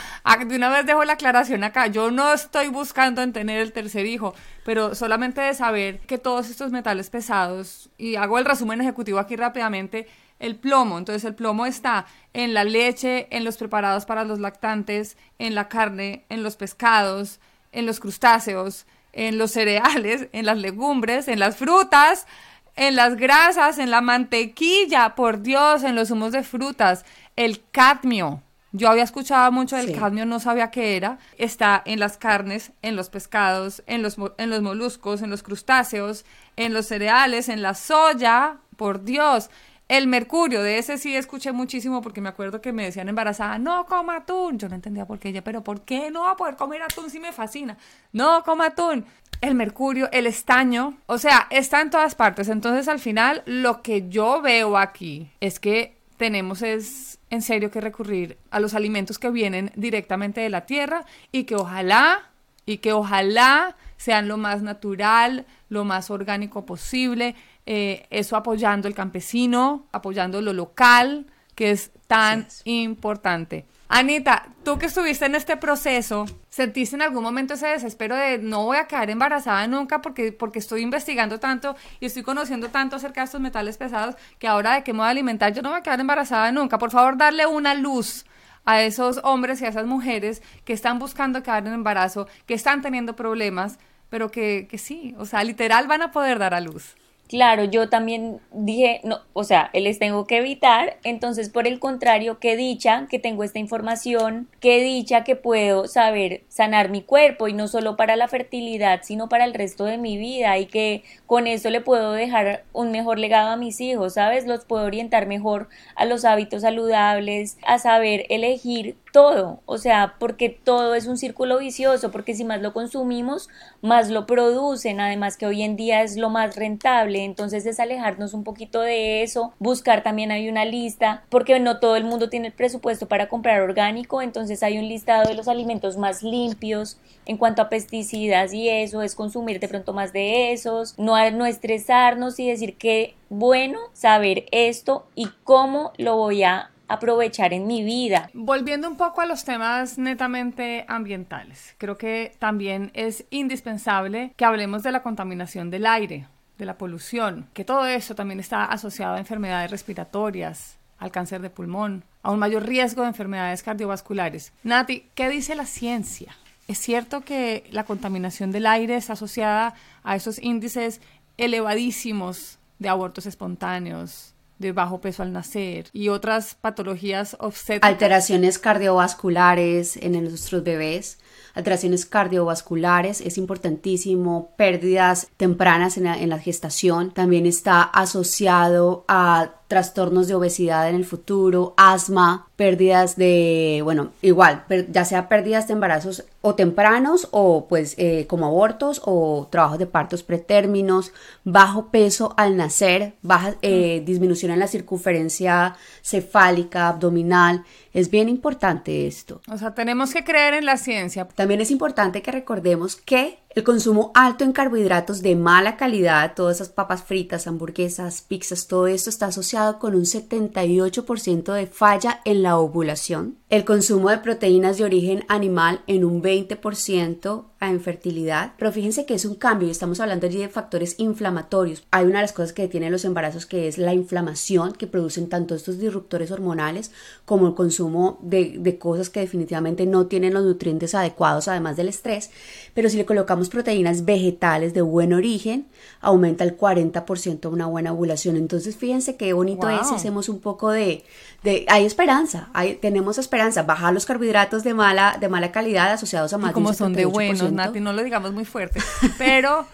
de 0.47 0.55
una 0.55 0.69
vez 0.69 0.85
dejo 0.87 1.03
la 1.03 1.13
aclaración 1.13 1.63
acá, 1.63 1.87
yo 1.87 2.09
no 2.09 2.33
estoy 2.33 2.69
buscando 2.69 3.21
en 3.21 3.33
tener 3.33 3.59
el 3.59 3.71
tercer 3.71 4.07
hijo, 4.07 4.33
pero 4.63 4.95
solamente 4.95 5.41
de 5.41 5.53
saber 5.53 5.99
que 5.99 6.17
todos 6.17 6.49
estos 6.49 6.71
metales 6.71 7.11
pesados, 7.11 7.89
y 7.99 8.15
hago 8.15 8.39
el 8.39 8.45
resumen 8.45 8.81
ejecutivo 8.81 9.19
aquí 9.19 9.35
rápidamente, 9.35 10.07
el 10.45 10.55
plomo, 10.55 10.97
entonces 10.97 11.23
el 11.25 11.35
plomo 11.35 11.65
está 11.65 12.05
en 12.33 12.53
la 12.53 12.63
leche, 12.63 13.27
en 13.31 13.43
los 13.43 13.57
preparados 13.57 14.05
para 14.05 14.23
los 14.23 14.39
lactantes, 14.39 15.17
en 15.39 15.55
la 15.55 15.67
carne, 15.67 16.25
en 16.29 16.43
los 16.43 16.55
pescados, 16.55 17.39
en 17.71 17.85
los 17.85 17.99
crustáceos, 17.99 18.85
en 19.13 19.37
los 19.37 19.51
cereales, 19.51 20.27
en 20.31 20.45
las 20.45 20.57
legumbres, 20.57 21.27
en 21.27 21.39
las 21.39 21.57
frutas, 21.57 22.27
en 22.75 22.95
las 22.95 23.15
grasas, 23.15 23.77
en 23.77 23.89
la 23.89 24.01
mantequilla, 24.01 25.15
por 25.15 25.41
Dios, 25.41 25.83
en 25.83 25.95
los 25.95 26.09
zumos 26.09 26.31
de 26.31 26.43
frutas, 26.43 27.05
el 27.35 27.63
cadmio. 27.71 28.41
Yo 28.73 28.89
había 28.89 29.03
escuchado 29.03 29.53
mucho 29.53 29.77
del 29.77 29.97
cadmio, 29.97 30.25
no 30.25 30.41
sabía 30.41 30.69
qué 30.69 30.97
era. 30.97 31.17
Está 31.37 31.81
en 31.85 31.97
las 31.97 32.17
carnes, 32.17 32.73
en 32.81 32.97
los 32.97 33.09
pescados, 33.09 33.81
en 33.87 34.01
los, 34.01 34.17
en 34.37 34.49
los 34.49 34.61
moluscos, 34.61 35.21
en 35.21 35.29
los 35.29 35.43
crustáceos, 35.43 36.25
en 36.57 36.73
los 36.73 36.87
cereales, 36.87 37.47
en 37.47 37.61
la 37.61 37.73
soya, 37.73 38.57
por 38.75 39.05
Dios. 39.05 39.49
El 39.87 40.07
mercurio, 40.07 40.63
de 40.63 40.79
ese 40.79 40.97
sí 40.97 41.15
escuché 41.15 41.51
muchísimo 41.51 42.01
porque 42.01 42.19
me 42.19 42.29
acuerdo 42.29 42.59
que 42.59 42.73
me 42.73 42.83
decían 42.83 43.07
embarazada, 43.07 43.59
no 43.59 43.85
coma 43.85 44.17
atún. 44.17 44.57
Yo 44.57 44.67
no 44.67 44.75
entendía 44.75 45.05
por 45.05 45.19
qué 45.19 45.29
ella, 45.29 45.43
pero 45.43 45.63
¿por 45.63 45.81
qué 45.81 46.09
no 46.09 46.23
va 46.23 46.31
a 46.31 46.37
poder 46.37 46.55
comer 46.55 46.81
atún 46.81 47.11
si 47.11 47.19
me 47.19 47.31
fascina? 47.31 47.77
No 48.11 48.43
coma 48.43 48.67
atún. 48.67 49.05
El 49.41 49.53
mercurio, 49.53 50.09
el 50.11 50.25
estaño, 50.25 50.97
o 51.05 51.19
sea, 51.19 51.45
está 51.51 51.81
en 51.81 51.91
todas 51.91 52.15
partes. 52.15 52.49
Entonces 52.49 52.87
al 52.87 52.99
final 52.99 53.43
lo 53.45 53.83
que 53.83 54.09
yo 54.09 54.41
veo 54.41 54.75
aquí 54.75 55.29
es 55.39 55.59
que 55.59 55.95
tenemos 56.17 56.63
es 56.63 57.19
en 57.29 57.43
serio 57.43 57.69
que 57.69 57.81
recurrir 57.81 58.39
a 58.49 58.59
los 58.59 58.73
alimentos 58.73 59.19
que 59.19 59.29
vienen 59.29 59.71
directamente 59.75 60.41
de 60.41 60.49
la 60.49 60.65
tierra 60.65 61.05
y 61.31 61.43
que 61.43 61.55
ojalá, 61.55 62.31
y 62.65 62.77
que 62.77 62.93
ojalá 62.93 63.75
sean 63.97 64.27
lo 64.27 64.37
más 64.37 64.61
natural, 64.61 65.45
lo 65.69 65.83
más 65.83 66.09
orgánico 66.09 66.65
posible, 66.65 67.35
eh, 67.65 68.05
eso 68.09 68.35
apoyando 68.35 68.87
el 68.87 68.93
campesino, 68.93 69.87
apoyando 69.91 70.41
lo 70.41 70.53
local, 70.53 71.25
que 71.55 71.71
es 71.71 71.91
tan 72.07 72.47
importante. 72.65 73.65
Anita, 73.87 74.47
tú 74.63 74.79
que 74.79 74.87
estuviste 74.87 75.25
en 75.25 75.35
este 75.35 75.57
proceso, 75.57 76.25
¿sentiste 76.49 76.95
en 76.95 77.03
algún 77.03 77.23
momento 77.23 77.53
ese 77.53 77.67
desespero 77.67 78.15
de 78.15 78.39
no 78.39 78.65
voy 78.65 78.77
a 78.77 78.87
quedar 78.87 79.09
embarazada 79.11 79.67
nunca 79.67 80.01
porque, 80.01 80.31
porque 80.31 80.57
estoy 80.57 80.81
investigando 80.81 81.39
tanto 81.39 81.75
y 81.99 82.07
estoy 82.07 82.23
conociendo 82.23 82.69
tanto 82.69 82.95
acerca 82.95 83.21
de 83.21 83.25
estos 83.25 83.41
metales 83.41 83.77
pesados 83.77 84.15
que 84.39 84.47
ahora 84.47 84.73
de 84.73 84.83
qué 84.83 84.91
me 84.91 84.99
voy 84.99 85.07
a 85.07 85.11
alimentar 85.11 85.53
yo 85.53 85.61
no 85.61 85.69
voy 85.69 85.79
a 85.79 85.83
quedar 85.83 85.99
embarazada 85.99 86.51
nunca? 86.51 86.79
Por 86.79 86.89
favor, 86.89 87.15
darle 87.15 87.45
una 87.45 87.75
luz 87.75 88.25
a 88.65 88.81
esos 88.81 89.19
hombres 89.23 89.61
y 89.61 89.65
a 89.65 89.69
esas 89.69 89.85
mujeres 89.85 90.41
que 90.65 90.73
están 90.73 90.97
buscando 90.97 91.43
quedar 91.43 91.65
en 91.67 91.73
embarazo, 91.73 92.27
que 92.47 92.55
están 92.55 92.81
teniendo 92.81 93.15
problemas, 93.15 93.77
pero 94.09 94.31
que, 94.31 94.67
que 94.67 94.79
sí, 94.79 95.13
o 95.19 95.25
sea, 95.25 95.43
literal 95.43 95.87
van 95.87 96.01
a 96.01 96.11
poder 96.11 96.39
dar 96.39 96.55
a 96.55 96.59
luz. 96.59 96.95
Claro, 97.27 97.63
yo 97.63 97.89
también 97.89 98.39
dije, 98.51 99.01
no, 99.03 99.21
o 99.33 99.43
sea, 99.43 99.71
les 99.73 99.97
tengo 99.97 100.27
que 100.27 100.37
evitar, 100.37 100.97
entonces 101.03 101.49
por 101.49 101.65
el 101.65 101.79
contrario, 101.79 102.37
qué 102.39 102.55
dicha 102.55 103.07
que 103.09 103.17
tengo 103.17 103.43
esta 103.43 103.57
información, 103.57 104.47
qué 104.59 104.79
dicha 104.83 105.23
que 105.23 105.35
puedo 105.35 105.87
saber 105.87 106.43
sanar 106.49 106.89
mi 106.89 107.01
cuerpo 107.01 107.47
y 107.47 107.53
no 107.53 107.67
solo 107.67 107.97
para 107.97 108.15
la 108.15 108.27
fertilidad, 108.27 108.99
sino 109.01 109.27
para 109.27 109.45
el 109.45 109.55
resto 109.55 109.85
de 109.85 109.97
mi 109.97 110.17
vida 110.17 110.55
y 110.59 110.67
que 110.67 111.03
con 111.25 111.47
eso 111.47 111.71
le 111.71 111.81
puedo 111.81 112.11
dejar 112.11 112.63
un 112.73 112.91
mejor 112.91 113.17
legado 113.17 113.49
a 113.49 113.57
mis 113.57 113.81
hijos, 113.81 114.13
¿sabes? 114.13 114.45
Los 114.45 114.63
puedo 114.65 114.85
orientar 114.85 115.25
mejor 115.25 115.67
a 115.95 116.05
los 116.05 116.25
hábitos 116.25 116.61
saludables, 116.61 117.57
a 117.65 117.79
saber 117.79 118.27
elegir 118.29 118.97
todo, 119.11 119.61
o 119.65 119.77
sea, 119.79 120.15
porque 120.19 120.49
todo 120.49 120.93
es 120.93 121.07
un 121.07 121.17
círculo 121.17 121.57
vicioso, 121.57 122.11
porque 122.11 122.35
si 122.35 122.43
más 122.43 122.61
lo 122.61 122.73
consumimos, 122.73 123.49
más 123.85 124.09
lo 124.09 124.25
producen, 124.25 124.99
además 124.99 125.37
que 125.37 125.45
hoy 125.45 125.63
en 125.63 125.75
día 125.75 126.01
es 126.01 126.17
lo 126.17 126.29
más 126.29 126.55
rentable, 126.55 127.23
entonces 127.23 127.65
es 127.65 127.79
alejarnos 127.79 128.33
un 128.33 128.43
poquito 128.43 128.81
de 128.81 129.23
eso, 129.23 129.53
buscar 129.59 130.03
también 130.03 130.31
hay 130.31 130.49
una 130.49 130.65
lista, 130.65 131.23
porque 131.29 131.59
no 131.59 131.79
todo 131.79 131.95
el 131.95 132.03
mundo 132.03 132.29
tiene 132.29 132.47
el 132.47 132.53
presupuesto 132.53 133.07
para 133.07 133.29
comprar 133.29 133.61
orgánico, 133.61 134.21
entonces 134.21 134.63
hay 134.63 134.77
un 134.77 134.87
listado 134.87 135.29
de 135.29 135.35
los 135.35 135.47
alimentos 135.47 135.97
más 135.97 136.23
limpios 136.23 136.97
en 137.25 137.37
cuanto 137.37 137.61
a 137.61 137.69
pesticidas 137.69 138.53
y 138.53 138.69
eso, 138.69 139.01
es 139.01 139.15
consumir 139.15 139.59
de 139.59 139.67
pronto 139.67 139.93
más 139.93 140.13
de 140.13 140.51
esos, 140.51 140.97
no, 140.97 141.15
no 141.31 141.45
estresarnos 141.45 142.39
y 142.39 142.47
decir 142.47 142.77
que 142.77 143.15
bueno 143.29 143.79
saber 143.93 144.45
esto 144.51 145.07
y 145.15 145.27
cómo 145.43 145.91
lo 145.97 146.17
voy 146.17 146.43
a 146.43 146.71
aprovechar 146.87 147.53
en 147.53 147.67
mi 147.67 147.83
vida. 147.83 148.29
Volviendo 148.33 148.89
un 148.89 148.97
poco 148.97 149.21
a 149.21 149.25
los 149.25 149.43
temas 149.43 149.97
netamente 149.97 150.85
ambientales, 150.87 151.75
creo 151.77 151.97
que 151.97 152.35
también 152.39 152.91
es 152.93 153.25
indispensable 153.29 154.33
que 154.35 154.45
hablemos 154.45 154.83
de 154.83 154.91
la 154.91 155.03
contaminación 155.03 155.69
del 155.69 155.85
aire, 155.85 156.27
de 156.57 156.65
la 156.65 156.77
polución, 156.77 157.47
que 157.53 157.65
todo 157.65 157.85
eso 157.85 158.15
también 158.15 158.39
está 158.39 158.65
asociado 158.65 159.15
a 159.15 159.19
enfermedades 159.19 159.71
respiratorias, 159.71 160.77
al 160.97 161.11
cáncer 161.11 161.41
de 161.41 161.49
pulmón, 161.49 162.03
a 162.23 162.31
un 162.31 162.39
mayor 162.39 162.65
riesgo 162.65 163.01
de 163.01 163.09
enfermedades 163.09 163.63
cardiovasculares. 163.63 164.53
Nati, 164.63 165.09
¿qué 165.13 165.29
dice 165.29 165.55
la 165.55 165.65
ciencia? 165.65 166.35
¿Es 166.67 166.79
cierto 166.79 167.21
que 167.21 167.65
la 167.71 167.83
contaminación 167.83 168.51
del 168.51 168.65
aire 168.65 168.95
está 168.95 169.13
asociada 169.13 169.75
a 170.03 170.15
esos 170.15 170.41
índices 170.41 171.01
elevadísimos 171.37 172.57
de 172.79 172.89
abortos 172.89 173.25
espontáneos, 173.25 174.34
de 174.59 174.71
bajo 174.71 175.01
peso 175.01 175.23
al 175.23 175.33
nacer 175.33 175.87
y 175.91 176.09
otras 176.09 176.55
patologías 176.55 177.35
obstétricas. 177.39 177.89
Alteraciones 177.89 178.59
cardiovasculares 178.59 179.97
en 179.97 180.13
nuestros 180.23 180.63
bebés, 180.63 181.19
alteraciones 181.53 182.05
cardiovasculares, 182.05 183.21
es 183.21 183.37
importantísimo, 183.37 184.53
pérdidas 184.57 185.27
tempranas 185.37 185.97
en 185.97 186.05
la, 186.05 186.17
en 186.17 186.29
la 186.29 186.39
gestación, 186.39 187.11
también 187.11 187.45
está 187.45 187.81
asociado 187.81 189.05
a 189.07 189.51
trastornos 189.75 190.29
de 190.29 190.35
obesidad 190.35 190.87
en 190.87 190.95
el 190.95 191.03
futuro, 191.03 191.73
asma, 191.75 192.47
pérdidas 192.55 193.17
de, 193.17 193.81
bueno, 193.83 194.11
igual, 194.21 194.63
ya 194.89 195.03
sea 195.03 195.27
pérdidas 195.27 195.67
de 195.67 195.73
embarazos 195.73 196.23
o 196.39 196.55
tempranos 196.55 197.27
o 197.31 197.67
pues 197.67 197.93
eh, 197.97 198.25
como 198.25 198.45
abortos 198.45 199.01
o 199.03 199.49
trabajos 199.51 199.77
de 199.77 199.85
partos 199.85 200.23
pretérminos, 200.23 201.11
bajo 201.43 201.87
peso 201.87 202.33
al 202.37 202.55
nacer, 202.55 203.15
baja 203.21 203.55
eh, 203.61 204.01
disminución 204.05 204.53
en 204.53 204.59
la 204.59 204.67
circunferencia 204.67 205.75
cefálica, 206.01 206.87
abdominal. 206.87 207.65
Es 207.93 208.09
bien 208.09 208.29
importante 208.29 209.07
esto. 209.07 209.41
O 209.51 209.57
sea, 209.57 209.75
tenemos 209.75 210.13
que 210.13 210.23
creer 210.23 210.53
en 210.53 210.65
la 210.65 210.77
ciencia. 210.77 211.27
También 211.27 211.59
es 211.59 211.69
importante 211.69 212.21
que 212.21 212.31
recordemos 212.31 212.95
que 212.95 213.39
el 213.55 213.63
consumo 213.63 214.11
alto 214.15 214.43
en 214.43 214.51
carbohidratos 214.51 215.21
de 215.21 215.37
mala 215.37 215.77
calidad, 215.77 216.33
todas 216.35 216.57
esas 216.57 216.67
papas 216.67 217.03
fritas, 217.03 217.47
hamburguesas, 217.47 218.21
pizzas, 218.21 218.67
todo 218.67 218.87
esto 218.87 219.09
está 219.09 219.27
asociado 219.27 219.79
con 219.79 219.95
un 219.95 220.03
78% 220.03 221.53
de 221.53 221.65
falla 221.65 222.19
en 222.25 222.43
la 222.43 222.57
ovulación. 222.57 223.37
El 223.49 223.63
consumo 223.63 224.09
de 224.09 224.17
proteínas 224.17 224.77
de 224.77 224.83
origen 224.83 225.23
animal 225.29 225.81
en 225.87 226.03
un 226.03 226.21
20% 226.21 227.45
a 227.59 227.71
infertilidad. 227.71 228.53
Pero 228.57 228.71
fíjense 228.71 229.05
que 229.05 229.13
es 229.13 229.25
un 229.25 229.35
cambio 229.35 229.67
y 229.67 229.71
estamos 229.71 229.99
hablando 229.99 230.27
allí 230.27 230.39
de 230.39 230.49
factores 230.49 230.95
inflamatorios. 230.99 231.83
Hay 231.91 232.05
una 232.05 232.19
de 232.19 232.23
las 232.23 232.33
cosas 232.33 232.53
que 232.53 232.67
tienen 232.67 232.91
los 232.91 233.05
embarazos 233.05 233.45
que 233.45 233.67
es 233.67 233.77
la 233.77 233.93
inflamación 233.93 234.73
que 234.73 234.87
producen 234.87 235.29
tanto 235.29 235.55
estos 235.55 235.79
disruptores 235.79 236.31
hormonales 236.31 236.91
como 237.25 237.47
el 237.47 237.55
consumo 237.55 238.19
de, 238.21 238.55
de 238.59 238.77
cosas 238.77 239.09
que 239.09 239.21
definitivamente 239.21 239.85
no 239.85 240.07
tienen 240.07 240.33
los 240.33 240.43
nutrientes 240.43 240.95
adecuados 240.95 241.47
además 241.47 241.77
del 241.77 241.89
estrés. 241.89 242.29
Pero 242.73 242.89
si 242.89 242.97
le 242.97 243.05
colocamos 243.05 243.44
proteínas 243.49 244.05
vegetales 244.05 244.73
de 244.73 244.81
buen 244.81 245.13
origen, 245.13 245.67
aumenta 246.01 246.43
el 246.43 246.57
40% 246.57 247.51
una 247.51 247.67
buena 247.67 247.93
ovulación. 247.93 248.35
Entonces, 248.35 248.75
fíjense 248.75 249.15
qué 249.15 249.33
bonito 249.33 249.69
es 249.69 249.87
si 249.87 249.95
hacemos 249.95 250.29
un 250.29 250.39
poco 250.39 250.71
de, 250.71 251.03
de 251.45 251.65
hay 251.69 251.85
esperanza, 251.85 252.49
hay, 252.53 252.75
tenemos 252.75 253.17
esperanza, 253.17 253.63
bajar 253.63 253.93
los 253.93 254.05
carbohidratos 254.05 254.63
de 254.63 254.73
mala, 254.73 255.15
de 255.19 255.29
mala 255.29 255.51
calidad 255.51 255.91
asociados 255.91 256.33
a 256.33 256.37
más 256.37 256.51
y 256.51 256.53
como 256.53 256.73
son 256.73 256.91
de 256.91 257.05
buenos, 257.05 257.51
Nati, 257.51 257.79
no 257.79 257.93
lo 257.93 258.03
digamos 258.03 258.33
muy 258.33 258.43
fuerte, 258.43 258.81
pero, 259.17 259.67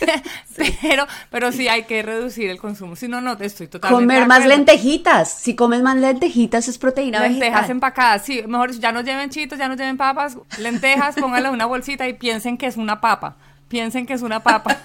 pero, 0.82 1.06
pero 1.30 1.52
sí 1.52 1.68
hay 1.68 1.84
que 1.84 2.02
reducir 2.02 2.50
el 2.50 2.58
consumo, 2.58 2.96
si 2.96 3.08
no, 3.08 3.20
no, 3.20 3.32
estoy 3.40 3.68
totalmente 3.68 4.02
Comer 4.04 4.26
más 4.26 4.44
lentejitas, 4.44 5.32
si 5.32 5.54
comes 5.54 5.80
más 5.80 5.96
lentejitas 5.96 6.68
es 6.68 6.76
proteína 6.76 7.20
lentejas 7.20 7.70
empacadas, 7.70 8.24
sí, 8.24 8.42
mejor 8.46 8.72
ya 8.72 8.92
no 8.92 9.00
lleven 9.00 9.30
chitos, 9.30 9.58
ya 9.58 9.68
no 9.68 9.76
lleven 9.76 9.96
papas, 9.96 10.36
lentejas, 10.58 11.14
pónganle 11.20 11.50
una 11.50 11.66
bolsita 11.66 12.08
y 12.08 12.14
piensen 12.14 12.58
que 12.58 12.66
es 12.66 12.76
una 12.76 13.00
papa. 13.00 13.36
Piensen 13.68 14.06
que 14.06 14.14
es 14.14 14.22
una 14.22 14.40
papa. 14.40 14.76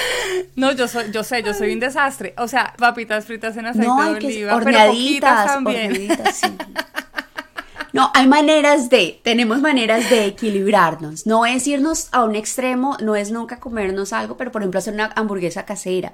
No, 0.56 0.72
yo 0.72 0.88
soy, 0.88 1.10
yo 1.12 1.22
sé, 1.22 1.42
yo 1.42 1.52
soy 1.52 1.74
un 1.74 1.80
desastre. 1.80 2.32
O 2.38 2.48
sea, 2.48 2.72
papitas 2.78 3.26
fritas 3.26 3.56
en 3.58 3.66
aceite 3.66 3.86
de 3.86 3.90
oliva, 3.90 4.60
pero 4.64 4.86
poquitas 4.86 5.46
también. 5.46 6.08
No, 7.92 8.10
hay 8.12 8.26
maneras 8.26 8.90
de, 8.90 9.20
tenemos 9.24 9.62
maneras 9.62 10.10
de 10.10 10.26
equilibrarnos. 10.26 11.26
No 11.26 11.46
es 11.46 11.66
irnos 11.66 12.08
a 12.12 12.24
un 12.24 12.36
extremo, 12.36 12.98
no 13.00 13.16
es 13.16 13.30
nunca 13.30 13.58
comernos 13.58 14.12
algo, 14.12 14.36
pero 14.36 14.52
por 14.52 14.60
ejemplo 14.60 14.78
hacer 14.78 14.92
una 14.92 15.12
hamburguesa 15.16 15.64
casera 15.64 16.12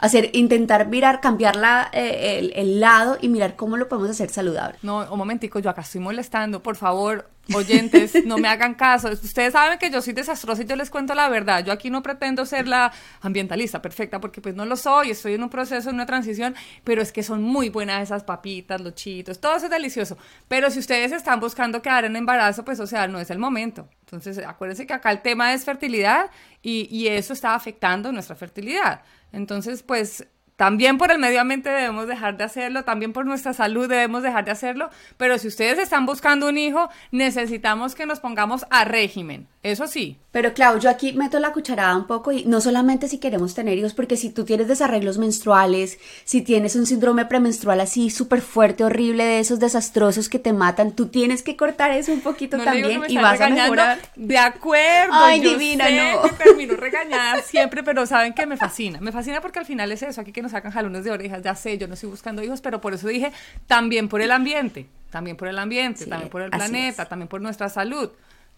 hacer, 0.00 0.30
intentar 0.32 0.88
mirar, 0.88 1.20
cambiar 1.20 1.56
eh, 1.92 2.52
el, 2.54 2.80
lado 2.80 3.18
y 3.20 3.28
mirar 3.28 3.54
cómo 3.56 3.76
lo 3.76 3.88
podemos 3.88 4.10
hacer 4.10 4.30
saludable. 4.30 4.78
No, 4.82 5.06
un 5.10 5.18
momentico, 5.18 5.58
yo 5.58 5.70
acá 5.70 5.82
estoy 5.82 6.00
molestando, 6.00 6.62
por 6.62 6.76
favor, 6.76 7.28
oyentes, 7.54 8.24
no 8.24 8.38
me 8.38 8.48
hagan 8.48 8.74
caso. 8.74 9.08
Ustedes 9.10 9.52
saben 9.52 9.78
que 9.78 9.90
yo 9.90 10.02
soy 10.02 10.12
desastrosa 10.12 10.62
y 10.62 10.66
yo 10.66 10.76
les 10.76 10.90
cuento 10.90 11.14
la 11.14 11.28
verdad. 11.28 11.64
Yo 11.64 11.72
aquí 11.72 11.90
no 11.90 12.02
pretendo 12.02 12.46
ser 12.46 12.68
la 12.68 12.92
ambientalista 13.20 13.82
perfecta 13.82 14.20
porque 14.20 14.40
pues 14.40 14.54
no 14.54 14.64
lo 14.64 14.76
soy, 14.76 15.10
estoy 15.10 15.34
en 15.34 15.42
un 15.42 15.50
proceso, 15.50 15.88
en 15.90 15.96
una 15.96 16.06
transición, 16.06 16.54
pero 16.84 17.02
es 17.02 17.12
que 17.12 17.22
son 17.22 17.42
muy 17.42 17.68
buenas 17.68 18.02
esas 18.02 18.24
papitas, 18.24 18.80
los 18.80 18.94
chitos, 18.94 19.40
todo 19.40 19.56
eso 19.56 19.66
es 19.66 19.70
delicioso. 19.70 20.16
Pero 20.48 20.70
si 20.70 20.78
ustedes 20.78 21.12
están 21.12 21.40
buscando 21.40 21.82
quedar 21.82 22.04
en 22.04 22.16
embarazo, 22.16 22.64
pues 22.64 22.80
o 22.80 22.86
sea, 22.86 23.08
no 23.08 23.20
es 23.20 23.30
el 23.30 23.38
momento. 23.38 23.88
Entonces, 24.02 24.38
acuérdense 24.38 24.86
que 24.86 24.92
acá 24.92 25.10
el 25.12 25.22
tema 25.22 25.52
es 25.52 25.64
fertilidad 25.64 26.30
y, 26.62 26.88
y 26.90 27.08
eso 27.08 27.32
está 27.32 27.54
afectando 27.54 28.10
nuestra 28.12 28.34
fertilidad. 28.34 29.02
Entonces, 29.32 29.82
pues 29.82 30.26
también 30.60 30.98
por 30.98 31.10
el 31.10 31.18
medio 31.18 31.40
ambiente 31.40 31.70
debemos 31.70 32.06
dejar 32.06 32.36
de 32.36 32.44
hacerlo, 32.44 32.84
también 32.84 33.14
por 33.14 33.24
nuestra 33.24 33.54
salud 33.54 33.88
debemos 33.88 34.22
dejar 34.22 34.44
de 34.44 34.50
hacerlo, 34.50 34.90
pero 35.16 35.38
si 35.38 35.48
ustedes 35.48 35.78
están 35.78 36.04
buscando 36.04 36.46
un 36.50 36.58
hijo, 36.58 36.90
necesitamos 37.12 37.94
que 37.94 38.04
nos 38.04 38.20
pongamos 38.20 38.66
a 38.68 38.84
régimen, 38.84 39.48
eso 39.62 39.86
sí. 39.86 40.18
Pero 40.32 40.54
Clau, 40.54 40.78
yo 40.78 40.90
aquí 40.90 41.12
meto 41.12 41.40
la 41.40 41.52
cucharada 41.52 41.96
un 41.96 42.06
poco 42.06 42.30
y 42.30 42.44
no 42.44 42.60
solamente 42.60 43.08
si 43.08 43.18
queremos 43.18 43.54
tener 43.54 43.76
hijos, 43.76 43.94
porque 43.94 44.16
si 44.16 44.30
tú 44.30 44.44
tienes 44.44 44.68
desarreglos 44.68 45.18
menstruales, 45.18 45.98
si 46.24 46.40
tienes 46.40 46.76
un 46.76 46.86
síndrome 46.86 47.24
premenstrual 47.24 47.80
así 47.80 48.10
súper 48.10 48.40
fuerte, 48.40 48.84
horrible, 48.84 49.24
de 49.24 49.40
esos 49.40 49.58
desastrosos 49.58 50.28
que 50.28 50.38
te 50.38 50.52
matan, 50.52 50.92
tú 50.92 51.08
tienes 51.08 51.42
que 51.42 51.56
cortar 51.56 51.90
eso 51.90 52.12
un 52.12 52.20
poquito 52.20 52.58
también 52.58 53.02
y 53.08 53.16
vas 53.16 53.40
a 53.40 53.48
mejorar. 53.48 53.98
De 54.14 54.38
acuerdo. 54.38 55.14
Ay, 55.14 55.40
divina, 55.40 55.86
no. 55.90 56.28
termino 56.38 56.76
regañada 56.76 57.42
siempre, 57.42 57.82
pero 57.82 58.06
saben 58.06 58.32
que 58.32 58.46
me 58.46 58.56
fascina. 58.56 59.00
Me 59.00 59.10
fascina 59.10 59.40
porque 59.40 59.58
al 59.58 59.66
final 59.66 59.90
es 59.90 60.02
eso, 60.04 60.20
aquí 60.20 60.30
que 60.30 60.42
nos 60.42 60.49
sacan 60.50 60.72
jalones 60.72 61.04
de 61.04 61.10
orejas, 61.10 61.42
ya 61.42 61.54
sé, 61.54 61.78
yo 61.78 61.88
no 61.88 61.94
estoy 61.94 62.10
buscando 62.10 62.42
hijos, 62.42 62.60
pero 62.60 62.80
por 62.80 62.94
eso 62.94 63.08
dije, 63.08 63.32
también 63.66 64.08
por 64.08 64.20
el 64.20 64.30
ambiente, 64.30 64.86
también 65.10 65.36
por 65.36 65.48
el 65.48 65.58
ambiente, 65.58 66.06
también 66.06 66.30
por 66.30 66.42
el 66.42 66.50
planeta, 66.50 67.06
también 67.06 67.28
por 67.28 67.40
nuestra 67.40 67.68
salud. 67.68 68.10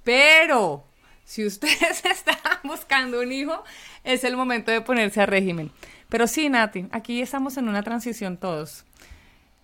Pero 0.04 0.84
si 1.24 1.46
ustedes 1.46 2.04
están 2.04 2.36
buscando 2.64 3.20
un 3.20 3.32
hijo, 3.32 3.62
es 4.04 4.24
el 4.24 4.36
momento 4.36 4.70
de 4.70 4.80
ponerse 4.80 5.20
a 5.20 5.26
régimen. 5.26 5.70
Pero 6.08 6.26
sí, 6.26 6.48
Nati, 6.48 6.86
aquí 6.92 7.22
estamos 7.22 7.56
en 7.56 7.68
una 7.68 7.82
transición 7.82 8.36
todos. 8.36 8.84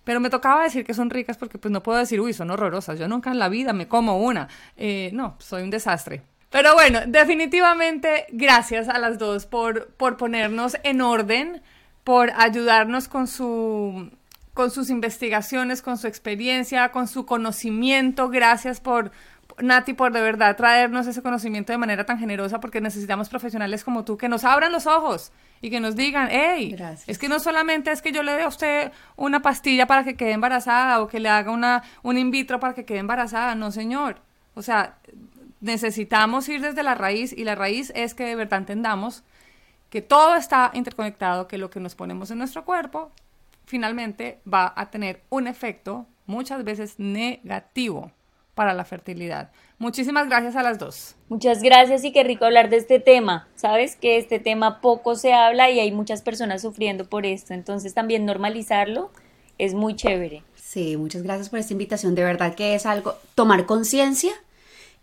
Pero 0.03 0.19
me 0.19 0.31
tocaba 0.31 0.63
decir 0.63 0.85
que 0.85 0.95
son 0.95 1.11
ricas 1.11 1.37
porque 1.37 1.59
pues 1.59 1.71
no 1.71 1.83
puedo 1.83 1.99
decir, 1.99 2.19
uy, 2.19 2.33
son 2.33 2.49
horrorosas. 2.49 2.97
Yo 2.97 3.07
nunca 3.07 3.29
en 3.29 3.37
la 3.37 3.49
vida 3.49 3.73
me 3.73 3.87
como 3.87 4.19
una. 4.19 4.47
Eh, 4.75 5.11
no, 5.13 5.35
soy 5.37 5.61
un 5.61 5.69
desastre. 5.69 6.23
Pero 6.49 6.73
bueno, 6.73 7.01
definitivamente 7.05 8.25
gracias 8.31 8.89
a 8.89 8.97
las 8.97 9.19
dos 9.19 9.45
por, 9.45 9.89
por 9.89 10.17
ponernos 10.17 10.77
en 10.81 11.01
orden 11.01 11.61
por 12.09 12.31
ayudarnos 12.35 13.07
con 13.07 13.27
su 13.27 14.09
con 14.55 14.71
sus 14.71 14.89
investigaciones, 14.89 15.83
con 15.83 15.95
su 15.95 16.07
experiencia, 16.07 16.89
con 16.89 17.07
su 17.07 17.27
conocimiento. 17.27 18.29
Gracias 18.29 18.81
por, 18.81 19.11
Nati, 19.59 19.93
por 19.93 20.11
de 20.11 20.19
verdad 20.19 20.57
traernos 20.57 21.05
ese 21.05 21.21
conocimiento 21.21 21.71
de 21.71 21.77
manera 21.77 22.07
tan 22.07 22.17
generosa, 22.17 22.59
porque 22.59 22.81
necesitamos 22.81 23.29
profesionales 23.29 23.83
como 23.83 24.05
tú 24.05 24.17
que 24.17 24.27
nos 24.27 24.43
abran 24.43 24.71
los 24.71 24.87
ojos 24.87 25.31
y 25.61 25.69
que 25.69 25.79
nos 25.79 25.95
digan, 25.95 26.29
hey, 26.31 26.75
es 27.05 27.19
que 27.19 27.29
no 27.29 27.39
solamente 27.39 27.91
es 27.91 28.01
que 28.01 28.11
yo 28.11 28.23
le 28.23 28.31
dé 28.31 28.41
a 28.41 28.47
usted 28.47 28.91
una 29.15 29.43
pastilla 29.43 29.85
para 29.85 30.03
que 30.03 30.15
quede 30.15 30.31
embarazada 30.31 31.03
o 31.03 31.07
que 31.07 31.19
le 31.19 31.29
haga 31.29 31.51
una, 31.51 31.83
un 32.01 32.17
in 32.17 32.31
vitro 32.31 32.59
para 32.59 32.73
que 32.73 32.85
quede 32.85 32.97
embarazada. 32.97 33.53
No, 33.53 33.71
señor. 33.71 34.19
O 34.55 34.63
sea, 34.63 34.97
necesitamos 35.61 36.49
ir 36.49 36.61
desde 36.61 36.81
la 36.81 36.95
raíz 36.95 37.33
y 37.33 37.43
la 37.43 37.53
raíz 37.53 37.91
es 37.93 38.15
que 38.15 38.23
de 38.23 38.35
verdad 38.35 38.61
entendamos 38.61 39.23
que 39.89 40.01
todo 40.01 40.35
está 40.35 40.71
interconectado, 40.73 41.47
que 41.47 41.57
lo 41.57 41.69
que 41.69 41.79
nos 41.79 41.95
ponemos 41.95 42.31
en 42.31 42.37
nuestro 42.37 42.65
cuerpo 42.65 43.11
finalmente 43.65 44.39
va 44.51 44.73
a 44.75 44.89
tener 44.89 45.21
un 45.29 45.47
efecto 45.47 46.05
muchas 46.25 46.63
veces 46.63 46.95
negativo 46.97 48.11
para 48.55 48.73
la 48.73 48.83
fertilidad. 48.83 49.51
Muchísimas 49.77 50.27
gracias 50.27 50.55
a 50.55 50.63
las 50.63 50.77
dos. 50.77 51.15
Muchas 51.29 51.61
gracias 51.61 52.03
y 52.03 52.11
qué 52.11 52.23
rico 52.23 52.45
hablar 52.45 52.69
de 52.69 52.77
este 52.77 52.99
tema. 52.99 53.47
Sabes 53.55 53.95
que 53.95 54.17
este 54.17 54.39
tema 54.39 54.81
poco 54.81 55.15
se 55.15 55.33
habla 55.33 55.69
y 55.69 55.79
hay 55.79 55.91
muchas 55.91 56.21
personas 56.21 56.61
sufriendo 56.61 57.05
por 57.05 57.25
esto, 57.25 57.53
entonces 57.53 57.93
también 57.93 58.25
normalizarlo 58.25 59.11
es 59.57 59.73
muy 59.73 59.95
chévere. 59.95 60.43
Sí, 60.55 60.97
muchas 60.97 61.23
gracias 61.23 61.49
por 61.49 61.59
esta 61.59 61.73
invitación. 61.73 62.15
De 62.15 62.23
verdad 62.23 62.55
que 62.55 62.75
es 62.75 62.85
algo, 62.85 63.15
tomar 63.35 63.65
conciencia 63.65 64.31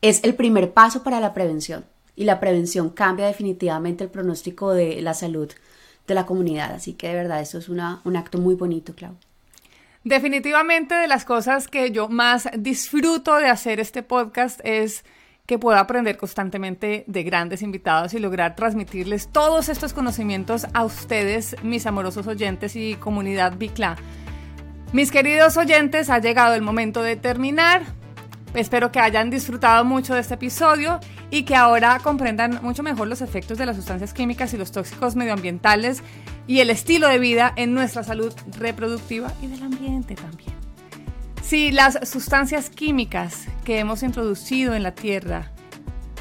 es 0.02 0.22
el 0.24 0.34
primer 0.34 0.72
paso 0.72 1.02
para 1.02 1.20
la 1.20 1.32
prevención 1.32 1.84
y 2.16 2.24
la 2.24 2.40
prevención 2.40 2.90
cambia 2.90 3.26
definitivamente 3.26 4.04
el 4.04 4.10
pronóstico 4.10 4.72
de 4.72 5.00
la 5.02 5.14
salud 5.14 5.52
de 6.06 6.14
la 6.14 6.26
comunidad. 6.26 6.72
Así 6.72 6.94
que 6.94 7.08
de 7.08 7.14
verdad 7.14 7.40
esto 7.40 7.58
es 7.58 7.68
una, 7.68 8.00
un 8.04 8.16
acto 8.16 8.38
muy 8.38 8.54
bonito, 8.54 8.94
Clau. 8.94 9.14
Definitivamente 10.02 10.94
de 10.94 11.08
las 11.08 11.24
cosas 11.24 11.68
que 11.68 11.90
yo 11.90 12.08
más 12.08 12.48
disfruto 12.56 13.36
de 13.36 13.48
hacer 13.48 13.80
este 13.80 14.02
podcast 14.02 14.60
es 14.64 15.04
que 15.46 15.58
puedo 15.58 15.78
aprender 15.78 16.16
constantemente 16.16 17.04
de 17.06 17.22
grandes 17.22 17.62
invitados 17.62 18.14
y 18.14 18.18
lograr 18.18 18.56
transmitirles 18.56 19.28
todos 19.28 19.68
estos 19.68 19.92
conocimientos 19.92 20.66
a 20.74 20.84
ustedes, 20.84 21.56
mis 21.62 21.86
amorosos 21.86 22.26
oyentes 22.26 22.76
y 22.76 22.94
comunidad 22.96 23.56
Bicla. 23.56 23.96
Mis 24.92 25.10
queridos 25.10 25.56
oyentes, 25.56 26.10
ha 26.10 26.20
llegado 26.20 26.54
el 26.54 26.62
momento 26.62 27.02
de 27.02 27.16
terminar. 27.16 27.82
Espero 28.56 28.90
que 28.90 29.00
hayan 29.00 29.28
disfrutado 29.28 29.84
mucho 29.84 30.14
de 30.14 30.20
este 30.20 30.32
episodio 30.32 30.98
y 31.30 31.42
que 31.42 31.54
ahora 31.54 31.98
comprendan 32.02 32.60
mucho 32.62 32.82
mejor 32.82 33.06
los 33.06 33.20
efectos 33.20 33.58
de 33.58 33.66
las 33.66 33.76
sustancias 33.76 34.14
químicas 34.14 34.54
y 34.54 34.56
los 34.56 34.72
tóxicos 34.72 35.14
medioambientales 35.14 36.02
y 36.46 36.60
el 36.60 36.70
estilo 36.70 37.06
de 37.06 37.18
vida 37.18 37.52
en 37.56 37.74
nuestra 37.74 38.02
salud 38.02 38.32
reproductiva 38.58 39.30
y 39.42 39.48
del 39.48 39.62
ambiente 39.62 40.14
también. 40.14 40.54
Si 41.42 41.70
las 41.70 41.98
sustancias 42.08 42.70
químicas 42.70 43.44
que 43.62 43.78
hemos 43.78 44.02
introducido 44.02 44.74
en 44.74 44.82
la 44.82 44.94
tierra, 44.94 45.52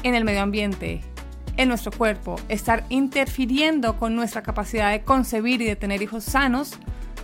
en 0.02 0.14
el 0.14 0.26
medio 0.26 0.42
ambiente, 0.42 1.00
en 1.56 1.68
nuestro 1.68 1.90
cuerpo, 1.90 2.36
están 2.50 2.84
interfiriendo 2.90 3.96
con 3.98 4.14
nuestra 4.14 4.42
capacidad 4.42 4.90
de 4.90 5.00
concebir 5.00 5.62
y 5.62 5.66
de 5.66 5.76
tener 5.76 6.02
hijos 6.02 6.24
sanos, 6.24 6.78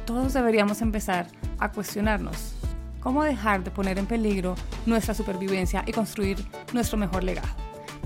todos 0.07 0.33
deberíamos 0.33 0.81
empezar 0.81 1.27
a 1.59 1.71
cuestionarnos 1.71 2.62
cómo 3.03 3.25
dejar 3.25 3.65
de 3.65 3.71
poner 3.71 3.99
en 3.99 4.07
peligro 4.07 4.55
nuestra 4.87 5.15
supervivencia 5.15 5.85
y 5.87 5.93
construir 5.93 6.45
nuestro 6.73 6.99
mejor 6.99 7.25
legado. 7.25 7.49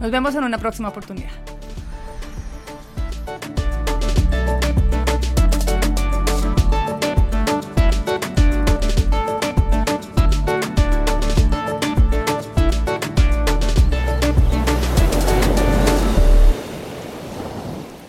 Nos 0.01 0.11
vemos 0.11 0.34
en 0.34 0.44
una 0.44 0.59
próxima 0.59 0.88
oportunidad. 0.88 1.30